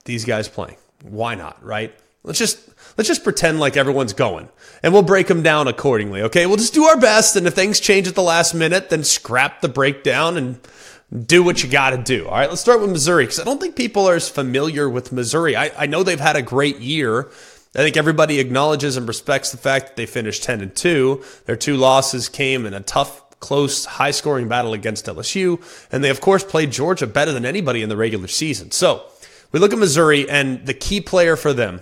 these 0.05 0.23
guys 0.23 0.47
playing. 0.47 0.77
Why 1.01 1.35
not, 1.35 1.63
right? 1.63 1.93
Let's 2.23 2.39
just 2.39 2.69
let's 2.97 3.07
just 3.07 3.23
pretend 3.23 3.59
like 3.59 3.75
everyone's 3.75 4.13
going 4.13 4.47
and 4.81 4.93
we'll 4.93 5.01
break 5.01 5.27
them 5.27 5.43
down 5.43 5.67
accordingly. 5.67 6.21
Okay. 6.21 6.45
We'll 6.45 6.57
just 6.57 6.73
do 6.73 6.85
our 6.85 6.97
best. 6.97 7.35
And 7.35 7.45
if 7.47 7.53
things 7.53 7.79
change 7.79 8.07
at 8.07 8.15
the 8.15 8.23
last 8.23 8.53
minute, 8.53 8.89
then 8.89 9.03
scrap 9.03 9.61
the 9.61 9.67
breakdown 9.67 10.37
and 10.37 10.59
do 11.13 11.43
what 11.43 11.63
you 11.63 11.69
got 11.69 11.91
to 11.91 11.97
do. 11.97 12.27
All 12.27 12.33
right. 12.33 12.49
Let's 12.49 12.61
start 12.61 12.81
with 12.81 12.89
Missouri 12.89 13.25
because 13.25 13.39
I 13.39 13.43
don't 13.43 13.61
think 13.61 13.75
people 13.75 14.07
are 14.07 14.15
as 14.15 14.29
familiar 14.29 14.89
with 14.89 15.11
Missouri. 15.11 15.55
I, 15.55 15.71
I 15.77 15.85
know 15.85 16.03
they've 16.03 16.19
had 16.19 16.35
a 16.35 16.41
great 16.41 16.79
year. 16.79 17.29
I 17.75 17.79
think 17.79 17.97
everybody 17.97 18.39
acknowledges 18.39 18.97
and 18.97 19.07
respects 19.07 19.51
the 19.51 19.57
fact 19.57 19.87
that 19.87 19.95
they 19.95 20.05
finished 20.05 20.43
10 20.43 20.61
and 20.61 20.75
2. 20.75 21.23
Their 21.45 21.55
two 21.55 21.75
losses 21.75 22.29
came 22.29 22.65
in 22.65 22.73
a 22.73 22.79
tough 22.79 23.23
close, 23.39 23.85
high 23.85 24.11
scoring 24.11 24.47
battle 24.47 24.73
against 24.73 25.05
LSU. 25.05 25.61
And 25.91 26.03
they, 26.03 26.09
of 26.09 26.21
course, 26.21 26.43
played 26.43 26.71
Georgia 26.71 27.07
better 27.07 27.31
than 27.31 27.45
anybody 27.45 27.81
in 27.81 27.89
the 27.89 27.97
regular 27.97 28.27
season. 28.27 28.71
So 28.71 29.03
we 29.51 29.59
look 29.59 29.73
at 29.73 29.79
Missouri, 29.79 30.29
and 30.29 30.65
the 30.65 30.73
key 30.73 31.01
player 31.01 31.35
for 31.35 31.53
them 31.53 31.81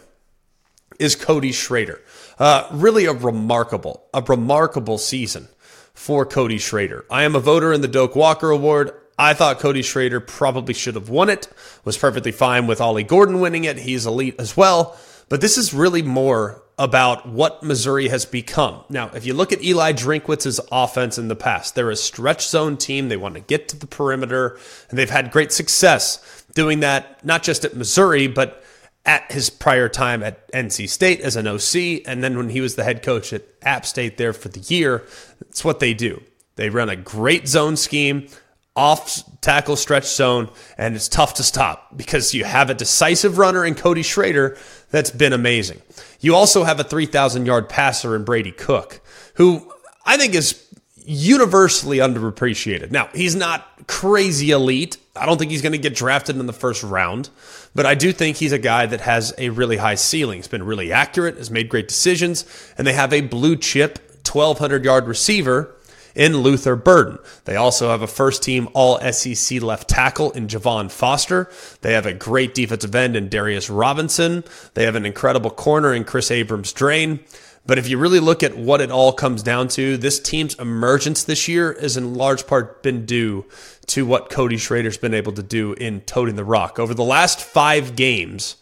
is 1.00 1.16
Cody 1.16 1.52
Schrader. 1.52 2.02
Uh, 2.40 2.68
really 2.72 3.06
a 3.06 3.14
remarkable, 3.14 4.04
a 4.14 4.22
remarkable 4.22 4.98
season 4.98 5.48
for 5.94 6.26
Cody 6.26 6.58
Schrader. 6.58 7.06
I 7.10 7.24
am 7.24 7.36
a 7.36 7.40
voter 7.40 7.72
in 7.72 7.82
the 7.82 7.88
Doak 7.88 8.16
Walker 8.16 8.50
Award. 8.50 8.92
I 9.22 9.36
thought 9.36 9.60
Cody 9.60 9.84
Schrader 9.84 10.20
probably 10.20 10.74
should 10.74 10.96
have 10.96 11.10
won 11.10 11.30
it. 11.30 11.48
Was 11.86 11.96
perfectly 11.96 12.32
fine 12.32 12.66
with 12.66 12.82
Ollie 12.82 13.04
Gordon 13.04 13.40
winning 13.40 13.66
it. 13.66 13.78
He's 13.78 14.08
elite 14.08 14.36
as 14.40 14.58
well. 14.58 14.98
But 15.30 15.42
this 15.42 15.60
is 15.60 15.76
really 15.76 16.02
more 16.02 16.64
about 16.80 17.30
what 17.30 17.62
Missouri 17.62 18.08
has 18.08 18.26
become. 18.26 18.84
Now, 18.90 19.12
if 19.14 19.24
you 19.24 19.36
look 19.36 19.54
at 19.54 19.64
Eli 19.64 19.94
Drinkwitz's 19.94 20.60
offense 20.72 21.20
in 21.20 21.28
the 21.28 21.36
past, 21.36 21.76
they're 21.76 21.92
a 21.92 21.96
stretch 21.96 22.48
zone 22.48 22.78
team. 22.78 23.10
They 23.10 23.16
want 23.16 23.36
to 23.36 23.42
get 23.42 23.68
to 23.68 23.78
the 23.78 23.86
perimeter, 23.86 24.58
and 24.90 24.98
they've 24.98 25.08
had 25.08 25.30
great 25.30 25.52
success 25.52 26.44
doing 26.56 26.80
that, 26.80 27.24
not 27.24 27.44
just 27.44 27.64
at 27.64 27.76
Missouri, 27.76 28.26
but 28.26 28.64
at 29.06 29.32
his 29.32 29.52
prior 29.52 29.88
time 29.88 30.24
at 30.24 30.52
NC 30.52 30.90
State 30.90 31.22
as 31.22 31.36
an 31.36 31.46
OC, 31.46 32.02
and 32.08 32.24
then 32.24 32.38
when 32.38 32.50
he 32.50 32.60
was 32.60 32.74
the 32.74 32.84
head 32.84 33.04
coach 33.04 33.34
at 33.34 33.44
App 33.62 33.86
State 33.86 34.18
there 34.18 34.34
for 34.34 34.50
the 34.50 34.62
year, 34.62 35.06
it's 35.42 35.64
what 35.64 35.80
they 35.80 35.94
do. 35.94 36.24
They 36.56 36.70
run 36.70 36.90
a 36.90 36.96
great 36.96 37.48
zone 37.48 37.78
scheme, 37.78 38.28
off 38.76 39.24
tackle 39.42 39.76
stretch 39.76 40.06
zone, 40.06 40.50
and 40.78 40.96
it's 40.96 41.10
tough 41.10 41.34
to 41.36 41.44
stop 41.44 41.98
because 41.98 42.34
you 42.34 42.46
have 42.46 42.70
a 42.70 42.74
decisive 42.74 43.38
runner 43.38 43.66
in 43.66 43.76
Cody 43.76 44.04
Schrader 44.04 44.58
that's 44.90 45.12
been 45.12 45.34
amazing. 45.34 45.82
You 46.20 46.36
also 46.36 46.64
have 46.64 46.80
a 46.80 46.84
3,000 46.84 47.46
yard 47.46 47.68
passer 47.68 48.16
in 48.16 48.24
Brady 48.24 48.52
Cook, 48.52 49.02
who 49.36 49.72
I 50.06 50.18
think 50.18 50.36
is 50.36 50.68
universally 51.04 51.98
underappreciated. 51.98 52.92
Now, 52.92 53.10
he's 53.14 53.36
not 53.36 53.88
crazy 53.88 54.52
elite. 54.52 54.98
I 55.16 55.26
don't 55.26 55.38
think 55.38 55.52
he's 55.52 55.62
going 55.62 55.74
to 55.74 55.78
get 55.78 55.96
drafted 55.96 56.38
in 56.38 56.46
the 56.46 56.54
first 56.54 56.84
round, 56.84 57.30
but 57.76 57.86
I 57.86 57.96
do 57.96 58.12
think 58.12 58.38
he's 58.38 58.52
a 58.52 58.60
guy 58.60 58.86
that 58.86 59.02
has 59.02 59.34
a 59.38 59.50
really 59.50 59.78
high 59.78 59.96
ceiling. 59.96 60.38
He's 60.38 60.48
been 60.48 60.64
really 60.64 60.92
accurate, 60.92 61.38
has 61.38 61.52
made 61.52 61.70
great 61.70 61.88
decisions, 61.88 62.46
and 62.78 62.86
they 62.86 62.94
have 62.94 63.12
a 63.12 63.22
blue 63.22 63.58
chip 63.58 64.00
1,200 64.32 64.86
yard 64.86 65.08
receiver 65.08 65.76
in 66.16 66.38
Luther 66.38 66.76
Burden. 66.76 67.20
They 67.46 67.56
also 67.56 67.90
have 67.90 68.02
a 68.02 68.08
first 68.08 68.44
team 68.44 68.70
all 68.74 69.00
SEC 69.12 69.62
left 69.62 69.90
tackle 69.90 70.32
in 70.32 70.48
Javon 70.48 70.92
Foster. 70.92 71.50
They 71.82 71.94
have 71.94 72.06
a 72.06 72.14
great 72.14 72.54
defensive 72.54 72.96
end 72.96 73.16
in 73.16 73.30
Darius 73.30 73.70
Robinson. 73.70 74.44
They 74.74 74.86
have 74.86 74.96
an 74.96 75.06
incredible 75.06 75.52
corner 75.52 75.94
in 75.94 76.04
Kris 76.04 76.32
Abrams 76.32 76.74
Draine. 76.74 77.20
But 77.66 77.78
if 77.78 77.88
you 77.88 77.98
really 77.98 78.20
look 78.20 78.42
at 78.42 78.58
what 78.58 78.82
it 78.82 78.90
all 78.90 79.14
comes 79.14 79.44
down 79.44 79.68
to, 79.70 79.96
this 79.96 80.20
team's 80.20 80.56
emergence 80.56 81.24
this 81.24 81.48
year 81.48 81.78
has 81.80 81.96
in 81.96 82.16
large 82.16 82.48
part 82.48 82.82
been 82.82 83.06
due 83.06 83.46
to 83.88 84.06
what 84.06 84.32
Cody 84.32 84.58
Schrader's 84.58 84.98
been 84.98 85.14
able 85.14 85.34
to 85.34 85.44
do 85.44 85.74
in 85.74 86.02
toting 86.02 86.36
the 86.36 86.44
rock. 86.44 86.80
Over 86.80 86.94
the 86.94 87.04
last 87.04 87.40
five 87.40 87.96
games, 87.96 88.56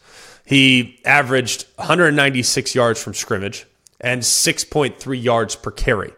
he 0.43 0.99
averaged 1.05 1.65
196 1.75 2.75
yards 2.75 3.01
from 3.01 3.13
scrimmage 3.13 3.65
and 4.01 4.21
6.3 4.21 5.23
yards 5.23 5.55
per 5.55 5.71
carry. 5.71 6.09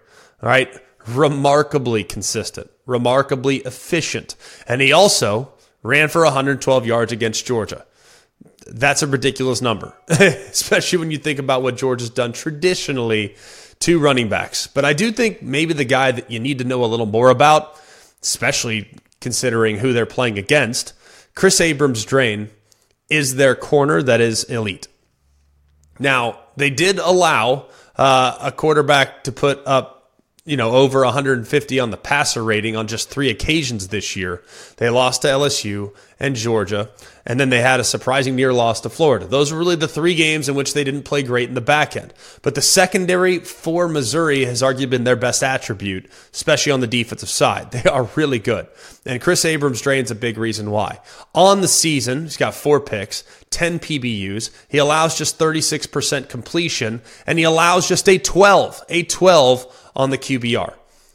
All 0.41 0.49
right. 0.49 0.73
Remarkably 1.07 2.03
consistent, 2.03 2.69
remarkably 2.85 3.57
efficient. 3.57 4.35
And 4.67 4.81
he 4.81 4.91
also 4.91 5.53
ran 5.83 6.09
for 6.09 6.23
112 6.23 6.85
yards 6.85 7.11
against 7.11 7.45
Georgia 7.45 7.85
that's 8.67 9.01
a 9.01 9.07
ridiculous 9.07 9.61
number, 9.61 9.93
especially 10.09 10.99
when 10.99 11.11
you 11.11 11.17
think 11.17 11.39
about 11.39 11.63
what 11.63 11.77
George 11.77 12.01
has 12.01 12.09
done 12.09 12.33
traditionally 12.33 13.35
to 13.79 13.99
running 13.99 14.29
backs. 14.29 14.67
But 14.67 14.85
I 14.85 14.93
do 14.93 15.11
think 15.11 15.41
maybe 15.41 15.73
the 15.73 15.85
guy 15.85 16.11
that 16.11 16.29
you 16.29 16.39
need 16.39 16.59
to 16.59 16.63
know 16.63 16.83
a 16.83 16.87
little 16.87 17.05
more 17.05 17.29
about, 17.29 17.79
especially 18.21 18.93
considering 19.19 19.77
who 19.77 19.93
they're 19.93 20.05
playing 20.05 20.37
against. 20.37 20.93
Kris 21.35 21.59
Abrams 21.59 22.05
Draine 22.05 22.49
is 23.09 23.35
their 23.35 23.55
corner 23.55 24.01
that 24.03 24.21
is 24.21 24.43
elite. 24.45 24.87
Now, 25.99 26.39
they 26.55 26.69
did 26.69 26.99
allow 26.99 27.67
uh, 27.95 28.37
a 28.41 28.51
quarterback 28.51 29.23
to 29.25 29.31
put 29.31 29.61
up 29.65 30.00
you 30.43 30.57
know, 30.57 30.71
over 30.71 31.03
150 31.03 31.79
on 31.79 31.91
the 31.91 31.97
passer 31.97 32.43
rating 32.43 32.75
on 32.75 32.87
just 32.87 33.11
three 33.11 33.29
occasions 33.29 33.89
this 33.89 34.15
year. 34.15 34.41
They 34.77 34.89
lost 34.89 35.21
to 35.21 35.27
LSU 35.27 35.93
and 36.19 36.35
Georgia, 36.35 36.89
and 37.27 37.39
then 37.39 37.49
they 37.49 37.61
had 37.61 37.79
a 37.79 37.83
surprising 37.83 38.35
near 38.35 38.51
loss 38.51 38.81
to 38.81 38.89
Florida. 38.89 39.27
Those 39.27 39.51
were 39.51 39.59
really 39.59 39.75
the 39.75 39.87
three 39.87 40.15
games 40.15 40.49
in 40.49 40.55
which 40.55 40.73
they 40.73 40.83
didn't 40.83 41.03
play 41.03 41.21
great 41.21 41.49
in 41.49 41.53
the 41.53 41.61
back 41.61 41.95
end. 41.95 42.11
But 42.41 42.55
the 42.55 42.61
secondary 42.61 43.37
for 43.37 43.87
Missouri 43.87 44.45
has 44.45 44.63
arguably 44.63 44.89
been 44.89 45.03
their 45.03 45.15
best 45.15 45.43
attribute, 45.43 46.09
especially 46.33 46.71
on 46.71 46.79
the 46.79 46.87
defensive 46.87 47.29
side. 47.29 47.71
They 47.71 47.89
are 47.89 48.09
really 48.15 48.39
good. 48.39 48.67
And 49.05 49.21
Kris 49.21 49.45
Abrams 49.45 49.81
Draine's 49.81 50.11
a 50.11 50.15
big 50.15 50.37
reason 50.37 50.71
why. 50.71 50.99
On 51.33 51.61
the 51.61 51.67
season, 51.67 52.23
he's 52.23 52.37
got 52.37 52.55
four 52.55 52.79
picks, 52.79 53.23
10 53.51 53.79
PBUs. 53.79 54.49
He 54.67 54.77
allows 54.77 55.17
just 55.17 55.37
36% 55.37 56.29
completion, 56.29 57.01
and 57.27 57.37
he 57.37 57.43
allows 57.43 57.87
just 57.87 58.09
a 58.09 58.17
12, 58.17 58.83
a 58.89 59.03
12 59.03 59.91
on 59.95 60.09
the 60.09 60.17
QBR. 60.17 60.73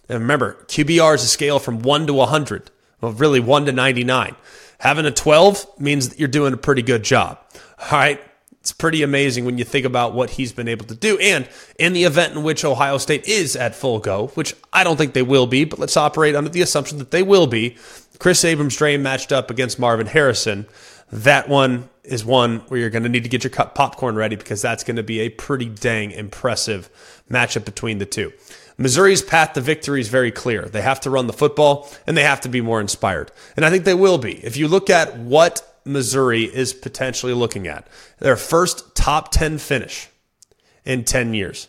And 0.09 0.21
remember, 0.21 0.55
QBR 0.69 1.17
is 1.17 1.25
a 1.25 1.29
scale 1.29 1.59
from 1.59 1.81
1 1.81 2.07
to 2.07 2.15
100, 2.15 2.71
well, 3.01 3.13
really 3.13 3.41
1 3.41 3.67
to 3.67 3.73
99. 3.73 4.37
Having 4.79 5.07
a 5.07 5.11
12 5.11 5.81
means 5.81 6.09
that 6.11 6.19
you're 6.19 6.29
doing 6.29 6.53
a 6.53 6.59
pretty 6.59 6.83
good 6.83 7.03
job. 7.03 7.39
All 7.79 7.99
right. 7.99 8.21
It's 8.61 8.73
pretty 8.73 9.05
amazing 9.05 9.45
when 9.45 9.59
you 9.59 9.65
think 9.65 9.87
about 9.87 10.13
what 10.13 10.31
he's 10.31 10.53
been 10.53 10.67
able 10.67 10.87
to 10.87 10.97
do. 10.97 11.17
And 11.19 11.49
in 11.79 11.93
the 11.93 12.03
event 12.03 12.35
in 12.35 12.43
which 12.43 12.65
Ohio 12.65 12.99
State 12.99 13.29
is 13.29 13.55
at 13.55 13.77
full 13.77 14.01
go, 14.01 14.27
which 14.35 14.57
I 14.73 14.83
don't 14.83 14.97
think 14.97 15.13
they 15.13 15.23
will 15.23 15.47
be, 15.47 15.65
but 15.65 15.79
let's 15.79 15.97
operate 15.97 16.35
under 16.35 16.51
the 16.51 16.63
assumption 16.63 16.99
that 16.99 17.13
they 17.13 17.23
will 17.23 17.47
be, 17.47 17.77
Kris 18.19 18.45
Abrams 18.45 18.77
Draine 18.77 19.03
matched 19.03 19.31
up 19.31 19.53
against 19.53 19.79
Marvin 19.79 20.09
Harrison. 20.09 20.67
That 21.13 21.49
one 21.49 21.89
is 22.03 22.25
one 22.25 22.59
where 22.69 22.81
you're 22.81 22.91
going 22.91 23.03
to 23.03 23.09
need 23.09 23.25
to 23.25 23.29
get 23.29 23.45
your 23.45 23.51
popcorn 23.51 24.15
ready 24.15 24.37
because 24.37 24.63
that's 24.63 24.85
going 24.85 24.97
to 24.97 25.03
be 25.03 25.21
a 25.21 25.29
pretty 25.29 25.67
dang 25.67 26.11
impressive 26.11 26.91
matchup 27.31 27.65
between 27.65 27.99
the 27.99 28.07
two. 28.07 28.33
Missouri's 28.79 29.23
path 29.23 29.55
to 29.55 29.61
victory 29.61 30.01
is 30.01 30.09
very 30.09 30.31
clear. 30.31 30.63
They 30.63 30.83
have 30.83 31.01
to 31.01 31.11
run 31.11 31.27
the 31.27 31.33
football 31.33 31.89
and 32.07 32.17
they 32.17 32.23
have 32.23 32.41
to 32.43 32.49
be 32.49 32.61
more 32.61 32.81
inspired. 32.81 33.31
And 33.57 33.65
I 33.65 33.71
think 33.71 33.85
they 33.85 33.95
will 33.95 34.19
be. 34.19 34.45
If 34.45 34.57
you 34.57 34.69
look 34.69 34.91
at 34.91 35.17
what 35.19 35.81
Missouri 35.85 36.45
is 36.45 36.75
potentially 36.75 37.33
looking 37.33 37.67
at, 37.67 37.87
their 38.19 38.37
first 38.37 38.95
top 38.95 39.31
10 39.31 39.59
finish 39.59 40.09
in 40.85 41.05
10 41.05 41.35
years. 41.35 41.69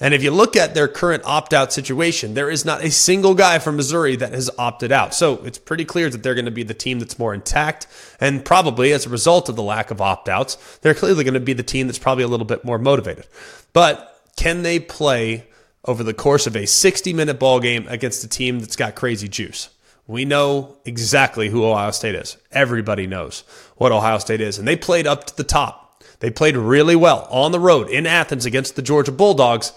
And 0.00 0.14
if 0.14 0.22
you 0.22 0.30
look 0.30 0.56
at 0.56 0.74
their 0.74 0.86
current 0.86 1.24
opt 1.24 1.52
out 1.52 1.72
situation, 1.72 2.34
there 2.34 2.48
is 2.48 2.64
not 2.64 2.84
a 2.84 2.90
single 2.90 3.34
guy 3.34 3.58
from 3.58 3.76
Missouri 3.76 4.14
that 4.16 4.32
has 4.32 4.48
opted 4.58 4.92
out. 4.92 5.12
So 5.12 5.44
it's 5.44 5.58
pretty 5.58 5.84
clear 5.84 6.08
that 6.08 6.22
they're 6.22 6.34
going 6.34 6.44
to 6.44 6.50
be 6.52 6.62
the 6.62 6.74
team 6.74 7.00
that's 7.00 7.18
more 7.18 7.34
intact. 7.34 7.86
And 8.20 8.44
probably 8.44 8.92
as 8.92 9.06
a 9.06 9.10
result 9.10 9.48
of 9.48 9.56
the 9.56 9.62
lack 9.62 9.90
of 9.90 10.00
opt 10.00 10.28
outs, 10.28 10.56
they're 10.82 10.94
clearly 10.94 11.24
going 11.24 11.34
to 11.34 11.40
be 11.40 11.52
the 11.52 11.62
team 11.62 11.88
that's 11.88 11.98
probably 11.98 12.24
a 12.24 12.28
little 12.28 12.46
bit 12.46 12.64
more 12.64 12.78
motivated. 12.78 13.26
But 13.72 14.22
can 14.36 14.62
they 14.62 14.78
play 14.78 15.48
over 15.88 16.04
the 16.04 16.14
course 16.14 16.46
of 16.46 16.54
a 16.54 16.66
60 16.66 17.12
minute 17.14 17.38
ball 17.38 17.60
game 17.60 17.86
against 17.88 18.22
a 18.22 18.28
team 18.28 18.60
that's 18.60 18.76
got 18.76 18.94
crazy 18.94 19.26
juice. 19.26 19.70
We 20.06 20.24
know 20.24 20.76
exactly 20.84 21.48
who 21.48 21.64
Ohio 21.64 21.90
State 21.90 22.14
is. 22.14 22.36
Everybody 22.52 23.06
knows 23.06 23.42
what 23.76 23.92
Ohio 23.92 24.18
State 24.18 24.40
is. 24.40 24.58
And 24.58 24.68
they 24.68 24.76
played 24.76 25.06
up 25.06 25.24
to 25.24 25.36
the 25.36 25.44
top. 25.44 25.87
They 26.20 26.30
played 26.30 26.56
really 26.56 26.96
well 26.96 27.26
on 27.30 27.52
the 27.52 27.60
road 27.60 27.88
in 27.88 28.06
Athens 28.06 28.46
against 28.46 28.76
the 28.76 28.82
Georgia 28.82 29.12
Bulldogs. 29.12 29.72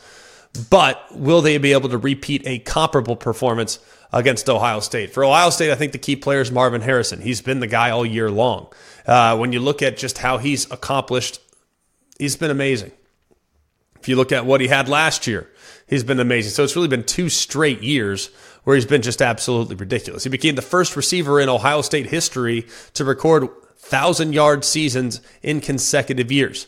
But 0.69 1.05
will 1.11 1.41
they 1.41 1.57
be 1.57 1.71
able 1.71 1.89
to 1.89 1.97
repeat 1.97 2.45
a 2.45 2.59
comparable 2.59 3.15
performance 3.15 3.79
against 4.11 4.49
Ohio 4.49 4.81
State? 4.81 5.13
For 5.13 5.23
Ohio 5.23 5.49
State, 5.49 5.71
I 5.71 5.75
think 5.75 5.93
the 5.93 5.97
key 5.97 6.15
player 6.15 6.41
is 6.41 6.51
Marvin 6.51 6.81
Harrison. 6.81 7.21
He's 7.21 7.41
been 7.41 7.61
the 7.61 7.67
guy 7.67 7.89
all 7.89 8.05
year 8.05 8.29
long. 8.29 8.67
Uh, 9.05 9.37
when 9.37 9.53
you 9.53 9.59
look 9.59 9.81
at 9.81 9.97
just 9.97 10.17
how 10.17 10.39
he's 10.39 10.69
accomplished, 10.69 11.39
he's 12.19 12.35
been 12.35 12.51
amazing. 12.51 12.91
If 13.99 14.09
you 14.09 14.15
look 14.15 14.31
at 14.31 14.45
what 14.45 14.61
he 14.61 14.67
had 14.67 14.89
last 14.89 15.27
year, 15.27 15.47
he's 15.87 16.03
been 16.03 16.19
amazing. 16.19 16.51
So 16.51 16.63
it's 16.63 16.75
really 16.75 16.87
been 16.87 17.03
two 17.03 17.29
straight 17.29 17.81
years 17.81 18.29
where 18.63 18.75
he's 18.75 18.85
been 18.85 19.03
just 19.03 19.21
absolutely 19.21 19.75
ridiculous. 19.75 20.23
He 20.23 20.29
became 20.29 20.55
the 20.55 20.61
first 20.61 20.95
receiver 20.95 21.39
in 21.39 21.49
Ohio 21.49 21.81
State 21.81 22.07
history 22.07 22.67
to 22.95 23.05
record 23.05 23.47
1,000 23.81 24.33
yard 24.33 24.63
seasons 24.63 25.21
in 25.41 25.59
consecutive 25.59 26.31
years. 26.31 26.67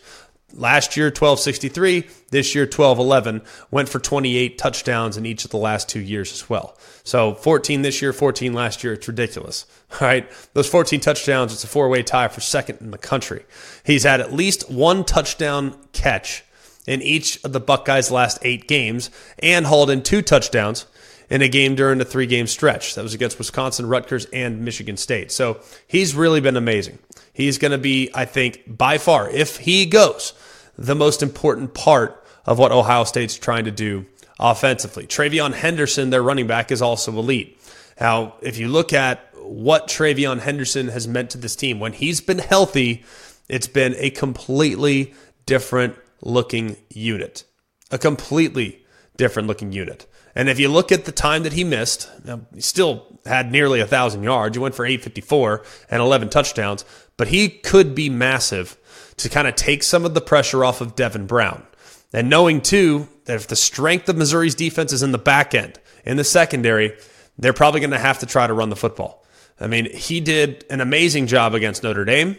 Last 0.55 0.95
year, 0.95 1.07
1263. 1.07 2.07
This 2.30 2.53
year, 2.53 2.66
1211. 2.66 3.41
Went 3.72 3.89
for 3.89 3.99
28 3.99 4.57
touchdowns 4.57 5.18
in 5.18 5.26
each 5.26 5.45
of 5.45 5.51
the 5.51 5.57
last 5.57 5.89
two 5.89 5.99
years 5.99 6.32
as 6.32 6.47
well. 6.47 6.78
So 7.03 7.34
14 7.34 7.82
this 7.82 8.01
year, 8.01 8.14
14 8.14 8.53
last 8.53 8.84
year. 8.84 8.93
It's 8.93 9.07
ridiculous. 9.07 9.66
All 9.93 10.07
right. 10.07 10.30
Those 10.53 10.70
14 10.70 10.99
touchdowns, 10.99 11.53
it's 11.53 11.64
a 11.64 11.68
four 11.68 11.89
way 11.89 12.03
tie 12.03 12.28
for 12.28 12.41
second 12.41 12.82
in 12.82 12.91
the 12.91 12.97
country. 12.99 13.45
He's 13.84 14.03
had 14.03 14.22
at 14.22 14.34
least 14.34 14.70
one 14.70 15.03
touchdown 15.03 15.76
catch 15.91 16.43
in 16.86 17.01
each 17.01 17.43
of 17.43 17.53
the 17.53 17.59
Buckeyes' 17.59 18.11
last 18.11 18.38
eight 18.43 18.68
games 18.68 19.09
and 19.39 19.66
hauled 19.66 19.89
in 19.89 20.03
two 20.03 20.22
touchdowns 20.22 20.86
in 21.30 21.42
a 21.42 21.48
game 21.48 21.76
during 21.76 21.98
the 21.98 22.06
three 22.06 22.26
game 22.26 22.48
stretch. 22.48 22.96
That 22.96 23.04
was 23.04 23.14
against 23.14 23.38
Wisconsin, 23.38 23.88
Rutgers, 23.88 24.26
and 24.34 24.64
Michigan 24.64 24.98
State. 24.98 25.32
So 25.32 25.62
he's 25.88 26.16
really 26.16 26.42
been 26.42 26.58
amazing. 26.58 27.00
He's 27.34 27.58
going 27.58 27.72
to 27.72 27.78
be, 27.78 28.10
I 28.14 28.26
think, 28.26 28.64
by 28.68 28.98
far, 28.98 29.30
if 29.30 29.58
he 29.58 29.86
goes, 29.86 30.34
the 30.78 30.96
most 30.96 31.24
important 31.24 31.74
part 31.74 32.24
of 32.46 32.60
what 32.60 32.72
Ohio 32.72 33.04
State's 33.04 33.38
trying 33.38 33.66
to 33.66 33.72
do 33.72 34.06
offensively. 34.40 35.08
TreVeyon 35.08 35.54
Henderson, 35.54 36.10
their 36.10 36.24
running 36.24 36.48
back, 36.48 36.72
is 36.72 36.82
also 36.82 37.12
elite. 37.12 37.60
Now, 38.00 38.36
if 38.42 38.58
you 38.58 38.68
look 38.68 38.94
at 38.94 39.30
what 39.38 39.88
TreVeyon 39.88 40.40
Henderson 40.40 40.88
has 40.90 41.08
meant 41.08 41.30
to 41.32 41.38
this 41.38 41.56
team, 41.56 41.80
when 41.80 41.94
he's 41.94 42.22
been 42.22 42.40
healthy, 42.40 43.04
it's 43.48 43.68
been 43.68 43.96
a 43.98 44.10
completely 44.10 45.14
different 45.46 45.96
looking 46.22 46.78
unit, 46.90 47.44
a 47.92 47.98
completely 47.98 48.84
different 49.18 49.48
looking 49.48 49.72
unit. 49.72 50.08
And 50.36 50.50
if 50.50 50.60
you 50.60 50.68
look 50.68 50.92
at 50.92 51.06
the 51.06 51.12
time 51.12 51.44
that 51.44 51.54
he 51.54 51.64
missed, 51.64 52.10
he 52.54 52.62
still 52.62 53.20
had 53.26 53.52
nearly 53.52 53.80
a 53.80 53.88
thousand 53.88 54.24
yards. 54.24 54.56
He 54.56 54.62
went 54.62 54.76
for 54.76 54.86
854 54.86 55.64
and 55.90 56.02
11 56.02 56.30
touchdowns, 56.30 56.86
but 57.18 57.28
he 57.28 57.50
could 57.50 57.94
be 57.94 58.10
massive 58.10 58.78
to 59.18 59.30
kind 59.30 59.48
of 59.48 59.56
take 59.56 59.84
some 59.84 60.06
of 60.06 60.14
the 60.14 60.22
pressure 60.22 60.66
off 60.66 60.82
of 60.82 60.96
Devin 60.96 61.28
Brown. 61.28 61.66
And 62.12 62.30
knowing 62.30 62.62
too 62.62 63.08
that 63.26 63.36
if 63.36 63.48
the 63.48 63.56
strength 63.56 64.10
of 64.10 64.18
Missouri's 64.18 64.56
defense 64.56 64.92
is 64.92 65.04
in 65.04 65.12
the 65.12 65.18
back 65.18 65.54
end, 65.54 65.80
in 66.06 66.18
the 66.18 66.24
secondary, 66.24 66.98
they're 67.38 67.54
probably 67.54 67.80
going 67.80 67.92
to 67.92 68.00
have 68.00 68.20
to 68.20 68.26
try 68.26 68.46
to 68.46 68.54
run 68.54 68.70
the 68.70 68.76
football. 68.76 69.26
I 69.60 69.68
mean, 69.68 69.92
he 69.92 70.20
did 70.20 70.66
an 70.70 70.82
amazing 70.82 71.28
job 71.28 71.54
against 71.54 71.84
Notre 71.84 72.06
Dame, 72.06 72.38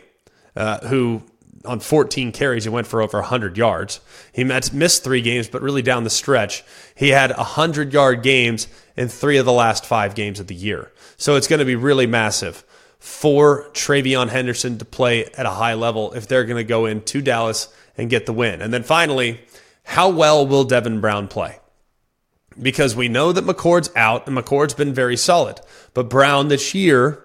uh, 0.57 0.87
who 0.87 1.23
on 1.65 1.81
14 1.81 2.33
carries, 2.33 2.65
he 2.65 2.71
went 2.71 2.87
for 2.87 3.01
over 3.01 3.19
100 3.19 3.57
yards. 3.57 4.01
He 4.33 4.45
missed 4.45 5.05
three 5.05 5.23
games, 5.23 5.49
but 5.49 5.63
really 5.63 5.83
down 5.83 6.05
the 6.05 6.11
stretch, 6.11 6.65
he 6.95 7.11
had 7.11 7.31
100 7.31 7.93
yard 7.93 8.23
games 8.23 8.69
in 8.97 9.09
three 9.09 9.39
of 9.39 9.47
the 9.47 9.53
last 9.53 9.87
five 9.87 10.15
games 10.15 10.41
of 10.41 10.47
the 10.47 10.55
year. 10.55 10.93
So 11.17 11.37
it's 11.37 11.49
going 11.49 11.61
to 11.61 11.65
be 11.65 11.77
really 11.77 12.07
massive 12.07 12.65
for 12.99 13.69
TreVeyon 13.73 14.29
Henderson 14.29 14.79
to 14.79 14.85
play 14.85 15.25
at 15.37 15.47
a 15.47 15.51
high 15.51 15.75
level 15.75 16.13
if 16.13 16.27
they're 16.27 16.45
going 16.45 16.57
to 16.57 16.65
go 16.65 16.87
into 16.87 17.21
Dallas 17.21 17.69
and 17.97 18.11
get 18.11 18.27
the 18.27 18.33
win. 18.33 18.63
And 18.63 18.73
then 18.73 18.83
finally, 18.83 19.41
how 19.85 20.09
well 20.09 20.47
will 20.47 20.65
Devin 20.65 21.01
Brown 21.01 21.29
play? 21.29 21.59
Because 22.61 22.97
we 22.97 23.09
know 23.09 23.33
that 23.33 23.45
McCord's 23.45 23.91
out 23.97 24.27
and 24.27 24.37
McCord's 24.37 24.75
been 24.75 24.95
very 24.95 25.17
solid. 25.17 25.61
But 25.93 26.09
Brown 26.09 26.49
this 26.49 26.75
year 26.75 27.24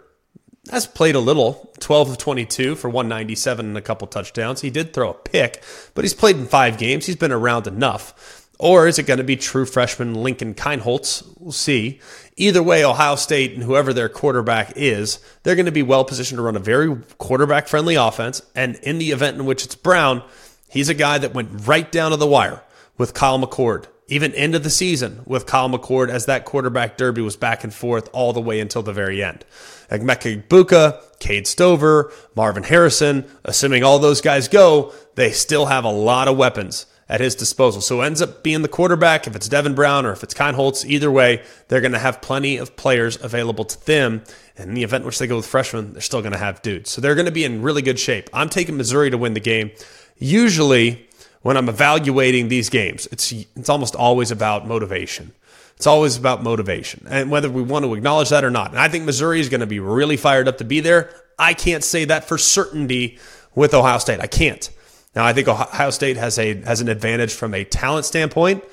has 0.72 0.86
played 0.86 1.16
a 1.16 1.20
little 1.20 1.72
12 1.80 2.12
of 2.12 2.18
22 2.18 2.76
for 2.76 2.90
197 2.90 3.66
and 3.66 3.78
a 3.78 3.82
couple 3.82 4.08
touchdowns. 4.08 4.62
He 4.62 4.70
did 4.70 4.94
throw 4.94 5.12
a 5.12 5.14
pick, 5.14 5.64
but 5.94 6.04
he's 6.04 6.14
played 6.14 6.36
in 6.38 6.46
five 6.46 6.78
games. 6.78 7.06
He's 7.06 7.16
been 7.16 7.32
around 7.32 7.68
enough. 7.68 8.48
Or 8.60 8.88
is 8.88 9.00
it 9.00 9.04
going 9.04 9.20
to 9.20 9.24
be 9.24 9.38
true 9.38 9.66
freshman 9.66 10.16
Lincoln 10.16 10.54
Kienholz? 10.54 11.26
We'll 11.40 11.54
see. 11.54 12.02
Either 12.36 12.62
way, 12.62 12.84
Ohio 12.84 13.16
State 13.16 13.54
and 13.54 13.64
whoever 13.64 13.94
their 13.94 14.10
quarterback 14.10 14.74
is, 14.76 15.20
they're 15.44 15.56
going 15.56 15.66
to 15.66 15.72
be 15.72 15.82
well 15.82 16.04
positioned 16.04 16.40
to 16.40 16.44
run 16.44 16.58
a 16.58 16.60
very 16.60 16.94
quarterback 17.18 17.70
friendly 17.70 17.96
offense. 17.96 18.42
And 18.56 18.76
in 18.78 18.98
the 18.98 19.12
event 19.12 19.38
in 19.38 19.46
which 19.46 19.64
it's 19.64 19.76
Brown, 19.76 20.24
he's 20.70 20.90
a 20.90 20.94
guy 20.94 21.18
that 21.20 21.34
went 21.34 21.68
right 21.68 21.90
down 21.90 22.12
to 22.12 22.18
the 22.18 22.28
wire 22.28 22.62
with 22.98 23.14
Kyle 23.14 23.40
McCord 23.40 23.86
even 24.10 24.34
end 24.34 24.56
of 24.56 24.64
the 24.64 24.70
season 24.70 25.22
with 25.26 25.46
Kyle 25.46 25.70
McCord 25.70 26.10
as 26.10 26.26
that 26.26 26.46
quarterback 26.46 26.98
derby 26.98 27.22
was 27.22 27.36
back 27.36 27.64
and 27.64 27.74
forth 27.74 28.10
all 28.14 28.34
the 28.34 28.42
way 28.42 28.60
until 28.60 28.82
the 28.82 28.94
very 28.94 29.24
end. 29.24 29.46
Emeka 29.90 30.44
Egbuka, 30.44 31.02
Cade 31.20 31.48
Stover, 31.48 32.12
Marvin 32.36 32.64
Harrison, 32.64 33.26
assuming 33.46 33.84
all 33.84 34.00
those 34.00 34.22
guys 34.22 34.48
go, 34.48 34.94
they 35.16 35.32
still 35.32 35.68
have 35.68 35.84
a 35.84 35.92
lot 35.92 36.28
of 36.28 36.38
weapons 36.38 36.86
at 37.10 37.20
his 37.20 37.36
disposal. 37.36 37.82
So 37.82 38.02
ends 38.02 38.22
up 38.22 38.44
being 38.44 38.62
the 38.62 38.68
quarterback, 38.68 39.26
if 39.26 39.36
it's 39.36 39.50
Devin 39.50 39.74
Brown 39.74 40.06
or 40.06 40.12
if 40.12 40.24
it's 40.24 40.34
Kienholz, 40.34 40.86
either 40.86 41.10
way, 41.12 41.44
they're 41.68 41.82
going 41.82 41.92
to 41.92 42.00
have 42.00 42.22
plenty 42.22 42.58
of 42.58 42.76
players 42.76 43.22
available 43.22 43.66
to 43.66 43.86
them. 43.88 44.22
And 44.56 44.70
in 44.70 44.76
the 44.76 44.84
event 44.84 45.02
in 45.02 45.06
which 45.08 45.18
they 45.18 45.26
go 45.26 45.38
with 45.38 45.48
freshmen, 45.48 45.94
they're 45.94 46.02
still 46.02 46.22
going 46.22 46.34
to 46.34 46.38
have 46.38 46.62
dudes. 46.62 46.92
So 46.92 47.02
they're 47.02 47.16
going 47.16 47.26
to 47.26 47.32
be 47.32 47.44
in 47.44 47.64
really 47.64 47.82
good 47.82 48.00
shape. 48.00 48.30
I'm 48.32 48.50
taking 48.50 48.78
Missouri 48.78 49.10
to 49.10 49.18
win 49.18 49.34
the 49.34 49.40
game. 49.40 49.72
Usually, 50.18 51.09
when 51.42 51.58
I'm 51.58 51.70
evaluating 51.70 52.48
these 52.50 52.70
games, 52.70 53.08
it's 53.12 53.32
it's 53.32 53.70
almost 53.70 53.96
always 53.96 54.32
about 54.32 54.68
motivation. 54.68 55.34
It's 55.76 55.88
always 55.88 56.18
about 56.18 56.44
motivation 56.44 57.08
and 57.10 57.32
whether 57.32 57.50
we 57.50 57.62
want 57.62 57.86
to 57.86 57.94
acknowledge 57.94 58.30
that 58.30 58.44
or 58.44 58.50
not. 58.50 58.72
And 58.72 58.80
I 58.80 58.90
think 58.90 59.06
Missouri 59.06 59.40
is 59.40 59.48
going 59.48 59.62
to 59.62 59.68
be 59.68 59.80
really 59.80 60.18
fired 60.18 60.50
up 60.50 60.58
to 60.58 60.66
be 60.66 60.82
there. 60.82 61.10
I 61.38 61.54
can't 61.54 61.86
say 61.86 62.04
that 62.04 62.26
for 62.26 62.38
certainty 62.38 63.18
with 63.56 63.74
Ohio 63.74 63.98
State. 63.98 64.20
I 64.20 64.28
can't. 64.28 64.70
Now, 65.16 65.26
I 65.26 65.32
think 65.32 65.48
Ohio 65.48 65.90
State 65.90 66.18
has 66.18 66.38
a 66.38 66.62
has 66.62 66.82
an 66.82 66.90
advantage 66.90 67.34
from 67.34 67.54
a 67.54 67.64
talent 67.64 68.06
standpoint. 68.06 68.64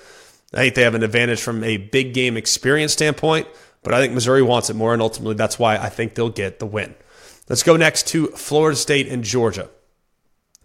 I 0.52 0.58
think 0.58 0.74
they 0.74 0.82
have 0.82 0.94
an 0.94 1.02
advantage 1.02 1.40
from 1.40 1.62
a 1.64 1.76
big 1.76 2.12
game 2.12 2.36
experience 2.36 2.92
standpoint, 2.92 3.46
but 3.82 3.94
I 3.94 4.00
think 4.00 4.12
Missouri 4.12 4.42
wants 4.42 4.70
it 4.70 4.74
more, 4.74 4.92
and 4.92 5.02
ultimately 5.02 5.34
that's 5.34 5.58
why 5.58 5.76
I 5.76 5.88
think 5.88 6.14
they'll 6.14 6.28
get 6.28 6.58
the 6.58 6.66
win. 6.66 6.94
Let's 7.48 7.62
go 7.62 7.76
next 7.76 8.08
to 8.08 8.28
Florida 8.28 8.76
State 8.76 9.08
and 9.08 9.22
Georgia. 9.22 9.68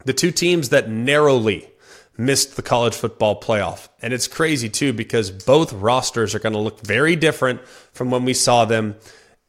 The 0.05 0.13
two 0.13 0.31
teams 0.31 0.69
that 0.69 0.89
narrowly 0.89 1.70
missed 2.17 2.55
the 2.55 2.61
college 2.61 2.93
football 2.93 3.39
playoff. 3.39 3.89
And 4.01 4.13
it's 4.13 4.27
crazy 4.27 4.69
too 4.69 4.93
because 4.93 5.31
both 5.31 5.73
rosters 5.73 6.35
are 6.35 6.39
going 6.39 6.53
to 6.53 6.59
look 6.59 6.81
very 6.81 7.15
different 7.15 7.65
from 7.93 8.11
when 8.11 8.25
we 8.25 8.33
saw 8.33 8.65
them 8.65 8.95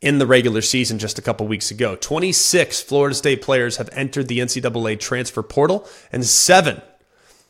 in 0.00 0.18
the 0.18 0.26
regular 0.26 0.60
season 0.60 0.98
just 0.98 1.18
a 1.18 1.22
couple 1.22 1.46
weeks 1.46 1.70
ago. 1.70 1.96
26 1.96 2.82
Florida 2.82 3.14
State 3.14 3.40
players 3.40 3.76
have 3.76 3.88
entered 3.92 4.28
the 4.28 4.40
NCAA 4.40 4.98
transfer 4.98 5.42
portal, 5.42 5.88
and 6.10 6.26
seven 6.26 6.82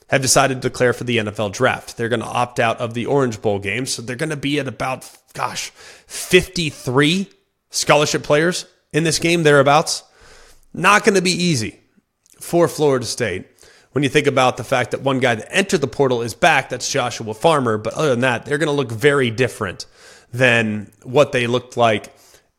have 0.08 0.20
decided 0.20 0.60
to 0.60 0.68
declare 0.68 0.92
for 0.92 1.04
the 1.04 1.16
NFL 1.16 1.52
draft. 1.52 1.96
They're 1.96 2.10
going 2.10 2.20
to 2.20 2.26
opt 2.26 2.60
out 2.60 2.78
of 2.78 2.92
the 2.92 3.06
Orange 3.06 3.40
Bowl 3.40 3.58
game. 3.58 3.86
So 3.86 4.02
they're 4.02 4.14
going 4.16 4.28
to 4.28 4.36
be 4.36 4.58
at 4.58 4.68
about, 4.68 5.10
gosh, 5.32 5.70
53 6.06 7.30
scholarship 7.70 8.22
players 8.22 8.66
in 8.92 9.04
this 9.04 9.18
game, 9.18 9.42
thereabouts. 9.42 10.02
Not 10.74 11.04
going 11.04 11.14
to 11.14 11.22
be 11.22 11.30
easy 11.30 11.80
for 12.38 12.68
Florida 12.68 13.06
State 13.06 13.46
when 13.92 14.02
you 14.02 14.08
think 14.08 14.26
about 14.26 14.56
the 14.56 14.64
fact 14.64 14.90
that 14.90 15.02
one 15.02 15.20
guy 15.20 15.34
that 15.34 15.54
entered 15.54 15.80
the 15.80 15.86
portal 15.86 16.22
is 16.22 16.34
back, 16.34 16.68
that's 16.68 16.90
Joshua 16.90 17.34
Farmer. 17.34 17.78
But 17.78 17.94
other 17.94 18.10
than 18.10 18.20
that, 18.20 18.44
they're 18.44 18.58
going 18.58 18.68
to 18.68 18.72
look 18.72 18.90
very 18.90 19.30
different 19.30 19.86
than 20.32 20.90
what 21.02 21.32
they 21.32 21.46
looked 21.46 21.76
like 21.76 22.14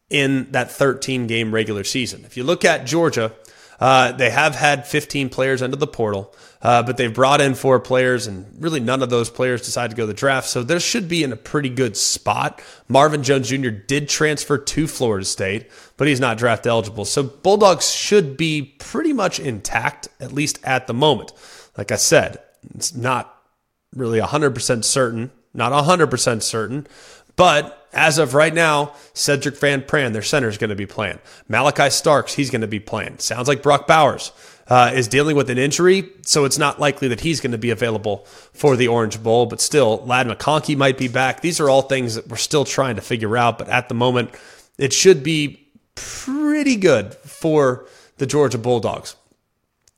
in 0.09 0.51
that 0.51 0.71
13 0.71 1.27
game 1.27 1.53
regular 1.53 1.83
season. 1.83 2.23
If 2.23 2.37
you 2.37 2.43
look 2.43 2.63
at 2.63 2.85
Georgia, 2.85 3.33
uh, 3.79 4.11
they 4.11 4.29
have 4.29 4.55
had 4.55 4.87
15 4.87 5.29
players 5.29 5.61
enter 5.61 5.75
the 5.75 5.87
portal, 5.87 6.33
uh, 6.63 6.81
but 6.81 6.95
they've 6.95 7.13
brought 7.13 7.41
in 7.41 7.53
four 7.53 7.77
players, 7.81 8.25
and 8.25 8.45
really 8.57 8.79
none 8.79 9.03
of 9.03 9.09
those 9.09 9.29
players 9.29 9.61
decided 9.61 9.89
to 9.89 9.97
go 9.97 10.03
to 10.03 10.07
the 10.07 10.13
draft. 10.13 10.47
So 10.47 10.63
there 10.63 10.79
should 10.79 11.09
be 11.09 11.21
in 11.21 11.33
a 11.33 11.35
pretty 11.35 11.67
good 11.67 11.97
spot. 11.97 12.61
Marvin 12.87 13.21
Jones 13.21 13.49
Jr. 13.49 13.69
did 13.69 14.07
transfer 14.07 14.57
to 14.57 14.87
Florida 14.87 15.25
State, 15.25 15.69
but 15.97 16.07
he's 16.07 16.21
not 16.21 16.37
draft 16.37 16.65
eligible. 16.65 17.03
So 17.03 17.21
Bulldogs 17.21 17.91
should 17.91 18.37
be 18.37 18.75
pretty 18.79 19.11
much 19.11 19.41
intact, 19.41 20.07
at 20.21 20.31
least 20.31 20.59
at 20.63 20.87
the 20.87 20.93
moment. 20.93 21.33
Like 21.77 21.91
I 21.91 21.97
said, 21.97 22.39
it's 22.73 22.95
not 22.95 23.37
really 23.93 24.21
100% 24.21 24.85
certain, 24.85 25.31
not 25.53 25.73
100% 25.73 26.41
certain, 26.41 26.87
but 27.35 27.87
as 27.91 28.17
of 28.17 28.33
right 28.33 28.53
now, 28.53 28.93
Sedrick 29.13 29.59
Van 29.59 29.81
Pran, 29.81 30.13
their 30.13 30.21
center, 30.21 30.47
is 30.47 30.57
going 30.57 30.69
to 30.69 30.75
be 30.75 30.85
playing. 30.85 31.19
Malaki 31.49 31.91
Starks, 31.91 32.33
he's 32.33 32.49
going 32.49 32.61
to 32.61 32.67
be 32.67 32.79
playing. 32.79 33.19
Sounds 33.19 33.47
like 33.47 33.61
Brock 33.61 33.85
Bowers 33.85 34.31
uh, 34.67 34.91
is 34.93 35.07
dealing 35.07 35.35
with 35.35 35.49
an 35.49 35.57
injury, 35.57 36.09
so 36.21 36.45
it's 36.45 36.57
not 36.57 36.79
likely 36.79 37.09
that 37.09 37.19
he's 37.19 37.41
going 37.41 37.51
to 37.51 37.57
be 37.57 37.69
available 37.69 38.25
for 38.53 38.75
the 38.75 38.87
Orange 38.87 39.21
Bowl. 39.21 39.45
But 39.45 39.61
still, 39.61 40.03
Ladd 40.05 40.27
McConkey 40.27 40.77
might 40.77 40.97
be 40.97 41.07
back. 41.07 41.41
These 41.41 41.59
are 41.59 41.69
all 41.69 41.81
things 41.81 42.15
that 42.15 42.27
we're 42.27 42.37
still 42.37 42.65
trying 42.65 42.95
to 42.95 43.01
figure 43.01 43.35
out. 43.35 43.57
But 43.57 43.69
at 43.69 43.89
the 43.89 43.95
moment, 43.95 44.31
it 44.77 44.93
should 44.93 45.23
be 45.23 45.67
pretty 45.95 46.75
good 46.75 47.13
for 47.13 47.87
the 48.17 48.25
Georgia 48.25 48.57
Bulldogs. 48.57 49.15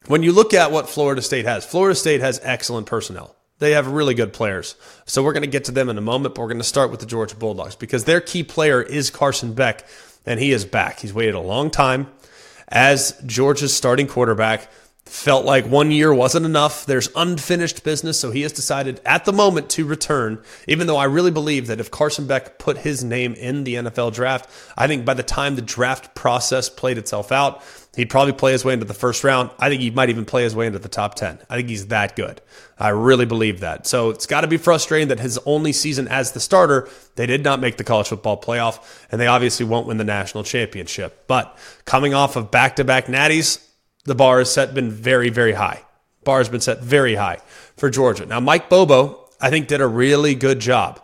When 0.07 0.24
you 0.24 0.32
look 0.32 0.53
at 0.53 0.72
what 0.72 0.89
Florida 0.89 1.22
State 1.22 1.45
has, 1.45 1.66
Florida 1.66 1.95
State 1.95 2.22
has 2.22 2.39
excellent 2.43 2.88
personnel. 2.88 3.36
They 3.59 3.72
have 3.72 3.88
really 3.88 4.13
good 4.13 4.34
players. 4.34 4.76
So 5.05 5.24
we're 5.24 5.34
going 5.34 5.43
to 5.43 5.47
get 5.47 5.66
to 5.66 5.72
them 5.72 5.89
in 5.89 5.97
a 5.97 6.01
moment, 6.01 6.36
but 6.36 6.41
we're 6.41 6.49
going 6.49 6.57
to 6.57 6.63
start 6.63 6.91
with 6.91 6.99
the 6.99 7.05
Georgia 7.05 7.36
Bulldogs 7.36 7.76
because 7.76 8.03
their 8.03 8.20
key 8.20 8.43
player 8.43 8.82
is 8.82 9.09
Carson 9.09 9.53
Beck, 9.53 9.88
and 10.26 10.39
he 10.39 10.51
is 10.51 10.66
back. 10.66 10.99
He's 10.99 11.13
waited 11.13 11.36
a 11.36 11.39
long 11.39 11.72
time 11.72 12.07
as 12.68 13.20
Georgia's 13.26 13.76
starting 13.76 14.07
quarterback. 14.07 14.70
Felt 15.05 15.45
like 15.45 15.65
one 15.67 15.91
year 15.91 16.13
wasn't 16.13 16.45
enough. 16.45 16.85
There's 16.85 17.09
unfinished 17.15 17.83
business, 17.83 18.19
so 18.19 18.31
he 18.31 18.41
has 18.41 18.51
decided 18.51 18.99
at 19.05 19.25
the 19.25 19.31
moment 19.31 19.69
to 19.71 19.85
return. 19.85 20.41
Even 20.67 20.87
though 20.87 20.97
I 20.97 21.05
really 21.05 21.31
believe 21.31 21.67
that 21.67 21.79
if 21.79 21.91
Carson 21.91 22.25
Beck 22.25 22.57
put 22.57 22.79
his 22.79 23.03
name 23.03 23.33
in 23.33 23.63
the 23.63 23.75
NFL 23.75 24.13
draft, 24.13 24.49
I 24.75 24.87
think 24.87 25.05
by 25.05 25.13
the 25.13 25.23
time 25.23 25.55
the 25.55 25.61
draft 25.61 26.15
process 26.15 26.69
played 26.69 26.97
itself 26.97 27.31
out, 27.31 27.61
He'd 27.95 28.09
probably 28.09 28.33
play 28.33 28.51
his 28.51 28.65
way 28.65 28.73
into 28.73 28.85
the 28.85 28.93
first 28.93 29.23
round. 29.23 29.51
I 29.57 29.69
think 29.69 29.81
he 29.81 29.89
might 29.89 30.09
even 30.09 30.25
play 30.25 30.43
his 30.43 30.55
way 30.55 30.67
into 30.67 30.79
the 30.79 30.89
top 30.89 31.15
10. 31.15 31.39
I 31.49 31.55
think 31.55 31.69
he's 31.69 31.87
that 31.87 32.15
good. 32.15 32.41
I 32.77 32.89
really 32.89 33.25
believe 33.25 33.61
that. 33.61 33.87
So 33.87 34.09
it's 34.09 34.25
got 34.25 34.41
to 34.41 34.47
be 34.47 34.57
frustrating 34.57 35.07
that 35.07 35.19
his 35.19 35.39
only 35.45 35.71
season 35.71 36.07
as 36.09 36.33
the 36.33 36.41
starter, 36.41 36.89
they 37.15 37.25
did 37.25 37.43
not 37.43 37.61
make 37.61 37.77
the 37.77 37.85
college 37.85 38.09
football 38.09 38.39
playoff, 38.39 38.79
and 39.11 39.21
they 39.21 39.27
obviously 39.27 39.65
won't 39.65 39.87
win 39.87 39.97
the 39.97 40.03
national 40.03 40.43
championship. 40.43 41.23
But 41.27 41.57
coming 41.85 42.13
off 42.13 42.35
of 42.35 42.51
back 42.51 42.75
to 42.77 42.83
back 42.83 43.05
natties, 43.05 43.64
the 44.05 44.15
bar 44.15 44.39
has 44.39 44.51
set 44.51 44.73
been 44.73 44.91
very, 44.91 45.29
very 45.29 45.53
high. 45.53 45.83
Bar 46.23 46.39
has 46.39 46.49
been 46.49 46.61
set 46.61 46.81
very 46.81 47.15
high 47.15 47.39
for 47.75 47.89
Georgia. 47.89 48.25
Now, 48.25 48.39
Mike 48.39 48.69
Bobo, 48.69 49.29
I 49.41 49.49
think, 49.49 49.67
did 49.67 49.81
a 49.81 49.87
really 49.87 50.33
good 50.33 50.59
job 50.59 51.01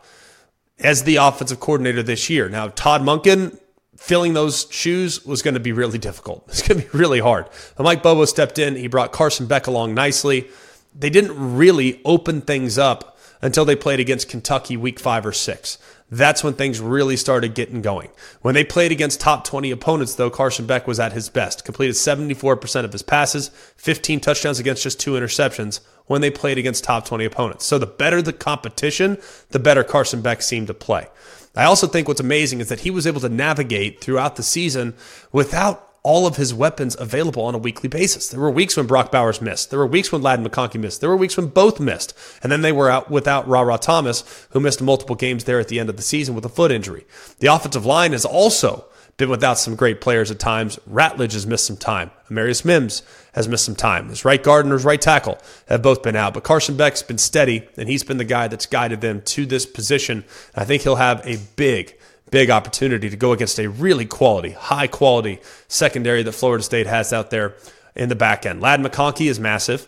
as 0.80 1.04
the 1.04 1.18
offensive 1.18 1.60
coordinator 1.60 2.02
this 2.02 2.30
year. 2.30 2.50
Now, 2.50 2.70
Todd 2.70 3.02
Monken 3.02 3.60
filling 3.98 4.34
those 4.34 4.68
shoes 4.72 5.24
was 5.26 5.42
going 5.44 5.54
to 5.54 5.60
be 5.60 5.72
really 5.72 6.00
difficult. 6.00 6.44
It's 6.50 6.68
going 6.68 6.82
to 6.82 6.88
be 6.88 6.98
really 6.98 7.20
hard. 7.20 7.48
But 7.76 7.84
Mike 7.84 8.02
Bobo 8.02 8.26
stepped 8.26 8.58
in. 8.58 8.76
He 8.76 8.88
brought 8.88 9.12
Carson 9.12 9.46
Beck 9.46 9.68
along 9.68 9.94
nicely. 9.94 10.50
They 10.98 11.10
didn't 11.10 11.56
really 11.56 12.02
open 12.04 12.42
things 12.42 12.78
up 12.78 13.18
until 13.42 13.66
they 13.66 13.76
played 13.76 14.00
against 14.00 14.30
Kentucky 14.30 14.76
week 14.78 15.00
five 15.00 15.26
or 15.26 15.32
six. 15.32 15.78
That's 16.12 16.44
when 16.44 16.54
things 16.54 16.82
really 16.82 17.16
started 17.16 17.56
getting 17.56 17.82
going. 17.82 18.10
When 18.42 18.54
they 18.54 18.66
played 18.66 18.92
against 18.92 19.22
top 19.22 19.46
20 19.46 19.72
opponents, 19.72 20.16
though, 20.16 20.30
Carson 20.30 20.66
Beck 20.66 20.86
was 20.86 21.00
at 21.00 21.14
his 21.14 21.30
best. 21.30 21.64
Completed 21.64 21.96
74% 21.96 22.84
of 22.84 22.92
his 22.92 23.02
passes, 23.02 23.48
15 23.78 24.20
touchdowns 24.20 24.60
against 24.60 24.84
just 24.84 25.00
two 25.00 25.14
interceptions 25.14 25.80
when 26.08 26.20
they 26.20 26.30
played 26.30 26.58
against 26.58 26.84
top 26.84 27.06
20 27.06 27.24
opponents. 27.24 27.66
So 27.66 27.78
the 27.78 27.86
better 27.86 28.22
the 28.22 28.34
competition, 28.34 29.18
the 29.52 29.60
better 29.60 29.86
Carson 29.86 30.22
Beck 30.22 30.42
seemed 30.42 30.68
to 30.68 30.74
play. 30.74 31.08
I 31.56 31.64
also 31.64 31.88
think 31.88 32.10
what's 32.10 32.20
amazing 32.20 32.60
is 32.60 32.68
that 32.68 32.82
he 32.82 32.92
was 32.92 33.08
able 33.08 33.22
to 33.22 33.30
navigate 33.30 34.02
throughout 34.02 34.36
the 34.36 34.44
season 34.44 34.96
without 35.32 35.91
all 36.04 36.26
of 36.26 36.36
his 36.36 36.54
weapons 36.54 36.96
available 37.00 37.44
on 37.44 37.54
a 37.54 37.60
weekly 37.60 37.88
basis. 37.88 38.28
There 38.28 38.40
were 38.40 38.50
weeks 38.50 38.76
when 38.76 38.88
Brock 38.88 39.12
Bowers 39.12 39.42
missed. 39.42 39.70
There 39.70 39.80
were 39.80 39.86
weeks 39.86 40.12
when 40.12 40.22
Ladd 40.22 40.40
McConkey 40.40 40.80
missed. 40.80 41.00
There 41.00 41.10
were 41.10 41.18
weeks 41.18 41.38
when 41.38 41.48
both 41.48 41.80
missed. 41.80 42.18
And 42.42 42.52
then 42.52 42.62
they 42.62 42.72
were 42.72 42.90
out 42.90 43.12
without 43.12 43.48
Rara 43.48 43.78
Thomas, 43.78 44.48
who 44.52 44.60
missed 44.60 44.82
multiple 44.82 45.16
games 45.16 45.44
there 45.44 45.60
at 45.60 45.68
the 45.68 45.80
end 45.80 45.90
of 45.90 45.98
the 45.98 46.02
season 46.02 46.34
with 46.34 46.46
a 46.46 46.50
foot 46.50 46.72
injury. 46.72 47.06
The 47.40 47.48
offensive 47.48 47.86
line 47.86 48.14
has 48.14 48.26
also 48.26 48.86
been 49.18 49.30
without 49.30 49.60
some 49.60 49.76
great 49.76 50.02
players 50.02 50.32
at 50.32 50.40
times. 50.40 50.80
Ratledge 50.90 51.34
has 51.34 51.46
missed 51.46 51.68
some 51.68 51.78
time. 51.78 52.10
Amarius 52.30 52.66
Mims 52.66 53.04
has 53.34 53.48
missed 53.48 53.66
some 53.66 53.76
time. 53.76 54.10
His 54.10 54.26
right 54.26 54.42
guard 54.42 54.66
and 54.66 54.74
his 54.74 54.84
right 54.86 55.00
tackle 55.00 55.38
have 55.68 55.84
both 55.84 56.02
been 56.02 56.16
out. 56.16 56.34
But 56.34 56.44
Carson 56.44 56.76
Beck's 56.76 57.04
been 57.04 57.20
steady, 57.20 57.68
and 57.78 57.88
he's 57.88 58.04
been 58.04 58.18
the 58.18 58.24
guy 58.24 58.48
that's 58.48 58.66
guided 58.66 59.02
them 59.02 59.22
to 59.22 59.46
this 59.46 59.68
position. 59.68 60.26
I 60.56 60.66
think 60.66 60.82
he'll 60.82 60.96
have 60.96 61.22
a 61.26 61.38
big, 61.56 61.96
big 62.32 62.50
opportunity 62.50 63.10
to 63.10 63.18
go 63.18 63.34
against 63.34 63.60
a 63.60 63.68
really 63.68 64.06
quality, 64.06 64.52
high 64.52 64.88
quality 64.88 65.40
secondary 65.68 66.24
that 66.24 66.32
Florida 66.32 66.64
State 66.64 66.88
has 66.88 67.14
out 67.14 67.30
there 67.30 67.56
in 67.96 68.10
the 68.10 68.16
back 68.16 68.46
end. 68.46 68.62
Ladd 68.62 68.80
McConkey 68.80 69.30
is 69.30 69.40
massive. 69.40 69.88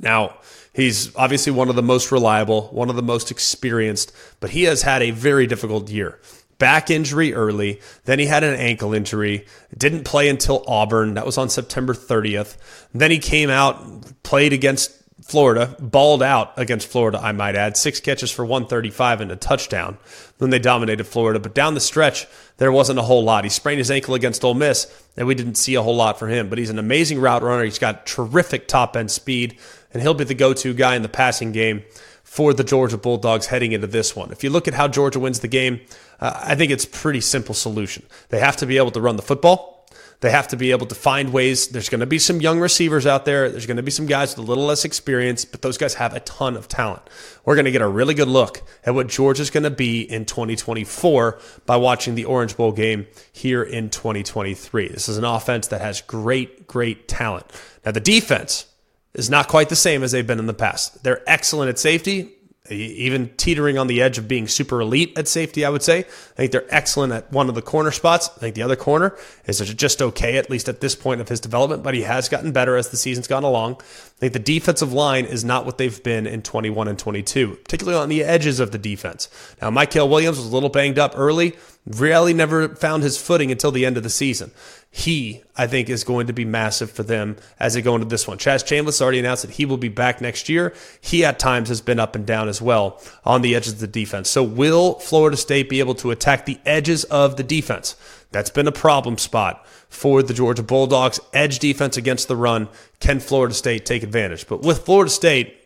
Now, 0.00 0.38
he's 0.72 1.14
obviously 1.14 1.52
one 1.52 1.68
of 1.68 1.76
the 1.76 1.82
most 1.82 2.10
reliable, 2.10 2.68
one 2.68 2.90
of 2.90 2.96
the 2.96 3.02
most 3.02 3.30
experienced, 3.30 4.12
but 4.40 4.50
he 4.50 4.64
has 4.64 4.82
had 4.82 5.02
a 5.02 5.12
very 5.12 5.46
difficult 5.46 5.88
year 5.88 6.18
back 6.58 6.90
injury 6.90 7.34
early. 7.34 7.80
Then 8.04 8.18
he 8.18 8.26
had 8.26 8.44
an 8.44 8.54
ankle 8.54 8.94
injury. 8.94 9.46
Didn't 9.76 10.04
play 10.04 10.28
until 10.28 10.64
Auburn. 10.66 11.14
That 11.14 11.26
was 11.26 11.38
on 11.38 11.48
September 11.48 11.94
30th. 11.94 12.56
Then 12.92 13.10
he 13.10 13.18
came 13.18 13.50
out, 13.50 14.22
played 14.22 14.52
against 14.52 15.03
Florida, 15.24 15.74
balled 15.80 16.22
out 16.22 16.52
against 16.58 16.86
Florida, 16.86 17.18
I 17.18 17.32
might 17.32 17.56
add. 17.56 17.78
Six 17.78 17.98
catches 17.98 18.30
for 18.30 18.44
135 18.44 19.22
and 19.22 19.32
a 19.32 19.36
touchdown 19.36 19.96
Then 20.36 20.50
they 20.50 20.58
dominated 20.58 21.04
Florida. 21.04 21.40
But 21.40 21.54
down 21.54 21.72
the 21.72 21.80
stretch, 21.80 22.26
there 22.58 22.70
wasn't 22.70 22.98
a 22.98 23.02
whole 23.02 23.24
lot. 23.24 23.44
He 23.44 23.50
sprained 23.50 23.78
his 23.78 23.90
ankle 23.90 24.14
against 24.14 24.44
Ole 24.44 24.52
Miss, 24.52 24.86
and 25.16 25.26
we 25.26 25.34
didn't 25.34 25.54
see 25.54 25.76
a 25.76 25.82
whole 25.82 25.96
lot 25.96 26.18
from 26.18 26.28
him. 26.28 26.50
But 26.50 26.58
he's 26.58 26.68
an 26.68 26.78
amazing 26.78 27.20
route 27.20 27.42
runner. 27.42 27.64
He's 27.64 27.78
got 27.78 28.04
terrific 28.04 28.68
top 28.68 28.98
end 28.98 29.10
speed, 29.10 29.56
and 29.94 30.02
he'll 30.02 30.12
be 30.12 30.24
the 30.24 30.34
go 30.34 30.52
to 30.52 30.74
guy 30.74 30.94
in 30.94 31.00
the 31.00 31.08
passing 31.08 31.52
game 31.52 31.84
for 32.22 32.52
the 32.52 32.62
Georgia 32.62 32.98
Bulldogs 32.98 33.46
heading 33.46 33.72
into 33.72 33.86
this 33.86 34.14
one. 34.14 34.30
If 34.30 34.44
you 34.44 34.50
look 34.50 34.68
at 34.68 34.74
how 34.74 34.88
Georgia 34.88 35.20
wins 35.20 35.40
the 35.40 35.48
game, 35.48 35.80
uh, 36.20 36.38
I 36.44 36.54
think 36.54 36.70
it's 36.70 36.84
pretty 36.84 37.22
simple 37.22 37.54
solution. 37.54 38.04
They 38.28 38.40
have 38.40 38.58
to 38.58 38.66
be 38.66 38.76
able 38.76 38.90
to 38.90 39.00
run 39.00 39.16
the 39.16 39.22
football. 39.22 39.73
They 40.20 40.30
have 40.30 40.48
to 40.48 40.56
be 40.56 40.70
able 40.70 40.86
to 40.86 40.94
find 40.94 41.32
ways. 41.32 41.68
There's 41.68 41.88
going 41.88 42.00
to 42.00 42.06
be 42.06 42.18
some 42.18 42.40
young 42.40 42.60
receivers 42.60 43.06
out 43.06 43.24
there. 43.24 43.50
There's 43.50 43.66
going 43.66 43.76
to 43.76 43.82
be 43.82 43.90
some 43.90 44.06
guys 44.06 44.36
with 44.36 44.46
a 44.46 44.48
little 44.48 44.64
less 44.64 44.84
experience, 44.84 45.44
but 45.44 45.62
those 45.62 45.76
guys 45.76 45.94
have 45.94 46.14
a 46.14 46.20
ton 46.20 46.56
of 46.56 46.68
talent. 46.68 47.02
We're 47.44 47.56
going 47.56 47.66
to 47.66 47.70
get 47.70 47.82
a 47.82 47.88
really 47.88 48.14
good 48.14 48.28
look 48.28 48.62
at 48.84 48.94
what 48.94 49.08
Georgia's 49.08 49.50
going 49.50 49.64
to 49.64 49.70
be 49.70 50.02
in 50.02 50.24
2024 50.24 51.38
by 51.66 51.76
watching 51.76 52.14
the 52.14 52.24
Orange 52.24 52.56
Bowl 52.56 52.72
game 52.72 53.06
here 53.32 53.62
in 53.62 53.90
2023. 53.90 54.88
This 54.88 55.08
is 55.08 55.18
an 55.18 55.24
offense 55.24 55.68
that 55.68 55.80
has 55.80 56.00
great, 56.00 56.66
great 56.66 57.06
talent. 57.08 57.46
Now, 57.84 57.92
the 57.92 58.00
defense, 58.00 58.66
is 59.14 59.30
not 59.30 59.48
quite 59.48 59.68
the 59.68 59.76
same 59.76 60.02
as 60.02 60.12
they've 60.12 60.26
been 60.26 60.40
in 60.40 60.46
the 60.46 60.54
past. 60.54 61.02
They're 61.04 61.22
excellent 61.26 61.68
at 61.68 61.78
safety, 61.78 62.33
even 62.70 63.28
teetering 63.36 63.76
on 63.76 63.88
the 63.88 64.00
edge 64.00 64.16
of 64.16 64.26
being 64.26 64.48
super 64.48 64.80
elite 64.80 65.12
at 65.18 65.28
safety, 65.28 65.66
I 65.66 65.68
would 65.68 65.82
say. 65.82 65.98
I 65.98 66.36
think 66.36 66.52
they're 66.52 66.74
excellent 66.74 67.12
at 67.12 67.30
one 67.30 67.50
of 67.50 67.54
the 67.54 67.60
corner 67.60 67.90
spots. 67.90 68.30
I 68.36 68.40
think 68.40 68.54
the 68.54 68.62
other 68.62 68.76
corner 68.76 69.14
is 69.44 69.58
just 69.74 70.00
okay, 70.00 70.38
at 70.38 70.48
least 70.48 70.66
at 70.66 70.80
this 70.80 70.94
point 70.94 71.20
of 71.20 71.28
his 71.28 71.40
development, 71.40 71.82
but 71.82 71.92
he 71.92 72.02
has 72.02 72.30
gotten 72.30 72.52
better 72.52 72.76
as 72.76 72.88
the 72.88 72.96
season's 72.96 73.28
gone 73.28 73.44
along. 73.44 73.82
I 74.24 74.28
think 74.30 74.32
the 74.32 74.54
defensive 74.54 74.90
line 74.90 75.26
is 75.26 75.44
not 75.44 75.66
what 75.66 75.76
they've 75.76 76.02
been 76.02 76.26
in 76.26 76.40
21 76.40 76.88
and 76.88 76.98
22, 76.98 77.58
particularly 77.62 77.98
on 77.98 78.08
the 78.08 78.24
edges 78.24 78.58
of 78.58 78.70
the 78.70 78.78
defense. 78.78 79.28
Now, 79.60 79.68
Mykel 79.68 80.08
Williams 80.08 80.38
was 80.38 80.46
a 80.46 80.54
little 80.54 80.70
banged 80.70 80.98
up 80.98 81.12
early, 81.14 81.56
really 81.84 82.32
never 82.32 82.70
found 82.70 83.02
his 83.02 83.20
footing 83.20 83.52
until 83.52 83.70
the 83.70 83.84
end 83.84 83.98
of 83.98 84.02
the 84.02 84.08
season 84.08 84.50
he, 84.96 85.42
I 85.56 85.66
think, 85.66 85.90
is 85.90 86.04
going 86.04 86.28
to 86.28 86.32
be 86.32 86.44
massive 86.44 86.88
for 86.88 87.02
them 87.02 87.36
as 87.58 87.74
they 87.74 87.82
go 87.82 87.96
into 87.96 88.06
this 88.06 88.28
one. 88.28 88.38
Chaz 88.38 88.64
Chambliss 88.64 89.02
already 89.02 89.18
announced 89.18 89.42
that 89.42 89.50
he 89.50 89.66
will 89.66 89.76
be 89.76 89.88
back 89.88 90.20
next 90.20 90.48
year. 90.48 90.72
He 91.00 91.24
at 91.24 91.40
times 91.40 91.68
has 91.68 91.80
been 91.80 91.98
up 91.98 92.14
and 92.14 92.24
down 92.24 92.48
as 92.48 92.62
well 92.62 93.02
on 93.24 93.42
the 93.42 93.56
edges 93.56 93.72
of 93.72 93.80
the 93.80 93.88
defense. 93.88 94.30
So 94.30 94.44
will 94.44 95.00
Florida 95.00 95.36
State 95.36 95.68
be 95.68 95.80
able 95.80 95.96
to 95.96 96.12
attack 96.12 96.46
the 96.46 96.60
edges 96.64 97.02
of 97.04 97.36
the 97.36 97.42
defense? 97.42 97.96
That's 98.34 98.50
been 98.50 98.66
a 98.66 98.72
problem 98.72 99.16
spot 99.16 99.64
for 99.88 100.20
the 100.20 100.34
Georgia 100.34 100.64
Bulldogs. 100.64 101.20
Edge 101.32 101.60
defense 101.60 101.96
against 101.96 102.26
the 102.26 102.34
run. 102.34 102.68
Can 102.98 103.20
Florida 103.20 103.54
State 103.54 103.86
take 103.86 104.02
advantage? 104.02 104.48
But 104.48 104.62
with 104.62 104.84
Florida 104.84 105.08
State, 105.08 105.56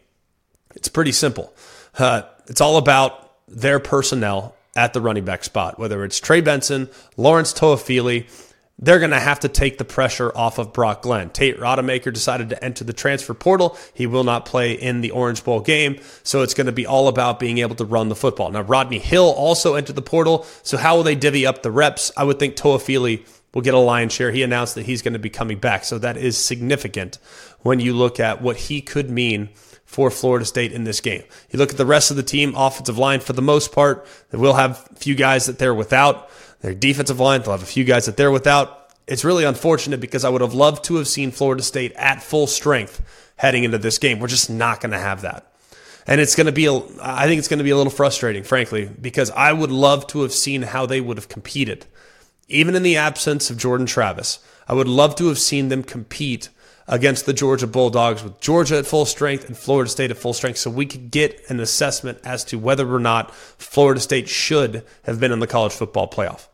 it's 0.74 0.88
pretty 0.88 1.12
simple. 1.12 1.54
Uh, 1.98 2.22
it's 2.46 2.60
all 2.60 2.76
about 2.76 3.32
their 3.48 3.80
personnel 3.80 4.54
at 4.76 4.92
the 4.92 5.00
running 5.00 5.24
back 5.24 5.44
spot, 5.44 5.78
whether 5.78 6.04
it's 6.04 6.20
Trey 6.20 6.42
Benson, 6.42 6.90
Lawrence 7.16 7.54
Toafili, 7.54 8.26
they're 8.78 8.98
going 9.00 9.10
to 9.10 9.18
have 9.18 9.40
to 9.40 9.48
take 9.48 9.78
the 9.78 9.84
pressure 9.84 10.30
off 10.36 10.58
of 10.58 10.72
Brock 10.72 11.02
Glenn. 11.02 11.30
Tate 11.30 11.58
Rodemaker 11.58 12.12
decided 12.12 12.50
to 12.50 12.64
enter 12.64 12.84
the 12.84 12.92
transfer 12.92 13.34
portal. 13.34 13.76
He 13.92 14.06
will 14.06 14.24
not 14.24 14.46
play 14.46 14.72
in 14.72 15.00
the 15.00 15.10
Orange 15.10 15.42
Bowl 15.42 15.60
game, 15.60 15.98
so 16.22 16.42
it's 16.42 16.54
going 16.54 16.66
to 16.66 16.72
be 16.72 16.86
all 16.86 17.08
about 17.08 17.40
being 17.40 17.58
able 17.58 17.74
to 17.76 17.84
run 17.84 18.08
the 18.08 18.14
football. 18.14 18.50
Now, 18.50 18.62
Rodney 18.62 18.98
Hill 18.98 19.32
also 19.36 19.74
entered 19.74 19.96
the 19.96 20.02
portal, 20.02 20.46
so 20.62 20.76
how 20.76 20.96
will 20.96 21.02
they 21.02 21.16
divvy 21.16 21.46
up 21.46 21.62
the 21.62 21.72
reps? 21.72 22.12
I 22.16 22.24
would 22.24 22.38
think 22.38 22.56
Toafili 22.56 23.26
will 23.52 23.62
get 23.62 23.74
a 23.74 23.78
lion's 23.78 24.12
share. 24.12 24.30
He 24.30 24.42
announced 24.42 24.76
that 24.76 24.86
he's 24.86 25.02
going 25.02 25.14
to 25.14 25.18
be 25.18 25.30
coming 25.30 25.58
back, 25.58 25.84
so 25.84 25.98
that 25.98 26.16
is 26.16 26.36
significant 26.38 27.18
when 27.62 27.80
you 27.80 27.94
look 27.94 28.20
at 28.20 28.40
what 28.42 28.56
he 28.56 28.80
could 28.80 29.10
mean 29.10 29.48
for 29.84 30.10
Florida 30.10 30.44
State 30.44 30.70
in 30.70 30.84
this 30.84 31.00
game. 31.00 31.24
You 31.50 31.58
look 31.58 31.70
at 31.70 31.78
the 31.78 31.86
rest 31.86 32.10
of 32.10 32.18
the 32.18 32.22
team, 32.22 32.54
offensive 32.54 32.98
line 32.98 33.20
for 33.20 33.32
the 33.32 33.42
most 33.42 33.72
part, 33.72 34.06
they 34.30 34.38
will 34.38 34.52
have 34.52 34.86
a 34.92 34.94
few 34.96 35.14
guys 35.14 35.46
that 35.46 35.58
they're 35.58 35.74
without. 35.74 36.30
Their 36.60 36.74
defensive 36.74 37.20
line, 37.20 37.42
they'll 37.42 37.52
have 37.52 37.62
a 37.62 37.66
few 37.66 37.84
guys 37.84 38.06
that 38.06 38.16
they're 38.16 38.30
without. 38.30 38.90
It's 39.06 39.24
really 39.24 39.44
unfortunate 39.44 40.00
because 40.00 40.24
I 40.24 40.28
would 40.28 40.40
have 40.40 40.54
loved 40.54 40.84
to 40.84 40.96
have 40.96 41.08
seen 41.08 41.30
Florida 41.30 41.62
State 41.62 41.92
at 41.92 42.22
full 42.22 42.46
strength 42.46 43.02
heading 43.36 43.64
into 43.64 43.78
this 43.78 43.98
game. 43.98 44.18
We're 44.18 44.26
just 44.26 44.50
not 44.50 44.80
going 44.80 44.92
to 44.92 44.98
have 44.98 45.22
that. 45.22 45.50
And 46.06 46.20
it's 46.20 46.34
going 46.34 46.46
to 46.46 46.52
be, 46.52 46.66
a, 46.66 46.74
I 47.00 47.26
think 47.26 47.38
it's 47.38 47.48
going 47.48 47.58
to 47.58 47.64
be 47.64 47.70
a 47.70 47.76
little 47.76 47.92
frustrating, 47.92 48.42
frankly, 48.42 48.90
because 49.00 49.30
I 49.30 49.52
would 49.52 49.70
love 49.70 50.06
to 50.08 50.22
have 50.22 50.32
seen 50.32 50.62
how 50.62 50.86
they 50.86 51.00
would 51.00 51.16
have 51.16 51.28
competed. 51.28 51.86
Even 52.48 52.74
in 52.74 52.82
the 52.82 52.96
absence 52.96 53.50
of 53.50 53.58
Jordan 53.58 53.86
Travis, 53.86 54.38
I 54.66 54.74
would 54.74 54.88
love 54.88 55.14
to 55.16 55.28
have 55.28 55.38
seen 55.38 55.68
them 55.68 55.82
compete 55.82 56.48
against 56.88 57.26
the 57.26 57.34
Georgia 57.34 57.66
Bulldogs 57.66 58.24
with 58.24 58.40
Georgia 58.40 58.78
at 58.78 58.86
full 58.86 59.04
strength 59.04 59.46
and 59.46 59.56
Florida 59.56 59.90
State 59.90 60.10
at 60.10 60.16
full 60.16 60.32
strength 60.32 60.58
so 60.58 60.70
we 60.70 60.86
could 60.86 61.10
get 61.10 61.42
an 61.50 61.60
assessment 61.60 62.18
as 62.24 62.42
to 62.44 62.58
whether 62.58 62.92
or 62.92 62.98
not 62.98 63.34
Florida 63.34 64.00
State 64.00 64.28
should 64.28 64.84
have 65.02 65.20
been 65.20 65.30
in 65.30 65.40
the 65.40 65.46
college 65.46 65.72
football 65.72 66.08
playoff. 66.08 66.47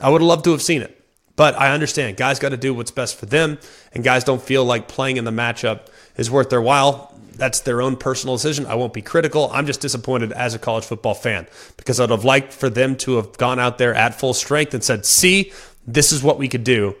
I 0.00 0.10
would 0.10 0.20
have 0.20 0.28
loved 0.28 0.44
to 0.44 0.50
have 0.52 0.62
seen 0.62 0.82
it. 0.82 0.96
But 1.36 1.58
I 1.58 1.72
understand 1.72 2.16
guys 2.16 2.38
got 2.38 2.50
to 2.50 2.56
do 2.56 2.74
what's 2.74 2.90
best 2.90 3.16
for 3.16 3.26
them, 3.26 3.58
and 3.92 4.04
guys 4.04 4.24
don't 4.24 4.42
feel 4.42 4.64
like 4.64 4.88
playing 4.88 5.16
in 5.16 5.24
the 5.24 5.30
matchup 5.30 5.86
is 6.16 6.30
worth 6.30 6.50
their 6.50 6.60
while. 6.60 7.14
That's 7.34 7.60
their 7.60 7.80
own 7.80 7.96
personal 7.96 8.36
decision. 8.36 8.66
I 8.66 8.74
won't 8.74 8.92
be 8.92 9.00
critical. 9.00 9.50
I'm 9.52 9.64
just 9.64 9.80
disappointed 9.80 10.32
as 10.32 10.54
a 10.54 10.58
college 10.58 10.84
football 10.84 11.14
fan 11.14 11.46
because 11.78 11.98
I'd 11.98 12.10
have 12.10 12.24
liked 12.24 12.52
for 12.52 12.68
them 12.68 12.96
to 12.96 13.16
have 13.16 13.38
gone 13.38 13.58
out 13.58 13.78
there 13.78 13.94
at 13.94 14.18
full 14.18 14.34
strength 14.34 14.74
and 14.74 14.84
said, 14.84 15.06
see, 15.06 15.52
this 15.86 16.12
is 16.12 16.22
what 16.22 16.38
we 16.38 16.48
could 16.48 16.64
do 16.64 16.94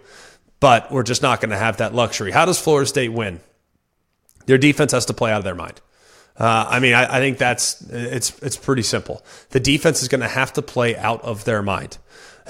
but 0.60 0.92
we're 0.92 1.02
just 1.02 1.22
not 1.22 1.40
going 1.40 1.50
to 1.50 1.56
have 1.56 1.78
that 1.78 1.94
luxury. 1.94 2.30
How 2.30 2.44
does 2.44 2.60
Florida 2.60 2.86
State 2.86 3.08
win? 3.08 3.40
Their 4.46 4.58
defense 4.58 4.92
has 4.92 5.06
to 5.06 5.14
play 5.14 5.32
out 5.32 5.38
of 5.38 5.44
their 5.44 5.54
mind. 5.54 5.80
Uh, 6.36 6.66
I 6.68 6.80
mean, 6.80 6.94
I, 6.94 7.16
I, 7.16 7.20
think 7.20 7.38
that's 7.38 7.82
it's 7.90 8.38
it's 8.40 8.56
pretty 8.56 8.82
simple. 8.82 9.22
The 9.50 9.60
defense 9.60 10.00
is 10.00 10.08
going 10.08 10.22
to 10.22 10.28
have 10.28 10.52
to 10.54 10.62
play 10.62 10.96
out 10.96 11.22
of 11.22 11.44
their 11.44 11.60
mind. 11.60 11.98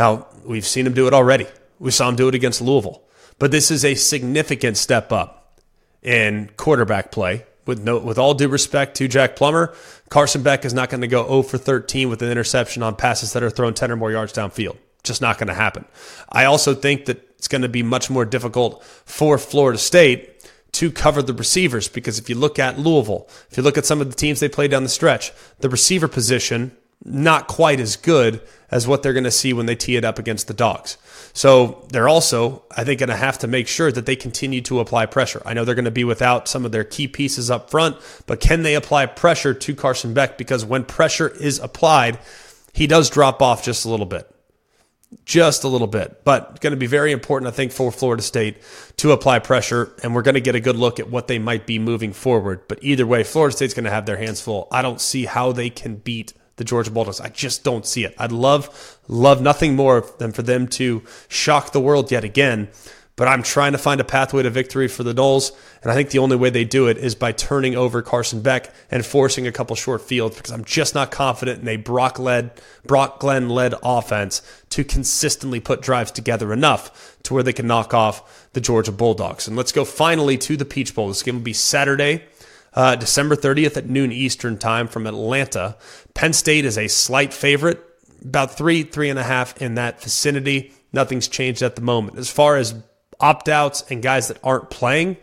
Now 0.00 0.26
we've 0.46 0.66
seen 0.66 0.86
him 0.86 0.94
do 0.94 1.06
it 1.06 1.12
already. 1.12 1.46
We 1.78 1.90
saw 1.90 2.08
him 2.08 2.16
do 2.16 2.26
it 2.26 2.34
against 2.34 2.62
Louisville, 2.62 3.02
but 3.38 3.50
this 3.50 3.70
is 3.70 3.84
a 3.84 3.94
significant 3.94 4.78
step 4.78 5.12
up 5.12 5.60
in 6.02 6.50
quarterback 6.56 7.12
play. 7.12 7.44
With 7.66 7.84
no, 7.84 7.98
with 7.98 8.18
all 8.18 8.32
due 8.32 8.48
respect 8.48 8.96
to 8.96 9.06
Jack 9.06 9.36
Plummer, 9.36 9.74
Carson 10.08 10.42
Beck 10.42 10.64
is 10.64 10.72
not 10.72 10.88
going 10.88 11.02
to 11.02 11.06
go 11.06 11.28
0 11.28 11.42
for 11.42 11.58
13 11.58 12.08
with 12.08 12.22
an 12.22 12.30
interception 12.30 12.82
on 12.82 12.96
passes 12.96 13.34
that 13.34 13.42
are 13.42 13.50
thrown 13.50 13.74
10 13.74 13.92
or 13.92 13.96
more 13.96 14.10
yards 14.10 14.32
downfield. 14.32 14.78
Just 15.04 15.20
not 15.20 15.36
going 15.36 15.48
to 15.48 15.54
happen. 15.54 15.84
I 16.30 16.46
also 16.46 16.74
think 16.74 17.04
that 17.04 17.22
it's 17.36 17.48
going 17.48 17.62
to 17.62 17.68
be 17.68 17.82
much 17.82 18.08
more 18.08 18.24
difficult 18.24 18.82
for 18.82 19.36
Florida 19.36 19.78
State 19.78 20.48
to 20.72 20.90
cover 20.90 21.20
the 21.20 21.34
receivers 21.34 21.88
because 21.88 22.18
if 22.18 22.30
you 22.30 22.34
look 22.34 22.58
at 22.58 22.78
Louisville, 22.78 23.28
if 23.50 23.58
you 23.58 23.62
look 23.62 23.76
at 23.76 23.84
some 23.84 24.00
of 24.00 24.08
the 24.08 24.16
teams 24.16 24.40
they 24.40 24.48
play 24.48 24.66
down 24.66 24.82
the 24.82 24.88
stretch, 24.88 25.32
the 25.58 25.68
receiver 25.68 26.08
position 26.08 26.74
not 27.04 27.48
quite 27.48 27.80
as 27.80 27.96
good 27.96 28.40
as 28.70 28.86
what 28.86 29.02
they're 29.02 29.12
going 29.12 29.24
to 29.24 29.30
see 29.30 29.52
when 29.52 29.66
they 29.66 29.74
tee 29.74 29.96
it 29.96 30.04
up 30.04 30.18
against 30.18 30.46
the 30.46 30.54
dogs. 30.54 30.96
So 31.32 31.86
they're 31.90 32.08
also, 32.08 32.62
I 32.76 32.84
think, 32.84 33.00
going 33.00 33.08
to 33.08 33.16
have 33.16 33.38
to 33.38 33.46
make 33.46 33.68
sure 33.68 33.90
that 33.90 34.06
they 34.06 34.16
continue 34.16 34.60
to 34.62 34.80
apply 34.80 35.06
pressure. 35.06 35.42
I 35.44 35.54
know 35.54 35.64
they're 35.64 35.74
going 35.74 35.84
to 35.86 35.90
be 35.90 36.04
without 36.04 36.48
some 36.48 36.64
of 36.64 36.72
their 36.72 36.84
key 36.84 37.08
pieces 37.08 37.50
up 37.50 37.70
front, 37.70 37.96
but 38.26 38.40
can 38.40 38.62
they 38.62 38.74
apply 38.74 39.06
pressure 39.06 39.54
to 39.54 39.74
Carson 39.74 40.14
Beck? 40.14 40.38
Because 40.38 40.64
when 40.64 40.84
pressure 40.84 41.28
is 41.28 41.58
applied, 41.58 42.18
he 42.72 42.86
does 42.86 43.10
drop 43.10 43.42
off 43.42 43.64
just 43.64 43.84
a 43.84 43.88
little 43.88 44.06
bit 44.06 44.32
just 45.24 45.64
a 45.64 45.68
little 45.68 45.86
bit, 45.86 46.22
but 46.24 46.60
going 46.60 46.70
to 46.70 46.76
be 46.76 46.86
very 46.86 47.10
important, 47.10 47.48
I 47.48 47.50
think, 47.50 47.72
for 47.72 47.90
Florida 47.90 48.22
State 48.22 48.58
to 48.98 49.12
apply 49.12 49.40
pressure. 49.40 49.92
And 50.02 50.14
we're 50.14 50.22
going 50.22 50.36
to 50.36 50.40
get 50.40 50.54
a 50.54 50.60
good 50.60 50.76
look 50.76 51.00
at 51.00 51.10
what 51.10 51.26
they 51.26 51.38
might 51.38 51.66
be 51.66 51.78
moving 51.78 52.12
forward. 52.12 52.62
But 52.68 52.78
either 52.82 53.06
way, 53.06 53.24
Florida 53.24 53.56
State's 53.56 53.74
going 53.74 53.84
to 53.84 53.90
have 53.90 54.06
their 54.06 54.16
hands 54.16 54.40
full. 54.40 54.68
I 54.70 54.82
don't 54.82 55.00
see 55.00 55.24
how 55.24 55.52
they 55.52 55.68
can 55.68 55.96
beat 55.96 56.32
the 56.60 56.64
Georgia 56.64 56.90
Bulldogs. 56.90 57.20
I 57.20 57.30
just 57.30 57.64
don't 57.64 57.86
see 57.86 58.04
it. 58.04 58.14
I'd 58.18 58.32
love, 58.32 58.98
love 59.08 59.40
nothing 59.40 59.74
more 59.74 60.06
than 60.18 60.30
for 60.30 60.42
them 60.42 60.68
to 60.68 61.02
shock 61.28 61.72
the 61.72 61.80
world 61.80 62.12
yet 62.12 62.22
again 62.22 62.68
but 63.20 63.28
I'm 63.28 63.42
trying 63.42 63.72
to 63.72 63.78
find 63.78 64.00
a 64.00 64.04
pathway 64.04 64.44
to 64.44 64.48
victory 64.48 64.88
for 64.88 65.02
the 65.02 65.12
Noles. 65.12 65.52
And 65.82 65.92
I 65.92 65.94
think 65.94 66.08
the 66.08 66.20
only 66.20 66.36
way 66.36 66.48
they 66.48 66.64
do 66.64 66.86
it 66.86 66.96
is 66.96 67.14
by 67.14 67.32
turning 67.32 67.76
over 67.76 68.00
Carson 68.00 68.40
Beck 68.40 68.72
and 68.90 69.04
forcing 69.04 69.46
a 69.46 69.52
couple 69.52 69.76
short 69.76 70.00
fields 70.00 70.36
because 70.36 70.50
I'm 70.50 70.64
just 70.64 70.94
not 70.94 71.10
confident 71.10 71.60
in 71.60 71.68
a 71.68 71.76
Brock 71.76 72.18
led, 72.18 72.50
Brock 72.86 73.20
Glenn 73.20 73.50
led 73.50 73.74
offense 73.82 74.40
to 74.70 74.84
consistently 74.84 75.60
put 75.60 75.82
drives 75.82 76.10
together 76.10 76.50
enough 76.50 77.18
to 77.24 77.34
where 77.34 77.42
they 77.42 77.52
can 77.52 77.66
knock 77.66 77.92
off 77.92 78.48
the 78.54 78.60
Georgia 78.62 78.90
Bulldogs. 78.90 79.46
And 79.46 79.54
let's 79.54 79.72
go 79.72 79.84
finally 79.84 80.38
to 80.38 80.56
the 80.56 80.64
Peach 80.64 80.94
Bowl. 80.94 81.08
This 81.08 81.22
game 81.22 81.34
will 81.34 81.42
be 81.42 81.52
Saturday. 81.52 82.24
Uh, 82.72 82.94
December 82.96 83.34
30th 83.34 83.76
at 83.76 83.88
noon 83.88 84.12
Eastern 84.12 84.56
time 84.56 84.86
from 84.86 85.06
Atlanta. 85.06 85.76
Penn 86.14 86.32
State 86.32 86.64
is 86.64 86.78
a 86.78 86.88
slight 86.88 87.34
favorite, 87.34 87.84
about 88.24 88.56
three, 88.56 88.82
three 88.82 89.10
and 89.10 89.18
a 89.18 89.24
half 89.24 89.60
in 89.60 89.74
that 89.74 90.00
vicinity. 90.00 90.72
Nothing's 90.92 91.28
changed 91.28 91.62
at 91.62 91.76
the 91.76 91.82
moment. 91.82 92.18
As 92.18 92.30
far 92.30 92.56
as 92.56 92.74
opt 93.20 93.48
outs 93.48 93.84
and 93.90 94.02
guys 94.02 94.28
that 94.28 94.38
aren't 94.42 94.70
playing. 94.70 95.16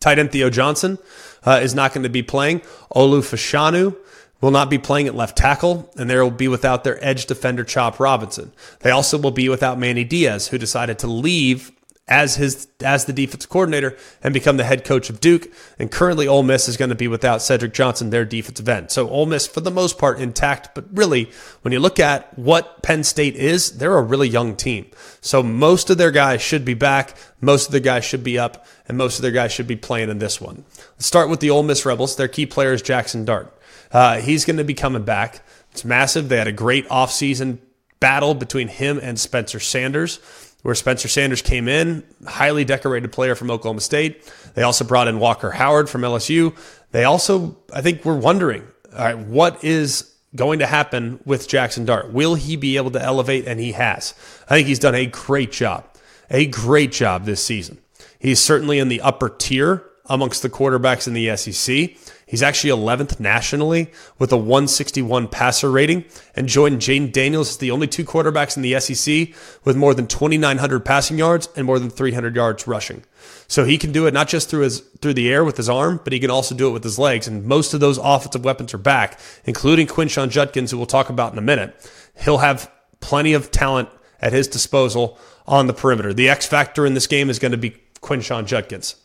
Tight 0.00 0.18
end 0.18 0.32
Theo 0.32 0.50
Johnson 0.50 0.98
uh, 1.44 1.60
is 1.62 1.74
not 1.74 1.92
going 1.92 2.02
to 2.02 2.08
be 2.08 2.22
playing. 2.22 2.60
Olu 2.94 3.20
Fashanu 3.20 3.96
will 4.40 4.50
not 4.50 4.70
be 4.70 4.78
playing 4.78 5.08
at 5.08 5.14
left 5.14 5.36
tackle, 5.36 5.90
and 5.96 6.08
they 6.08 6.16
will 6.16 6.30
be 6.30 6.48
without 6.48 6.84
their 6.84 7.02
edge 7.04 7.26
defender 7.26 7.64
Chop 7.64 7.98
Robinson. 7.98 8.52
They 8.80 8.90
also 8.90 9.18
will 9.18 9.32
be 9.32 9.48
without 9.48 9.78
Manny 9.78 10.04
Diaz, 10.04 10.48
who 10.48 10.58
decided 10.58 10.98
to 11.00 11.08
leave 11.08 11.72
as 12.08 12.36
his 12.36 12.68
as 12.80 13.04
the 13.04 13.12
defensive 13.12 13.50
coordinator 13.50 13.96
and 14.22 14.32
become 14.32 14.56
the 14.56 14.64
head 14.64 14.84
coach 14.84 15.10
of 15.10 15.20
Duke. 15.20 15.52
And 15.78 15.90
currently, 15.90 16.26
Ole 16.26 16.42
Miss 16.42 16.68
is 16.68 16.76
going 16.76 16.88
to 16.88 16.94
be 16.94 17.08
without 17.08 17.42
Cedric 17.42 17.74
Johnson, 17.74 18.10
their 18.10 18.24
defensive 18.24 18.68
end. 18.68 18.90
So 18.90 19.08
Ole 19.10 19.26
Miss, 19.26 19.46
for 19.46 19.60
the 19.60 19.70
most 19.70 19.98
part, 19.98 20.18
intact. 20.18 20.74
But 20.74 20.86
really, 20.92 21.30
when 21.62 21.72
you 21.72 21.80
look 21.80 22.00
at 22.00 22.36
what 22.38 22.82
Penn 22.82 23.04
State 23.04 23.36
is, 23.36 23.78
they're 23.78 23.98
a 23.98 24.02
really 24.02 24.28
young 24.28 24.56
team. 24.56 24.86
So 25.20 25.42
most 25.42 25.90
of 25.90 25.98
their 25.98 26.10
guys 26.10 26.40
should 26.40 26.64
be 26.64 26.74
back. 26.74 27.16
Most 27.40 27.66
of 27.66 27.72
their 27.72 27.80
guys 27.80 28.04
should 28.04 28.24
be 28.24 28.38
up, 28.38 28.66
and 28.88 28.96
most 28.96 29.18
of 29.18 29.22
their 29.22 29.30
guys 29.30 29.52
should 29.52 29.68
be 29.68 29.76
playing 29.76 30.08
in 30.08 30.18
this 30.18 30.40
one. 30.40 30.64
Let's 30.92 31.06
start 31.06 31.28
with 31.28 31.40
the 31.40 31.50
Ole 31.50 31.62
Miss 31.62 31.84
Rebels. 31.84 32.16
Their 32.16 32.28
key 32.28 32.46
player 32.46 32.72
is 32.72 32.82
Jackson 32.82 33.24
Dart. 33.24 33.54
Uh, 33.92 34.20
he's 34.20 34.44
going 34.44 34.56
to 34.56 34.64
be 34.64 34.74
coming 34.74 35.04
back. 35.04 35.42
It's 35.72 35.84
massive. 35.84 36.28
They 36.28 36.38
had 36.38 36.48
a 36.48 36.52
great 36.52 36.88
offseason 36.88 37.58
battle 38.00 38.34
between 38.34 38.68
him 38.68 38.98
and 39.02 39.18
Spencer 39.18 39.60
Sanders 39.60 40.20
where 40.68 40.74
Spencer 40.74 41.08
Sanders 41.08 41.40
came 41.40 41.66
in, 41.66 42.04
highly 42.26 42.62
decorated 42.62 43.10
player 43.10 43.34
from 43.34 43.50
Oklahoma 43.50 43.80
State. 43.80 44.30
They 44.52 44.62
also 44.62 44.84
brought 44.84 45.08
in 45.08 45.18
Walker 45.18 45.52
Howard 45.52 45.88
from 45.88 46.02
LSU. 46.02 46.54
They 46.90 47.04
also, 47.04 47.56
I 47.72 47.80
think, 47.80 48.04
were 48.04 48.14
wondering, 48.14 48.68
all 48.92 49.02
right, 49.02 49.16
what 49.16 49.64
is 49.64 50.14
going 50.36 50.58
to 50.58 50.66
happen 50.66 51.20
with 51.24 51.48
Jackson 51.48 51.86
Dart? 51.86 52.12
Will 52.12 52.34
he 52.34 52.54
be 52.54 52.76
able 52.76 52.90
to 52.90 53.02
elevate? 53.02 53.48
And 53.48 53.58
he 53.58 53.72
has. 53.72 54.12
I 54.46 54.56
think 54.56 54.68
he's 54.68 54.78
done 54.78 54.94
a 54.94 55.06
great 55.06 55.52
job, 55.52 55.86
a 56.28 56.44
great 56.44 56.92
job 56.92 57.24
this 57.24 57.42
season. 57.42 57.78
He's 58.18 58.38
certainly 58.38 58.78
in 58.78 58.88
the 58.88 59.00
upper 59.00 59.30
tier 59.30 59.87
amongst 60.08 60.42
the 60.42 60.50
quarterbacks 60.50 61.06
in 61.06 61.14
the 61.14 61.36
SEC. 61.36 61.96
He's 62.26 62.42
actually 62.42 62.70
11th 62.70 63.18
nationally 63.20 63.90
with 64.18 64.32
a 64.32 64.36
161 64.36 65.28
passer 65.28 65.70
rating. 65.70 66.04
And 66.36 66.48
joined 66.48 66.80
Jayden 66.80 67.10
Daniels 67.10 67.50
as 67.50 67.56
the 67.56 67.70
only 67.70 67.86
two 67.86 68.04
quarterbacks 68.04 68.56
in 68.56 68.62
the 68.62 68.78
SEC 68.80 69.34
with 69.64 69.76
more 69.76 69.94
than 69.94 70.06
2,900 70.06 70.84
passing 70.84 71.18
yards 71.18 71.48
and 71.56 71.66
more 71.66 71.78
than 71.78 71.90
300 71.90 72.36
yards 72.36 72.66
rushing. 72.66 73.04
So 73.46 73.64
he 73.64 73.78
can 73.78 73.92
do 73.92 74.06
it 74.06 74.14
not 74.14 74.28
just 74.28 74.50
through 74.50 74.62
his 74.62 74.80
through 75.00 75.14
the 75.14 75.32
air 75.32 75.44
with 75.44 75.56
his 75.56 75.68
arm, 75.68 76.00
but 76.04 76.12
he 76.12 76.20
can 76.20 76.30
also 76.30 76.54
do 76.54 76.68
it 76.68 76.72
with 76.72 76.84
his 76.84 76.98
legs. 76.98 77.26
And 77.26 77.44
most 77.44 77.72
of 77.72 77.80
those 77.80 77.98
offensive 77.98 78.44
weapons 78.44 78.74
are 78.74 78.78
back, 78.78 79.18
including 79.44 79.86
Quinshon 79.86 80.28
Judkins, 80.28 80.70
who 80.70 80.76
we'll 80.76 80.86
talk 80.86 81.08
about 81.08 81.32
in 81.32 81.38
a 81.38 81.42
minute. 81.42 81.90
He'll 82.20 82.38
have 82.38 82.70
plenty 83.00 83.32
of 83.32 83.50
talent 83.50 83.88
at 84.20 84.32
his 84.32 84.48
disposal 84.48 85.18
on 85.46 85.66
the 85.66 85.72
perimeter. 85.72 86.12
The 86.12 86.28
X 86.28 86.46
factor 86.46 86.84
in 86.84 86.94
this 86.94 87.06
game 87.06 87.30
is 87.30 87.38
going 87.38 87.52
to 87.52 87.58
be 87.58 87.76
Quinshon 88.02 88.46
Judkins. 88.46 88.96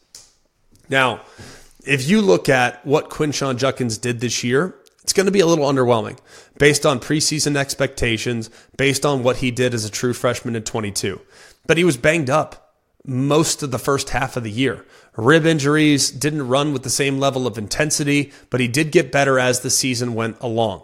Now, 0.89 1.21
if 1.85 2.07
you 2.07 2.21
look 2.21 2.49
at 2.49 2.85
what 2.85 3.09
Quinshon 3.09 3.57
Judkins 3.57 3.97
did 3.97 4.19
this 4.19 4.43
year, 4.43 4.75
it's 5.01 5.13
going 5.13 5.25
to 5.25 5.31
be 5.31 5.41
a 5.41 5.45
little 5.45 5.65
underwhelming 5.65 6.17
based 6.57 6.85
on 6.85 6.99
preseason 6.99 7.55
expectations, 7.55 8.49
based 8.77 9.05
on 9.05 9.23
what 9.23 9.37
he 9.37 9.51
did 9.51 9.73
as 9.73 9.85
a 9.85 9.91
true 9.91 10.13
freshman 10.13 10.55
in 10.55 10.63
22. 10.63 11.19
But 11.67 11.77
he 11.77 11.83
was 11.83 11.97
banged 11.97 12.29
up 12.29 12.75
most 13.05 13.63
of 13.63 13.71
the 13.71 13.79
first 13.79 14.09
half 14.09 14.37
of 14.37 14.43
the 14.43 14.51
year. 14.51 14.85
Rib 15.17 15.45
injuries 15.45 16.09
didn't 16.09 16.47
run 16.47 16.71
with 16.71 16.83
the 16.83 16.89
same 16.89 17.19
level 17.19 17.45
of 17.45 17.57
intensity, 17.57 18.31
but 18.49 18.61
he 18.61 18.67
did 18.67 18.91
get 18.91 19.11
better 19.11 19.37
as 19.39 19.59
the 19.59 19.69
season 19.69 20.15
went 20.15 20.37
along. 20.39 20.83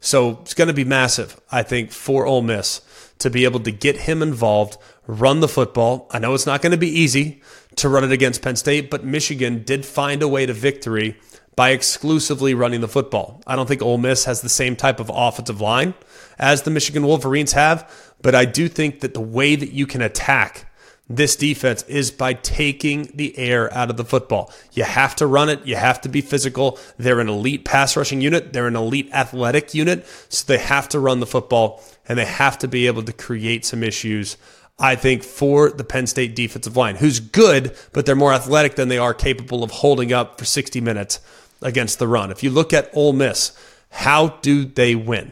So 0.00 0.40
it's 0.42 0.54
going 0.54 0.68
to 0.68 0.74
be 0.74 0.84
massive, 0.84 1.40
I 1.52 1.62
think, 1.62 1.92
for 1.92 2.26
Ole 2.26 2.42
Miss 2.42 2.80
to 3.20 3.30
be 3.30 3.44
able 3.44 3.60
to 3.60 3.70
get 3.70 3.98
him 3.98 4.20
involved, 4.20 4.76
run 5.06 5.38
the 5.38 5.48
football. 5.48 6.08
I 6.10 6.18
know 6.18 6.34
it's 6.34 6.46
not 6.46 6.60
going 6.60 6.72
to 6.72 6.76
be 6.76 6.88
easy 6.88 7.40
to 7.76 7.88
run 7.88 8.04
it 8.04 8.12
against 8.12 8.42
Penn 8.42 8.56
State, 8.56 8.90
but 8.90 9.04
Michigan 9.04 9.62
did 9.64 9.84
find 9.84 10.22
a 10.22 10.28
way 10.28 10.46
to 10.46 10.52
victory 10.52 11.16
by 11.54 11.70
exclusively 11.70 12.54
running 12.54 12.80
the 12.80 12.88
football. 12.88 13.42
I 13.46 13.56
don't 13.56 13.66
think 13.66 13.82
Ole 13.82 13.98
Miss 13.98 14.24
has 14.24 14.40
the 14.40 14.48
same 14.48 14.76
type 14.76 15.00
of 15.00 15.10
offensive 15.12 15.60
line 15.60 15.94
as 16.38 16.62
the 16.62 16.70
Michigan 16.70 17.06
Wolverines 17.06 17.52
have, 17.52 17.90
but 18.22 18.34
I 18.34 18.44
do 18.44 18.68
think 18.68 19.00
that 19.00 19.14
the 19.14 19.20
way 19.20 19.56
that 19.56 19.72
you 19.72 19.86
can 19.86 20.00
attack 20.00 20.66
this 21.08 21.36
defense 21.36 21.82
is 21.84 22.10
by 22.10 22.32
taking 22.32 23.10
the 23.14 23.36
air 23.36 23.72
out 23.74 23.90
of 23.90 23.96
the 23.96 24.04
football. 24.04 24.52
You 24.72 24.84
have 24.84 25.14
to 25.16 25.26
run 25.26 25.48
it. 25.48 25.66
You 25.66 25.76
have 25.76 26.00
to 26.02 26.08
be 26.08 26.20
physical. 26.20 26.78
They're 26.96 27.20
an 27.20 27.28
elite 27.28 27.64
pass 27.64 27.96
rushing 27.96 28.20
unit. 28.20 28.52
They're 28.52 28.68
an 28.68 28.76
elite 28.76 29.10
athletic 29.12 29.74
unit. 29.74 30.06
So 30.28 30.44
they 30.46 30.58
have 30.58 30.88
to 30.90 31.00
run 31.00 31.20
the 31.20 31.26
football 31.26 31.82
and 32.08 32.18
they 32.18 32.24
have 32.24 32.58
to 32.58 32.68
be 32.68 32.86
able 32.86 33.02
to 33.02 33.12
create 33.12 33.64
some 33.64 33.82
issues. 33.82 34.36
I 34.82 34.96
think 34.96 35.22
for 35.22 35.70
the 35.70 35.84
Penn 35.84 36.08
State 36.08 36.34
defensive 36.34 36.76
line, 36.76 36.96
who's 36.96 37.20
good, 37.20 37.76
but 37.92 38.04
they're 38.04 38.16
more 38.16 38.32
athletic 38.32 38.74
than 38.74 38.88
they 38.88 38.98
are 38.98 39.14
capable 39.14 39.62
of 39.62 39.70
holding 39.70 40.12
up 40.12 40.38
for 40.38 40.44
60 40.44 40.80
minutes 40.80 41.20
against 41.62 42.00
the 42.00 42.08
run. 42.08 42.32
If 42.32 42.42
you 42.42 42.50
look 42.50 42.72
at 42.72 42.90
Ole 42.92 43.12
Miss, 43.12 43.56
how 43.90 44.40
do 44.42 44.64
they 44.64 44.96
win? 44.96 45.30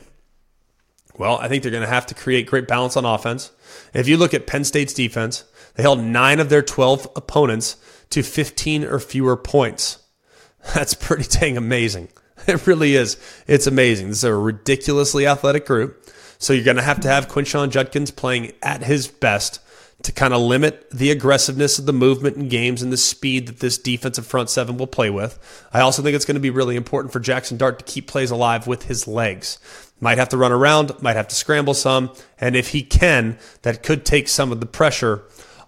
Well, 1.19 1.37
I 1.39 1.49
think 1.49 1.65
they're 1.65 1.73
going 1.73 1.83
to 1.83 1.89
have 1.89 2.07
to 2.07 2.15
create 2.15 2.47
great 2.47 2.69
balance 2.69 2.97
on 2.97 3.05
offense. 3.05 3.51
If 3.93 4.07
you 4.07 4.17
look 4.17 4.33
at 4.35 4.47
Penn 4.47 4.63
State's 4.63 4.95
defense, 4.95 5.45
they 5.75 5.83
held 5.83 6.01
nine 6.01 6.39
of 6.39 6.49
their 6.49 6.63
12 6.63 7.09
opponents 7.17 7.77
to 8.11 8.23
15 8.23 8.85
or 8.85 9.01
fewer 9.01 9.37
points. 9.37 9.99
That's 10.75 10.95
pretty 10.95 11.25
dang 11.25 11.57
amazing. 11.57 12.09
It 12.47 12.67
really 12.67 12.95
is. 12.95 13.19
It's 13.47 13.67
amazing. 13.67 14.09
This 14.09 14.19
is 14.19 14.25
a 14.25 14.35
ridiculously 14.35 15.27
athletic 15.27 15.67
group. 15.67 16.03
So 16.41 16.55
you're 16.55 16.65
going 16.65 16.79
to 16.79 16.83
have 16.83 17.01
to 17.01 17.09
have 17.09 17.29
Quinshon 17.29 17.69
Judkins 17.71 18.11
playing 18.11 18.53
at 18.63 18.83
his 18.83 19.07
best 19.07 19.61
to 20.03 20.11
kind 20.11 20.33
of 20.33 20.41
limit 20.41 20.89
the 20.91 21.11
aggressiveness 21.11 21.79
of 21.79 21.85
the 21.85 21.93
movement 21.93 22.37
in 22.39 22.49
games 22.49 22.81
and 22.83 22.91
the 22.91 22.97
speed 22.97 23.47
that 23.47 23.59
this 23.59 23.77
defensive 23.77 24.27
front 24.27 24.49
seven 24.49 24.79
will 24.79 24.87
play 24.87 25.11
with. 25.11 25.39
I 25.71 25.81
also 25.81 26.03
think 26.03 26.17
it's 26.17 26.25
going 26.25 26.37
to 26.37 26.41
be 26.41 26.49
really 26.49 26.77
important 26.77 27.13
for 27.13 27.21
Jackson 27.21 27.59
Dart 27.59 27.79
to 27.79 27.85
keep 27.85 28.07
plays 28.07 28.31
alive 28.31 28.67
with 28.67 28.85
his 28.85 29.07
legs. 29.07 29.59
Might 30.01 30.17
have 30.17 30.31
to 30.31 30.39
run 30.39 30.51
around, 30.51 31.03
might 31.03 31.17
have 31.17 31.29
to 31.29 31.35
scramble 31.35 31.75
some, 31.75 32.11
and 32.41 32.57
if 32.57 32.69
he 32.69 32.83
can, 32.83 33.39
that 33.61 33.83
could 33.83 34.07
take 34.07 34.27
some 34.27 34.51
of 34.51 34.61
the 34.61 34.67
pressure 34.67 35.23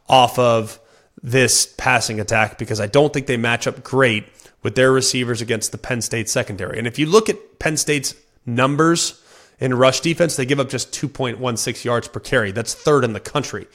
off 0.08 0.38
of 0.38 0.80
this 1.22 1.66
passing 1.76 2.18
attack 2.18 2.56
because 2.56 2.80
I 2.80 2.86
don't 2.86 3.12
think 3.12 3.26
they 3.26 3.36
match 3.36 3.66
up 3.66 3.84
great 3.84 4.24
with 4.62 4.74
their 4.74 4.90
receivers 4.90 5.42
against 5.42 5.70
the 5.70 5.78
Penn 5.78 6.00
State 6.00 6.30
secondary. 6.30 6.78
And 6.78 6.86
if 6.86 6.98
you 6.98 7.04
look 7.04 7.28
at 7.28 7.58
Penn 7.58 7.76
State's 7.76 8.14
numbers 8.46 9.21
in 9.62 9.72
rush 9.74 10.00
defense, 10.00 10.34
they 10.34 10.44
give 10.44 10.58
up 10.58 10.68
just 10.68 10.90
2.16 10.90 11.84
yards 11.84 12.08
per 12.08 12.18
carry. 12.18 12.50
That's 12.50 12.74
third 12.74 13.04
in 13.04 13.12
the 13.12 13.20
country. 13.20 13.68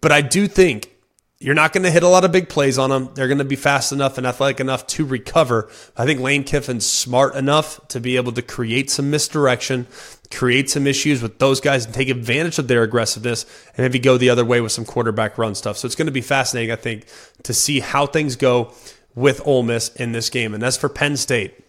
But 0.00 0.10
I 0.10 0.22
do 0.22 0.48
think 0.48 0.90
you're 1.38 1.54
not 1.54 1.74
going 1.74 1.82
to 1.82 1.90
hit 1.90 2.02
a 2.02 2.08
lot 2.08 2.24
of 2.24 2.32
big 2.32 2.48
plays 2.48 2.78
on 2.78 2.88
them. 2.88 3.10
They're 3.12 3.28
going 3.28 3.38
to 3.38 3.44
be 3.44 3.54
fast 3.54 3.92
enough 3.92 4.16
and 4.16 4.26
athletic 4.26 4.58
enough 4.58 4.86
to 4.86 5.04
recover. 5.04 5.68
I 5.98 6.06
think 6.06 6.20
Lane 6.20 6.44
Kiffin's 6.44 6.86
smart 6.86 7.34
enough 7.34 7.86
to 7.88 8.00
be 8.00 8.16
able 8.16 8.32
to 8.32 8.40
create 8.40 8.90
some 8.90 9.10
misdirection, 9.10 9.86
create 10.30 10.70
some 10.70 10.86
issues 10.86 11.20
with 11.20 11.38
those 11.40 11.60
guys 11.60 11.84
and 11.84 11.92
take 11.92 12.08
advantage 12.08 12.58
of 12.58 12.68
their 12.68 12.82
aggressiveness 12.82 13.44
and 13.76 13.84
maybe 13.84 13.98
go 13.98 14.16
the 14.16 14.30
other 14.30 14.46
way 14.46 14.62
with 14.62 14.72
some 14.72 14.86
quarterback 14.86 15.36
run 15.36 15.54
stuff. 15.54 15.76
So 15.76 15.84
it's 15.84 15.94
going 15.94 16.06
to 16.06 16.12
be 16.12 16.22
fascinating, 16.22 16.72
I 16.72 16.76
think, 16.76 17.06
to 17.42 17.52
see 17.52 17.80
how 17.80 18.06
things 18.06 18.34
go 18.34 18.72
with 19.14 19.46
Ole 19.46 19.62
Miss 19.62 19.94
in 19.94 20.12
this 20.12 20.30
game. 20.30 20.54
And 20.54 20.62
as 20.62 20.78
for 20.78 20.88
Penn 20.88 21.18
State, 21.18 21.62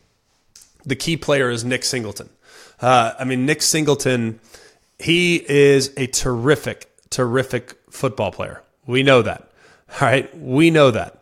the 0.86 0.96
key 0.96 1.18
player 1.18 1.50
is 1.50 1.66
Nick 1.66 1.84
Singleton. 1.84 2.30
Uh, 2.82 3.14
I 3.18 3.24
mean, 3.24 3.46
Nick 3.46 3.62
Singleton, 3.62 4.40
he 5.00 5.44
is 5.50 5.94
a 5.98 6.08
terrific, 6.08 6.92
terrific 7.10 7.76
football 7.90 8.32
player. 8.32 8.64
We 8.86 9.04
know 9.04 9.22
that. 9.22 9.50
All 10.02 10.08
right, 10.08 10.38
we 10.38 10.70
know 10.70 10.92
that. 10.92 11.22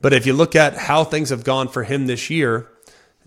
But 0.00 0.12
if 0.12 0.26
you 0.26 0.34
look 0.34 0.54
at 0.54 0.74
how 0.74 1.04
things 1.04 1.30
have 1.30 1.44
gone 1.44 1.68
for 1.68 1.84
him 1.84 2.06
this 2.06 2.28
year, 2.30 2.68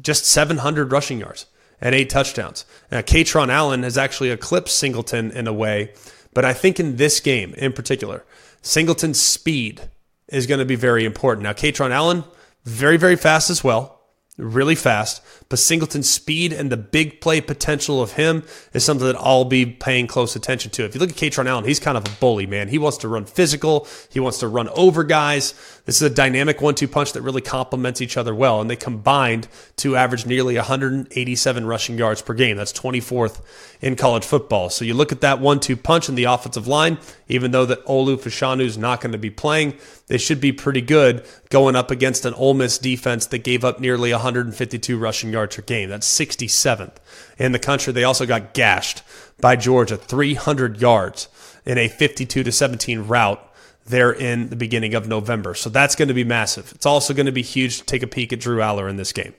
just 0.01 0.25
700 0.25 0.91
rushing 0.91 1.19
yards 1.19 1.47
and 1.82 1.93
eight 1.93 2.09
touchdowns. 2.09 2.65
Now, 2.91 3.01
Kaytron 3.01 3.49
Allen 3.49 3.84
has 3.84 3.97
actually 3.97 4.30
eclipsed 4.30 4.78
Singleton 4.78 5.32
in 5.32 5.47
a 5.47 5.53
way, 5.53 5.93
but 6.34 6.45
I 6.45 6.53
think 6.53 6.80
in 6.80 6.97
this 6.97 7.19
game 7.19 7.53
in 7.55 7.73
particular, 7.73 8.25
Singleton's 8.61 9.19
speed 9.19 9.82
is 10.28 10.47
going 10.47 10.59
to 10.59 10.65
be 10.65 10.75
very 10.75 11.05
important. 11.05 11.43
Now, 11.43 11.53
Kaytron 11.53 11.91
Allen, 11.91 12.23
very, 12.63 12.97
very 12.97 13.15
fast 13.15 13.49
as 13.49 13.63
well 13.63 13.97
really 14.38 14.75
fast. 14.75 15.21
But 15.50 15.60
Singleton's 15.60 16.10
speed 16.10 16.52
and 16.52 16.70
the 16.70 16.78
big 16.78 17.22
play 17.22 17.39
potential 17.39 18.02
of 18.02 18.14
him 18.14 18.43
is 18.74 18.84
something 18.84 19.08
that 19.08 19.16
I'll 19.16 19.45
be 19.45 19.66
paying 19.66 20.06
close 20.08 20.36
attention 20.36 20.72
to. 20.72 20.84
If 20.84 20.93
you 20.93 21.00
look 21.00 21.10
at 21.10 21.16
Kaytron 21.16 21.45
Allen, 21.45 21.64
he's 21.64 21.80
kind 21.80 21.98
of 21.98 22.06
a 22.06 22.16
bully, 22.20 22.45
man. 22.45 22.68
He 22.68 22.78
wants 22.78 22.98
to 22.98 23.08
run 23.08 23.26
physical. 23.26 23.88
He 24.10 24.20
wants 24.20 24.39
to 24.39 24.48
run 24.48 24.68
over 24.70 25.04
guys. 25.06 25.54
This 25.86 25.95
is 25.95 26.02
a 26.02 26.14
dynamic 26.14 26.62
one-two 26.62 26.89
punch 26.89 27.14
that 27.14 27.22
really 27.22 27.41
complements 27.41 28.02
each 28.02 28.18
other 28.18 28.36
well. 28.36 28.60
And 28.60 28.70
they 28.70 28.76
combined 28.76 29.48
to 29.78 29.95
average 29.95 30.26
nearly 30.26 30.56
187 30.56 31.66
rushing 31.66 31.98
yards 31.98 32.22
per 32.22 32.34
game. 32.34 32.58
That's 32.58 32.74
24th 32.74 33.41
in 33.80 33.95
college 33.95 34.26
football. 34.26 34.70
So 34.70 34.84
you 34.84 34.93
look 34.93 35.14
at 35.14 35.22
that 35.22 35.39
one-two 35.39 35.78
punch 35.78 36.10
in 36.10 36.16
the 36.16 36.26
offensive 36.26 36.68
line, 36.68 36.98
even 37.30 37.52
though 37.52 37.66
that 37.66 37.86
Olu 37.86 38.18
Fashanu 38.18 38.62
is 38.62 38.78
not 38.78 39.00
going 39.00 39.14
to 39.14 39.18
be 39.18 39.30
playing, 39.30 39.76
they 40.08 40.18
should 40.18 40.41
be 40.41 40.52
pretty 40.52 40.82
good 40.82 41.26
going 41.50 41.76
up 41.76 41.91
against 41.91 42.26
an 42.26 42.34
Ole 42.34 42.54
Miss 42.54 42.78
defense 42.78 43.26
that 43.28 43.39
gave 43.39 43.64
up 43.64 43.80
nearly 43.80 44.12
152 44.12 44.98
rushing 44.98 45.32
yards 45.32 45.37
per 45.46 45.62
game. 45.62 45.90
That's 45.90 46.08
67th 46.08 46.96
in 47.38 47.52
the 47.52 47.60
country. 47.60 47.94
They 47.94 48.04
also 48.04 48.26
got 48.26 48.54
gashed 48.54 49.04
by 49.40 49.56
Georgia 49.56 49.98
300 49.98 50.82
yards 50.82 51.28
in 51.66 51.78
a 51.78 51.88
52 51.88 52.44
to 52.44 52.52
17 52.52 53.02
rout 53.02 53.44
there 53.86 54.12
in 54.12 54.50
the 54.50 54.56
beginning 54.56 54.96
of 54.96 55.08
November. 55.08 55.54
So 55.54 55.70
that's 55.70 55.96
going 55.96 56.08
to 56.08 56.14
be 56.14 56.24
massive. 56.24 56.72
It's 56.74 56.86
also 56.86 57.14
going 57.14 57.26
to 57.26 57.32
be 57.32 57.42
huge 57.42 57.78
to 57.80 57.86
take 57.86 58.04
a 58.04 58.08
peek 58.08 58.34
at 58.34 58.40
Drew 58.40 58.60
Allar 58.60 58.90
in 58.90 58.98
this 58.98 59.14
game. 59.14 59.34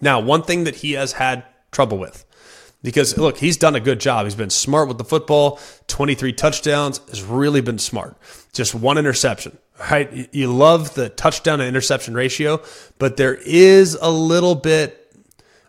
Now, 0.00 0.20
one 0.20 0.42
thing 0.42 0.64
that 0.64 0.76
he 0.76 0.92
has 0.92 1.12
had 1.12 1.44
trouble 1.70 1.98
with 1.98 2.24
because 2.82 3.18
look, 3.18 3.38
he's 3.38 3.56
done 3.56 3.74
a 3.74 3.80
good 3.80 4.00
job. 4.00 4.24
He's 4.24 4.34
been 4.34 4.50
smart 4.50 4.88
with 4.88 4.98
the 4.98 5.04
football, 5.04 5.58
23 5.88 6.32
touchdowns, 6.32 6.98
has 7.08 7.22
really 7.22 7.60
been 7.60 7.78
smart. 7.78 8.16
Just 8.52 8.74
one 8.74 8.98
interception. 8.98 9.58
Right? 9.78 10.28
You 10.34 10.52
love 10.52 10.94
the 10.94 11.08
touchdown 11.08 11.60
to 11.60 11.66
interception 11.66 12.14
ratio, 12.14 12.60
but 12.98 13.16
there 13.16 13.34
is 13.34 13.96
a 14.00 14.10
little 14.10 14.54
bit 14.54 14.98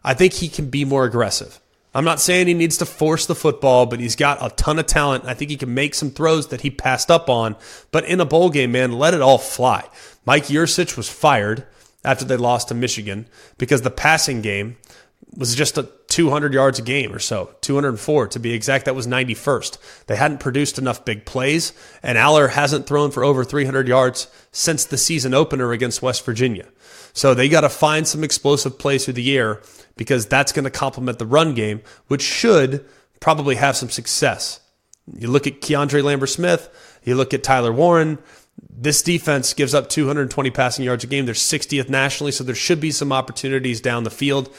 I 0.04 0.14
think 0.14 0.34
he 0.34 0.50
can 0.50 0.70
be 0.70 0.86
more 0.86 1.06
aggressive. 1.06 1.60
I'm 1.94 2.06
not 2.06 2.20
saying 2.20 2.48
he 2.48 2.54
needs 2.54 2.78
to 2.78 2.86
force 2.86 3.26
the 3.26 3.36
football, 3.36 3.86
but 3.86 4.00
he's 4.00 4.16
got 4.16 4.38
a 4.42 4.54
ton 4.56 4.78
of 4.80 4.86
talent. 4.86 5.26
I 5.26 5.34
think 5.34 5.50
he 5.50 5.58
can 5.58 5.74
make 5.74 5.96
some 5.96 6.12
throws 6.12 6.48
that 6.48 6.62
he 6.62 6.70
passed 6.70 7.10
up 7.10 7.30
on. 7.30 7.56
But 7.92 8.06
in 8.06 8.20
a 8.20 8.26
bowl 8.26 8.50
game, 8.50 8.72
man, 8.72 8.92
let 8.94 9.14
it 9.14 9.22
all 9.22 9.40
fly. 9.40 9.88
Mike 10.26 10.46
Yurcich 10.46 10.96
was 10.96 11.10
fired 11.10 11.66
after 12.06 12.26
they 12.26 12.38
lost 12.38 12.68
to 12.68 12.76
Michigan 12.76 13.28
because 13.58 13.82
the 13.82 13.90
passing 13.90 14.42
game 14.42 14.78
was 15.36 15.56
just 15.56 15.78
a 15.78 15.90
200 16.10 16.54
yards 16.54 16.80
a 16.80 16.82
game 16.82 17.14
or 17.14 17.20
so, 17.20 17.56
204 17.62 18.28
to 18.30 18.40
be 18.40 18.54
exact. 18.54 18.86
That 18.86 18.96
was 18.96 19.08
91st. 19.08 20.06
They 20.08 20.16
hadn't 20.16 20.40
produced 20.40 20.78
enough 20.78 21.06
big 21.06 21.26
plays, 21.26 21.72
and 22.02 22.18
Allar 22.18 22.50
hasn't 22.50 22.88
thrown 22.88 23.12
for 23.12 23.24
over 23.24 23.44
300 23.44 23.88
yards 23.88 24.28
since 24.52 24.86
the 24.86 24.98
season 24.98 25.34
opener 25.34 25.72
against 25.72 26.02
West 26.02 26.26
Virginia. 26.26 26.68
So 27.14 27.34
they 27.34 27.48
got 27.48 27.62
to 27.62 27.70
find 27.70 28.08
some 28.08 28.24
explosive 28.24 28.80
plays 28.80 29.06
through 29.06 29.14
the 29.16 29.38
air 29.38 29.62
because 29.98 30.26
that's 30.26 30.52
going 30.52 30.64
to 30.66 30.72
complement 30.72 31.20
the 31.20 31.26
run 31.26 31.54
game, 31.54 31.82
which 32.08 32.22
should 32.22 32.86
probably 33.20 33.56
have 33.56 33.78
some 33.78 33.90
success. 33.90 34.62
You 35.14 35.28
look 35.28 35.46
at 35.46 35.62
Keandre 35.62 36.04
Lambert 36.04 36.30
Smith, 36.30 36.70
you 37.04 37.16
look 37.16 37.34
at 37.34 37.44
Tyler 37.44 37.72
Warren, 37.74 38.20
This 38.70 39.02
defense 39.02 39.54
gives 39.54 39.74
up 39.74 39.90
220 39.90 40.52
passing 40.52 40.86
yards 40.86 41.04
a 41.04 41.08
game. 41.08 41.26
They're 41.26 41.36
60th 41.36 41.90
nationally, 41.90 42.32
so 42.32 42.44
there 42.44 42.56
should 42.56 42.80
be 42.80 42.92
some 42.92 43.12
opportunities 43.12 43.82
down 43.82 44.04
the 44.04 44.10
field 44.10 44.54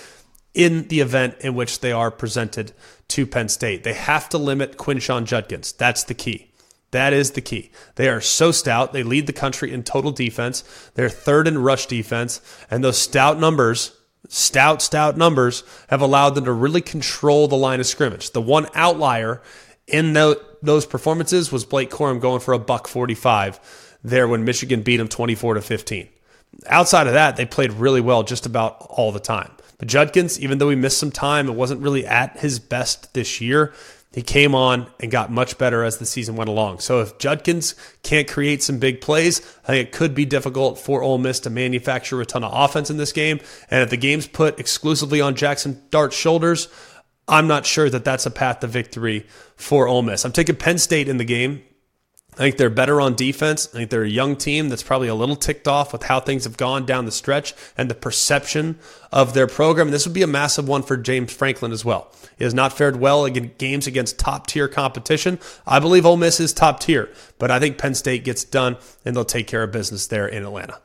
in 0.54 0.88
the 0.88 1.00
event 1.00 1.36
in 1.40 1.54
which 1.54 1.80
they 1.80 1.92
are 1.92 2.10
presented 2.10 2.72
to 3.08 3.26
Penn 3.26 3.48
State. 3.48 3.84
They 3.84 3.94
have 3.94 4.28
to 4.30 4.38
limit 4.38 4.76
Quinshon 4.76 5.24
Judkins. 5.24 5.72
That's 5.72 6.04
the 6.04 6.14
key. 6.14 6.50
That 6.90 7.12
is 7.12 7.32
the 7.32 7.40
key. 7.40 7.70
They 7.94 8.08
are 8.08 8.20
so 8.20 8.50
stout. 8.50 8.92
They 8.92 9.04
lead 9.04 9.28
the 9.28 9.32
country 9.32 9.72
in 9.72 9.84
total 9.84 10.10
defense. 10.10 10.64
They're 10.94 11.08
third 11.08 11.46
in 11.46 11.58
rush 11.58 11.86
defense. 11.86 12.40
And 12.68 12.82
those 12.82 12.98
stout 12.98 13.38
numbers, 13.38 13.96
stout, 14.28 14.82
stout 14.82 15.16
numbers, 15.16 15.62
have 15.88 16.00
allowed 16.00 16.30
them 16.30 16.46
to 16.46 16.52
really 16.52 16.80
control 16.80 17.46
the 17.46 17.56
line 17.56 17.78
of 17.78 17.86
scrimmage. 17.86 18.32
The 18.32 18.42
one 18.42 18.66
outlier 18.74 19.40
in 19.86 20.14
those 20.62 20.86
performances 20.86 21.52
was 21.52 21.64
Blake 21.64 21.90
Corum 21.90 22.20
going 22.20 22.40
for 22.40 22.54
a 22.54 22.58
buck 22.58 22.88
45 22.88 23.98
there 24.02 24.26
when 24.26 24.44
Michigan 24.44 24.82
beat 24.82 24.98
him 24.98 25.08
24 25.08 25.54
to 25.54 25.62
15. 25.62 26.08
Outside 26.66 27.06
of 27.06 27.12
that, 27.12 27.36
they 27.36 27.46
played 27.46 27.72
really 27.72 28.00
well 28.00 28.24
just 28.24 28.46
about 28.46 28.78
all 28.90 29.12
the 29.12 29.20
time. 29.20 29.52
But 29.80 29.88
Judkins, 29.88 30.38
even 30.38 30.58
though 30.58 30.70
he 30.70 30.76
missed 30.76 30.98
some 30.98 31.10
time, 31.10 31.48
it 31.48 31.54
wasn't 31.54 31.80
really 31.80 32.06
at 32.06 32.38
his 32.38 32.60
best 32.60 33.12
this 33.14 33.40
year. 33.40 33.72
He 34.12 34.22
came 34.22 34.54
on 34.54 34.88
and 35.00 35.10
got 35.10 35.30
much 35.30 35.56
better 35.56 35.84
as 35.84 35.98
the 35.98 36.06
season 36.06 36.36
went 36.36 36.50
along. 36.50 36.80
So 36.80 37.00
if 37.00 37.16
Judkins 37.18 37.74
can't 38.02 38.28
create 38.28 38.62
some 38.62 38.78
big 38.78 39.00
plays, 39.00 39.40
I 39.64 39.68
think 39.68 39.88
it 39.88 39.92
could 39.92 40.14
be 40.14 40.24
difficult 40.26 40.78
for 40.78 41.00
Ole 41.00 41.18
Miss 41.18 41.40
to 41.40 41.50
manufacture 41.50 42.20
a 42.20 42.26
ton 42.26 42.44
of 42.44 42.52
offense 42.52 42.90
in 42.90 42.98
this 42.98 43.12
game. 43.12 43.40
And 43.70 43.82
if 43.82 43.90
the 43.90 43.96
game's 43.96 44.26
put 44.26 44.60
exclusively 44.60 45.20
on 45.20 45.34
Jackson 45.34 45.82
Dart's 45.90 46.16
shoulders, 46.16 46.68
I'm 47.26 47.46
not 47.46 47.64
sure 47.64 47.88
that 47.88 48.04
that's 48.04 48.26
a 48.26 48.30
path 48.30 48.60
to 48.60 48.66
victory 48.66 49.26
for 49.56 49.86
Ole 49.86 50.02
Miss. 50.02 50.24
I'm 50.24 50.32
taking 50.32 50.56
Penn 50.56 50.78
State 50.78 51.08
in 51.08 51.16
the 51.16 51.24
game. 51.24 51.62
I 52.34 52.44
think 52.44 52.56
they're 52.56 52.70
better 52.70 53.00
on 53.00 53.14
defense. 53.14 53.68
I 53.68 53.78
think 53.78 53.90
they're 53.90 54.02
a 54.02 54.08
young 54.08 54.36
team 54.36 54.68
that's 54.68 54.82
probably 54.82 55.08
a 55.08 55.14
little 55.14 55.36
ticked 55.36 55.68
off 55.68 55.92
with 55.92 56.04
how 56.04 56.20
things 56.20 56.44
have 56.44 56.56
gone 56.56 56.86
down 56.86 57.04
the 57.04 57.12
stretch 57.12 57.54
and 57.76 57.90
the 57.90 57.94
perception 57.94 58.78
of 59.12 59.34
their 59.34 59.46
program. 59.46 59.88
And 59.88 59.94
this 59.94 60.06
would 60.06 60.14
be 60.14 60.22
a 60.22 60.28
massive 60.28 60.68
one 60.68 60.82
for 60.82 60.96
James 60.96 61.32
Franklin 61.32 61.72
as 61.72 61.84
well. 61.84 62.12
He 62.38 62.44
has 62.44 62.54
not 62.54 62.72
fared 62.72 62.96
well 62.96 63.26
in 63.26 63.52
games 63.58 63.86
against 63.86 64.18
top 64.18 64.46
tier 64.46 64.68
competition. 64.68 65.38
I 65.66 65.80
believe 65.80 66.06
Ole 66.06 66.16
Miss 66.16 66.40
is 66.40 66.52
top 66.52 66.80
tier, 66.80 67.10
but 67.38 67.50
I 67.50 67.58
think 67.58 67.78
Penn 67.78 67.94
State 67.94 68.24
gets 68.24 68.44
done 68.44 68.76
and 69.04 69.14
they'll 69.14 69.24
take 69.24 69.46
care 69.46 69.62
of 69.62 69.72
business 69.72 70.06
there 70.06 70.26
in 70.26 70.44
Atlanta. 70.44 70.80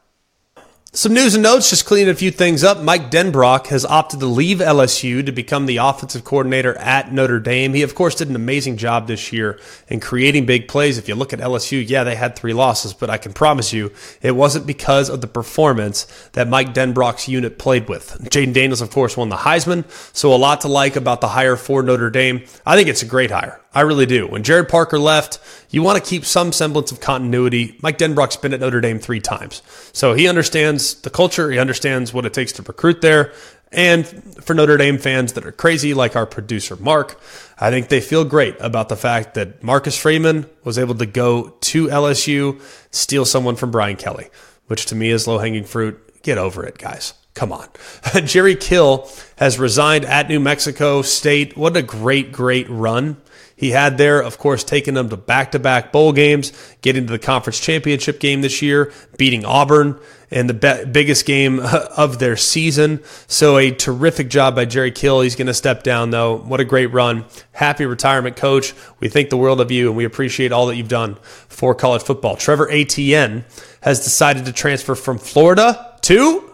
Some 0.95 1.13
news 1.13 1.33
and 1.35 1.43
notes, 1.43 1.69
just 1.69 1.85
cleaning 1.85 2.07
a 2.07 2.15
few 2.15 2.31
things 2.31 2.63
up. 2.63 2.79
Mike 2.79 3.11
Denbrock 3.11 3.67
has 3.67 3.83
opted 3.83 4.21
to 4.21 4.27
leave 4.27 4.59
LSU 4.59 5.25
to 5.25 5.31
become 5.33 5.65
the 5.65 5.75
offensive 5.75 6.23
coordinator 6.23 6.73
at 6.77 7.11
Notre 7.11 7.41
Dame. 7.41 7.73
He, 7.73 7.81
of 7.81 7.95
course, 7.95 8.15
did 8.15 8.29
an 8.29 8.35
amazing 8.37 8.77
job 8.77 9.05
this 9.05 9.33
year 9.33 9.59
in 9.89 9.99
creating 9.99 10.45
big 10.45 10.69
plays. 10.69 10.97
If 10.97 11.09
you 11.09 11.15
look 11.15 11.33
at 11.33 11.39
LSU, 11.39 11.85
yeah, 11.85 12.05
they 12.05 12.15
had 12.15 12.37
three 12.37 12.53
losses, 12.53 12.93
but 12.93 13.09
I 13.09 13.17
can 13.17 13.33
promise 13.33 13.73
you 13.73 13.91
it 14.21 14.37
wasn't 14.37 14.67
because 14.67 15.09
of 15.09 15.19
the 15.19 15.27
performance 15.27 16.05
that 16.31 16.47
Mike 16.47 16.73
Denbrock's 16.73 17.27
unit 17.27 17.59
played 17.59 17.89
with. 17.89 18.17
Jayden 18.29 18.53
Daniels, 18.53 18.79
of 18.79 18.89
course, 18.89 19.17
won 19.17 19.27
the 19.27 19.35
Heisman, 19.35 19.83
so 20.15 20.33
a 20.33 20.37
lot 20.37 20.61
to 20.61 20.69
like 20.69 20.95
about 20.95 21.19
the 21.19 21.27
hire 21.27 21.57
for 21.57 21.83
Notre 21.83 22.09
Dame. 22.09 22.45
I 22.65 22.77
think 22.77 22.87
it's 22.87 23.01
a 23.01 23.05
great 23.05 23.31
hire. 23.31 23.59
I 23.75 23.81
really 23.81 24.05
do. 24.05 24.25
When 24.25 24.41
Gerad 24.41 24.69
Parker 24.69 24.97
left, 24.97 25.37
you 25.69 25.83
want 25.83 26.01
to 26.01 26.09
keep 26.09 26.23
some 26.23 26.53
semblance 26.53 26.93
of 26.93 27.01
continuity. 27.01 27.77
Mike 27.81 27.97
Denbrock's 27.97 28.37
been 28.37 28.53
at 28.53 28.61
Notre 28.61 28.79
Dame 28.79 28.99
three 28.99 29.19
times. 29.19 29.61
So 29.91 30.13
he 30.13 30.29
understands 30.29 30.95
the 31.01 31.09
culture, 31.09 31.51
he 31.51 31.59
understands 31.59 32.13
what 32.13 32.25
it 32.25 32.33
takes 32.33 32.53
to 32.53 32.63
recruit 32.63 33.01
there. 33.01 33.33
And 33.73 34.07
for 34.41 34.53
Notre 34.53 34.77
Dame 34.77 34.97
fans 34.97 35.33
that 35.33 35.45
are 35.45 35.51
crazy, 35.51 35.93
like 35.93 36.15
our 36.15 36.25
producer 36.25 36.77
Mark, 36.77 37.19
I 37.59 37.69
think 37.69 37.89
they 37.89 37.99
feel 37.99 38.23
great 38.23 38.55
about 38.61 38.87
the 38.87 38.95
fact 38.95 39.33
that 39.33 39.61
Marcus 39.61 39.97
Freeman 39.97 40.49
was 40.63 40.79
able 40.79 40.95
to 40.95 41.05
go 41.05 41.49
to 41.49 41.87
LSU, 41.87 42.61
steal 42.91 43.25
someone 43.25 43.57
from 43.57 43.71
Brian 43.71 43.97
Kelly, 43.97 44.29
which 44.67 44.85
to 44.85 44.95
me 44.95 45.09
is 45.09 45.27
low 45.27 45.39
hanging 45.39 45.65
fruit. 45.65 45.99
Get 46.23 46.37
over 46.37 46.65
it, 46.65 46.77
guys. 46.77 47.13
Come 47.33 47.51
on. 47.51 47.67
Jerry 48.25 48.55
Kill 48.55 49.09
has 49.35 49.59
resigned 49.59 50.05
at 50.05 50.29
New 50.29 50.39
Mexico 50.39 51.01
State. 51.01 51.57
What 51.57 51.75
a 51.75 51.81
great, 51.81 52.31
great 52.31 52.69
run 52.69 53.17
he 53.55 53.71
had 53.71 53.97
there. 53.97 54.21
Of 54.21 54.37
course, 54.37 54.63
taking 54.63 54.93
them 54.95 55.09
to 55.09 55.17
back 55.17 55.53
to 55.53 55.59
back 55.59 55.91
bowl 55.91 56.11
games, 56.11 56.51
getting 56.81 57.05
to 57.07 57.11
the 57.11 57.19
conference 57.19 57.59
championship 57.59 58.19
game 58.19 58.41
this 58.41 58.61
year, 58.61 58.91
beating 59.17 59.45
Auburn 59.45 59.99
in 60.29 60.47
the 60.47 60.53
be- 60.53 60.85
biggest 60.91 61.25
game 61.25 61.59
of 61.97 62.19
their 62.19 62.35
season. 62.35 63.01
So, 63.27 63.57
a 63.57 63.71
terrific 63.71 64.29
job 64.29 64.55
by 64.55 64.65
Jerry 64.65 64.91
Kill. 64.91 65.21
He's 65.21 65.35
going 65.35 65.47
to 65.47 65.53
step 65.53 65.83
down, 65.83 66.09
though. 66.09 66.37
What 66.37 66.59
a 66.59 66.65
great 66.65 66.87
run. 66.87 67.25
Happy 67.53 67.85
retirement, 67.85 68.35
coach. 68.35 68.73
We 68.99 69.07
think 69.07 69.29
the 69.29 69.37
world 69.37 69.61
of 69.61 69.71
you, 69.71 69.87
and 69.87 69.95
we 69.95 70.03
appreciate 70.03 70.51
all 70.51 70.65
that 70.67 70.75
you've 70.75 70.89
done 70.89 71.15
for 71.47 71.73
college 71.73 72.03
football. 72.03 72.35
Trevor 72.35 72.69
Etienne 72.69 73.45
has 73.81 74.03
decided 74.03 74.45
to 74.45 74.51
transfer 74.51 74.95
from 74.95 75.17
Florida 75.17 75.97
to 76.01 76.51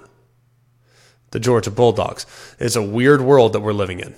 the 1.31 1.39
Georgia 1.39 1.71
Bulldogs. 1.71 2.25
It's 2.59 2.75
a 2.75 2.83
weird 2.83 3.21
world 3.21 3.53
that 3.53 3.61
we're 3.61 3.73
living 3.73 3.99
in. 3.99 4.15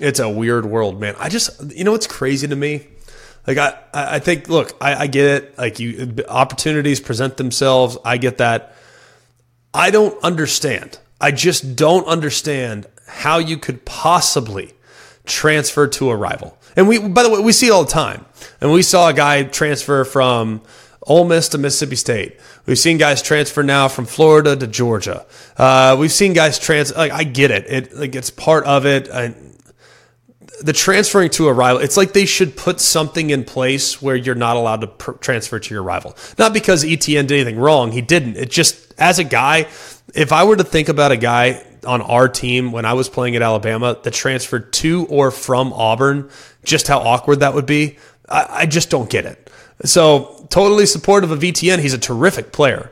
It's 0.00 0.18
a 0.18 0.28
weird 0.28 0.66
world, 0.66 1.00
man. 1.00 1.14
I 1.18 1.28
just, 1.28 1.72
you 1.72 1.84
know, 1.84 1.92
what's 1.92 2.06
crazy 2.06 2.48
to 2.48 2.56
me. 2.56 2.86
Like 3.46 3.58
I, 3.58 3.78
I 3.92 4.18
think, 4.18 4.48
look, 4.48 4.72
I, 4.80 4.94
I 4.94 5.06
get 5.06 5.26
it. 5.26 5.58
Like 5.58 5.78
you, 5.78 6.14
opportunities 6.28 7.00
present 7.00 7.36
themselves. 7.36 7.96
I 8.04 8.16
get 8.16 8.38
that. 8.38 8.74
I 9.72 9.90
don't 9.90 10.22
understand. 10.24 10.98
I 11.20 11.30
just 11.30 11.76
don't 11.76 12.06
understand 12.06 12.86
how 13.06 13.38
you 13.38 13.56
could 13.56 13.84
possibly 13.84 14.72
transfer 15.24 15.86
to 15.86 16.10
a 16.10 16.16
rival. 16.16 16.58
And 16.76 16.88
we, 16.88 16.98
by 16.98 17.22
the 17.22 17.30
way, 17.30 17.40
we 17.40 17.52
see 17.52 17.68
it 17.68 17.70
all 17.70 17.84
the 17.84 17.90
time. 17.90 18.24
And 18.60 18.72
we 18.72 18.82
saw 18.82 19.08
a 19.08 19.12
guy 19.12 19.44
transfer 19.44 20.04
from 20.04 20.62
Ole 21.02 21.24
Miss 21.24 21.48
to 21.50 21.58
Mississippi 21.58 21.96
State. 21.96 22.40
We've 22.66 22.78
seen 22.78 22.98
guys 22.98 23.22
transfer 23.22 23.62
now 23.62 23.88
from 23.88 24.06
Florida 24.06 24.56
to 24.56 24.66
Georgia. 24.66 25.26
Uh, 25.56 25.96
we've 25.98 26.12
seen 26.12 26.32
guys 26.32 26.58
transfer. 26.58 26.96
Like 26.96 27.12
I 27.12 27.24
get 27.24 27.50
it. 27.50 27.66
It 27.68 27.94
like 27.94 28.14
it's 28.14 28.30
part 28.30 28.64
of 28.64 28.86
it. 28.86 29.08
I, 29.10 29.34
the 30.60 30.72
transferring 30.72 31.30
to 31.30 31.48
a 31.48 31.52
rival, 31.52 31.80
it's 31.82 31.96
like 31.96 32.12
they 32.12 32.26
should 32.26 32.56
put 32.56 32.80
something 32.80 33.30
in 33.30 33.44
place 33.44 34.00
where 34.00 34.16
you're 34.16 34.34
not 34.34 34.56
allowed 34.56 34.82
to 34.82 34.86
pr- 34.86 35.12
transfer 35.12 35.58
to 35.58 35.74
your 35.74 35.82
rival. 35.82 36.16
Not 36.38 36.52
because 36.52 36.84
Etienne 36.84 37.26
did 37.26 37.40
anything 37.40 37.58
wrong, 37.58 37.92
he 37.92 38.00
didn't. 38.00 38.36
It 38.36 38.50
just, 38.50 38.94
as 38.98 39.18
a 39.18 39.24
guy, 39.24 39.68
if 40.14 40.32
I 40.32 40.44
were 40.44 40.56
to 40.56 40.64
think 40.64 40.88
about 40.88 41.12
a 41.12 41.16
guy 41.16 41.64
on 41.86 42.02
our 42.02 42.28
team 42.28 42.72
when 42.72 42.84
I 42.84 42.94
was 42.94 43.08
playing 43.08 43.36
at 43.36 43.42
Alabama 43.42 43.98
that 44.02 44.12
transferred 44.12 44.72
to 44.74 45.06
or 45.06 45.30
from 45.30 45.72
Auburn, 45.72 46.30
just 46.64 46.88
how 46.88 46.98
awkward 46.98 47.40
that 47.40 47.54
would 47.54 47.66
be, 47.66 47.98
I, 48.28 48.46
I 48.50 48.66
just 48.66 48.90
don't 48.90 49.10
get 49.10 49.26
it. 49.26 49.50
So, 49.84 50.46
totally 50.50 50.86
supportive 50.86 51.32
of 51.32 51.42
Etienne. 51.42 51.80
He's 51.80 51.94
a 51.94 51.98
terrific 51.98 52.52
player. 52.52 52.90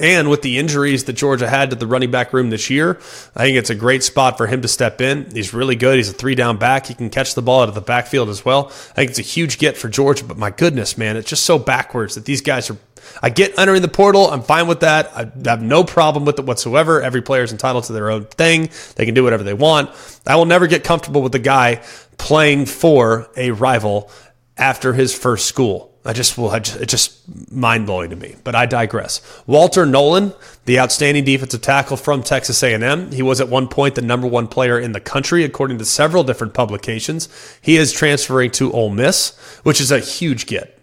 And 0.00 0.28
with 0.28 0.42
the 0.42 0.58
injuries 0.58 1.04
that 1.04 1.12
Georgia 1.12 1.48
had 1.48 1.70
to 1.70 1.76
the 1.76 1.86
running 1.86 2.10
back 2.10 2.32
room 2.32 2.50
this 2.50 2.70
year, 2.70 2.98
I 3.36 3.44
think 3.44 3.56
it's 3.56 3.70
a 3.70 3.74
great 3.74 4.02
spot 4.02 4.36
for 4.36 4.46
him 4.46 4.62
to 4.62 4.68
step 4.68 5.00
in. 5.00 5.30
He's 5.30 5.54
really 5.54 5.76
good. 5.76 5.96
He's 5.96 6.10
a 6.10 6.12
three 6.12 6.34
down 6.34 6.56
back. 6.56 6.86
He 6.86 6.94
can 6.94 7.10
catch 7.10 7.34
the 7.34 7.42
ball 7.42 7.62
out 7.62 7.68
of 7.68 7.74
the 7.74 7.80
backfield 7.80 8.28
as 8.28 8.44
well. 8.44 8.66
I 8.66 8.94
think 8.94 9.10
it's 9.10 9.18
a 9.18 9.22
huge 9.22 9.58
get 9.58 9.76
for 9.76 9.88
Georgia, 9.88 10.24
but 10.24 10.36
my 10.36 10.50
goodness, 10.50 10.98
man, 10.98 11.16
it's 11.16 11.28
just 11.28 11.44
so 11.44 11.58
backwards 11.58 12.14
that 12.16 12.24
these 12.24 12.40
guys 12.40 12.70
are. 12.70 12.76
I 13.22 13.28
get 13.28 13.58
entering 13.58 13.82
the 13.82 13.88
portal. 13.88 14.30
I'm 14.30 14.42
fine 14.42 14.66
with 14.66 14.80
that. 14.80 15.12
I 15.14 15.30
have 15.48 15.62
no 15.62 15.84
problem 15.84 16.24
with 16.24 16.38
it 16.38 16.46
whatsoever. 16.46 17.02
Every 17.02 17.20
player 17.20 17.42
is 17.42 17.52
entitled 17.52 17.84
to 17.84 17.92
their 17.92 18.10
own 18.10 18.24
thing. 18.24 18.70
They 18.96 19.04
can 19.04 19.14
do 19.14 19.22
whatever 19.22 19.42
they 19.44 19.54
want. 19.54 19.90
I 20.26 20.36
will 20.36 20.46
never 20.46 20.66
get 20.66 20.84
comfortable 20.84 21.20
with 21.20 21.32
the 21.32 21.38
guy 21.38 21.82
playing 22.16 22.66
for 22.66 23.28
a 23.36 23.50
rival 23.50 24.10
after 24.56 24.94
his 24.94 25.14
first 25.14 25.46
school. 25.46 25.93
I 26.06 26.12
just 26.12 26.36
will. 26.36 26.52
It's 26.52 26.70
just 26.70 27.18
mind 27.50 27.86
blowing 27.86 28.10
to 28.10 28.16
me. 28.16 28.36
But 28.44 28.54
I 28.54 28.66
digress. 28.66 29.22
Walter 29.46 29.86
Nolen, 29.86 30.34
the 30.66 30.78
outstanding 30.78 31.24
defensive 31.24 31.62
tackle 31.62 31.96
from 31.96 32.22
Texas 32.22 32.62
A&M, 32.62 33.10
he 33.10 33.22
was 33.22 33.40
at 33.40 33.48
one 33.48 33.68
point 33.68 33.94
the 33.94 34.02
number 34.02 34.26
one 34.26 34.46
player 34.46 34.78
in 34.78 34.92
the 34.92 35.00
country 35.00 35.44
according 35.44 35.78
to 35.78 35.84
several 35.84 36.22
different 36.22 36.52
publications. 36.52 37.28
He 37.62 37.76
is 37.76 37.90
transferring 37.90 38.50
to 38.52 38.70
Ole 38.72 38.90
Miss, 38.90 39.34
which 39.62 39.80
is 39.80 39.90
a 39.90 39.98
huge 39.98 40.46
get 40.46 40.73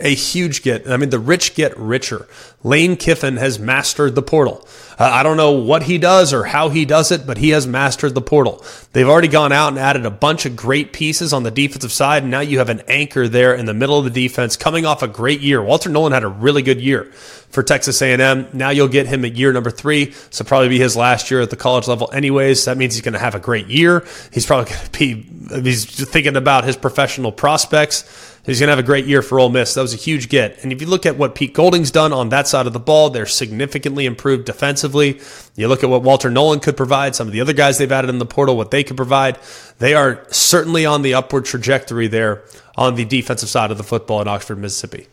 a 0.00 0.14
huge 0.14 0.62
get. 0.62 0.88
I 0.88 0.96
mean, 0.96 1.10
the 1.10 1.18
rich 1.18 1.54
get 1.54 1.76
richer. 1.78 2.26
Lane 2.64 2.96
Kiffin 2.96 3.36
has 3.36 3.58
mastered 3.58 4.14
the 4.14 4.22
portal. 4.22 4.66
Uh, 4.98 5.04
I 5.04 5.22
don't 5.22 5.36
know 5.36 5.52
what 5.52 5.84
he 5.84 5.96
does 5.96 6.34
or 6.34 6.44
how 6.44 6.70
he 6.70 6.84
does 6.84 7.12
it, 7.12 7.24
but 7.24 7.38
he 7.38 7.50
has 7.50 7.68
mastered 7.68 8.14
the 8.14 8.20
portal. 8.20 8.64
They've 8.92 9.08
already 9.08 9.28
gone 9.28 9.52
out 9.52 9.68
and 9.68 9.78
added 9.78 10.04
a 10.04 10.10
bunch 10.10 10.44
of 10.44 10.56
great 10.56 10.92
pieces 10.92 11.32
on 11.32 11.44
the 11.44 11.52
defensive 11.52 11.92
side, 11.92 12.22
and 12.22 12.32
now 12.32 12.40
you 12.40 12.58
have 12.58 12.68
an 12.68 12.82
anchor 12.88 13.28
there 13.28 13.54
in 13.54 13.66
the 13.66 13.74
middle 13.74 13.98
of 13.98 14.04
the 14.04 14.10
defense 14.10 14.56
coming 14.56 14.84
off 14.84 15.02
a 15.02 15.08
great 15.08 15.40
year. 15.40 15.62
Walter 15.62 15.88
Nolen 15.88 16.12
had 16.12 16.24
a 16.24 16.28
really 16.28 16.62
good 16.62 16.80
year 16.80 17.04
for 17.50 17.62
Texas 17.62 18.02
A&M. 18.02 18.48
Now 18.52 18.70
you'll 18.70 18.88
get 18.88 19.06
him 19.06 19.24
at 19.24 19.36
year 19.36 19.52
number 19.52 19.70
three, 19.70 20.12
so 20.30 20.44
probably 20.44 20.68
be 20.68 20.78
his 20.78 20.96
last 20.96 21.30
year 21.30 21.40
at 21.40 21.50
the 21.50 21.56
college 21.56 21.86
level 21.86 22.10
anyways. 22.12 22.64
That 22.64 22.76
means 22.76 22.94
he's 22.94 23.02
going 23.02 23.14
to 23.14 23.20
have 23.20 23.36
a 23.36 23.40
great 23.40 23.68
year. 23.68 24.04
He's 24.32 24.46
probably 24.46 24.70
going 24.72 24.84
to 24.84 24.90
be, 24.90 25.62
he's 25.62 25.84
thinking 26.08 26.34
about 26.34 26.64
his 26.64 26.76
professional 26.76 27.30
prospects 27.30 28.27
He's 28.48 28.60
going 28.60 28.68
to 28.68 28.72
have 28.72 28.78
a 28.78 28.82
great 28.82 29.04
year 29.04 29.20
for 29.20 29.38
Ole 29.38 29.50
Miss. 29.50 29.74
That 29.74 29.82
was 29.82 29.92
a 29.92 29.98
huge 29.98 30.30
get. 30.30 30.62
And 30.62 30.72
if 30.72 30.80
you 30.80 30.86
look 30.86 31.04
at 31.04 31.18
what 31.18 31.34
Pete 31.34 31.52
Golding's 31.52 31.90
done 31.90 32.14
on 32.14 32.30
that 32.30 32.48
side 32.48 32.66
of 32.66 32.72
the 32.72 32.78
ball, 32.78 33.10
they're 33.10 33.26
significantly 33.26 34.06
improved 34.06 34.46
defensively. 34.46 35.20
You 35.54 35.68
look 35.68 35.84
at 35.84 35.90
what 35.90 36.02
Walter 36.02 36.30
Nolen 36.30 36.60
could 36.60 36.74
provide, 36.74 37.14
some 37.14 37.26
of 37.26 37.34
the 37.34 37.42
other 37.42 37.52
guys 37.52 37.76
they've 37.76 37.92
added 37.92 38.08
in 38.08 38.18
the 38.18 38.24
portal, 38.24 38.56
what 38.56 38.70
they 38.70 38.82
could 38.82 38.96
provide. 38.96 39.38
They 39.80 39.92
are 39.92 40.24
certainly 40.30 40.86
on 40.86 41.02
the 41.02 41.12
upward 41.12 41.44
trajectory 41.44 42.08
there 42.08 42.42
on 42.74 42.94
the 42.94 43.04
defensive 43.04 43.50
side 43.50 43.70
of 43.70 43.76
the 43.76 43.84
football 43.84 44.22
in 44.22 44.28
Oxford, 44.28 44.56
Mississippi. 44.56 45.08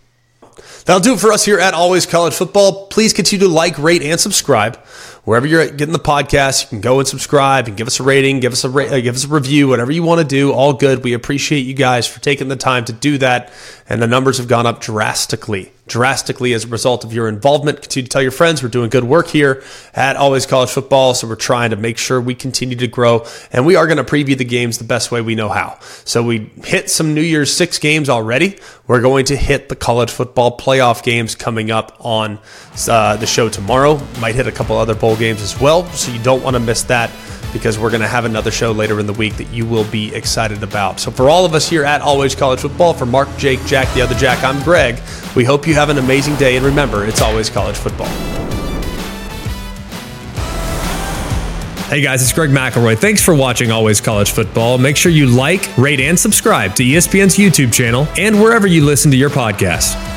That'll 0.86 1.02
do 1.02 1.16
it 1.16 1.20
for 1.20 1.34
us 1.34 1.44
here 1.44 1.60
at 1.60 1.74
Always 1.74 2.06
College 2.06 2.34
Football. 2.34 2.88
Please 2.88 3.12
continue 3.12 3.48
to 3.48 3.54
like, 3.54 3.78
rate, 3.78 4.02
and 4.02 4.18
subscribe 4.18 4.78
wherever 5.26 5.46
you're 5.46 5.70
getting 5.70 5.94
the 5.94 6.00
podcast. 6.00 6.64
You 6.64 6.70
can 6.70 6.82
go 6.82 7.00
and 7.00 7.08
subscribe 7.08 7.68
and 7.68 7.76
give 7.76 7.88
us 7.88 8.00
a 8.00 8.04
rating, 8.04 8.40
give 8.40 8.54
us 8.54 8.64
a 8.64 8.70
ra- 8.70 8.86
uh, 8.86 9.02
give 9.02 9.16
us 9.16 9.26
a 9.26 9.28
review, 9.28 9.68
whatever 9.68 9.92
you 9.92 10.04
want 10.04 10.22
to 10.22 10.26
do. 10.26 10.54
All 10.54 10.74
good. 10.74 11.04
We 11.04 11.14
appreciate 11.14 11.62
you 11.62 11.74
guys 11.74 12.08
for 12.08 12.22
taking 12.22 12.48
the 12.48 12.56
time 12.56 12.86
to 12.86 12.94
do 12.94 13.18
that, 13.18 13.52
and 13.90 14.02
the 14.02 14.08
numbers 14.08 14.38
have 14.38 14.48
gone 14.48 14.66
up 14.66 14.80
drastically 14.80 15.74
drastically 15.88 16.54
as 16.54 16.66
a 16.66 16.68
result 16.68 17.04
of 17.04 17.14
your 17.14 17.28
involvement. 17.28 17.82
Continue 17.82 18.08
to 18.08 18.10
tell 18.10 18.22
your 18.22 18.32
friends 18.32 18.64
we're 18.64 18.70
doing 18.70 18.90
good 18.90 19.04
work 19.04 19.28
here 19.28 19.64
at 19.94 20.16
Always 20.16 20.46
College 20.46 20.70
Football. 20.70 21.14
So 21.14 21.28
we're 21.28 21.36
trying 21.36 21.70
to 21.70 21.76
make 21.76 21.98
sure 21.98 22.20
we 22.20 22.36
continue 22.36 22.76
to 22.78 22.88
grow 22.88 23.26
and 23.52 23.66
we 23.66 23.76
are 23.76 23.86
going 23.86 23.98
to 23.98 24.04
preview 24.04 24.38
the 24.38 24.46
games 24.46 24.78
the 24.78 24.84
best 24.84 25.12
way 25.12 25.22
we 25.22 25.36
know 25.36 25.50
how. 25.50 25.78
So 26.04 26.24
we 26.24 26.52
hit 26.64 26.90
some 26.90 27.14
New 27.14 27.22
Year's 27.22 27.56
six 27.56 27.78
games 27.78 28.10
already. 28.10 28.58
We're 28.88 29.02
going 29.02 29.26
to 29.26 29.36
hit 29.36 29.70
the 29.70 29.76
college 29.76 30.12
football 30.12 30.58
playoff 30.58 31.04
games 31.04 31.36
coming 31.36 31.72
up 31.72 31.96
on 32.00 32.40
uh, 32.90 33.18
the 33.18 33.28
show 33.28 33.50
tomorrow. 33.50 34.02
Might 34.20 34.36
hit 34.36 34.48
a 34.48 34.52
couple 34.52 34.78
other 34.78 34.96
bowl 34.96 35.16
games 35.16 35.42
as 35.42 35.60
well. 35.60 35.86
So 35.92 36.12
you 36.12 36.22
don't 36.22 36.44
want 36.44 36.56
to 36.56 36.60
miss 36.60 36.84
that 36.84 37.12
because 37.56 37.80
we're 37.80 37.90
going 37.90 38.02
to 38.02 38.08
have 38.08 38.26
another 38.26 38.52
show 38.52 38.74
later 38.74 39.00
in 39.00 39.08
the 39.08 39.14
week 39.14 39.38
that 39.38 39.48
you 39.54 39.66
will 39.66 39.86
be 39.86 40.14
excited 40.14 40.62
about. 40.62 41.00
So, 41.00 41.10
for 41.10 41.30
all 41.30 41.46
of 41.46 41.54
us 41.54 41.70
here 41.70 41.86
at 41.86 42.02
Always 42.02 42.36
College 42.36 42.60
Football, 42.60 42.94
for 42.94 43.06
Mark, 43.06 43.30
Jake, 43.38 43.64
Jack, 43.66 43.92
the 43.94 44.02
other 44.02 44.14
Jack, 44.16 44.44
I'm 44.44 44.62
Greg. 44.62 45.00
We 45.38 45.46
hope 45.46 45.66
you 45.76 45.80
have 45.80 45.90
an 45.90 45.98
amazing 45.98 46.38
day, 46.38 46.56
and 46.56 46.66
remember, 46.66 47.04
it's 47.06 47.22
always 47.22 47.50
college 47.50 47.76
football. 47.76 48.08
Hey 51.90 52.00
guys, 52.02 52.24
it's 52.24 52.32
Greg 52.32 52.50
McElroy. 52.50 52.98
Thanks 52.98 53.22
for 53.22 53.36
watching 53.36 53.72
Always 53.72 54.00
College 54.00 54.32
Football. 54.32 54.78
Make 54.78 54.96
sure 54.96 55.12
you 55.12 55.28
like, 55.28 55.70
rate, 55.78 56.00
and 56.00 56.18
subscribe 56.18 56.76
to 56.76 56.84
ESPN's 56.84 57.36
YouTube 57.36 57.74
channel 57.74 58.08
and 58.18 58.42
wherever 58.42 58.68
you 58.68 58.86
listen 58.86 59.12
to 59.12 59.18
your 59.18 59.30
podcast. 59.30 60.15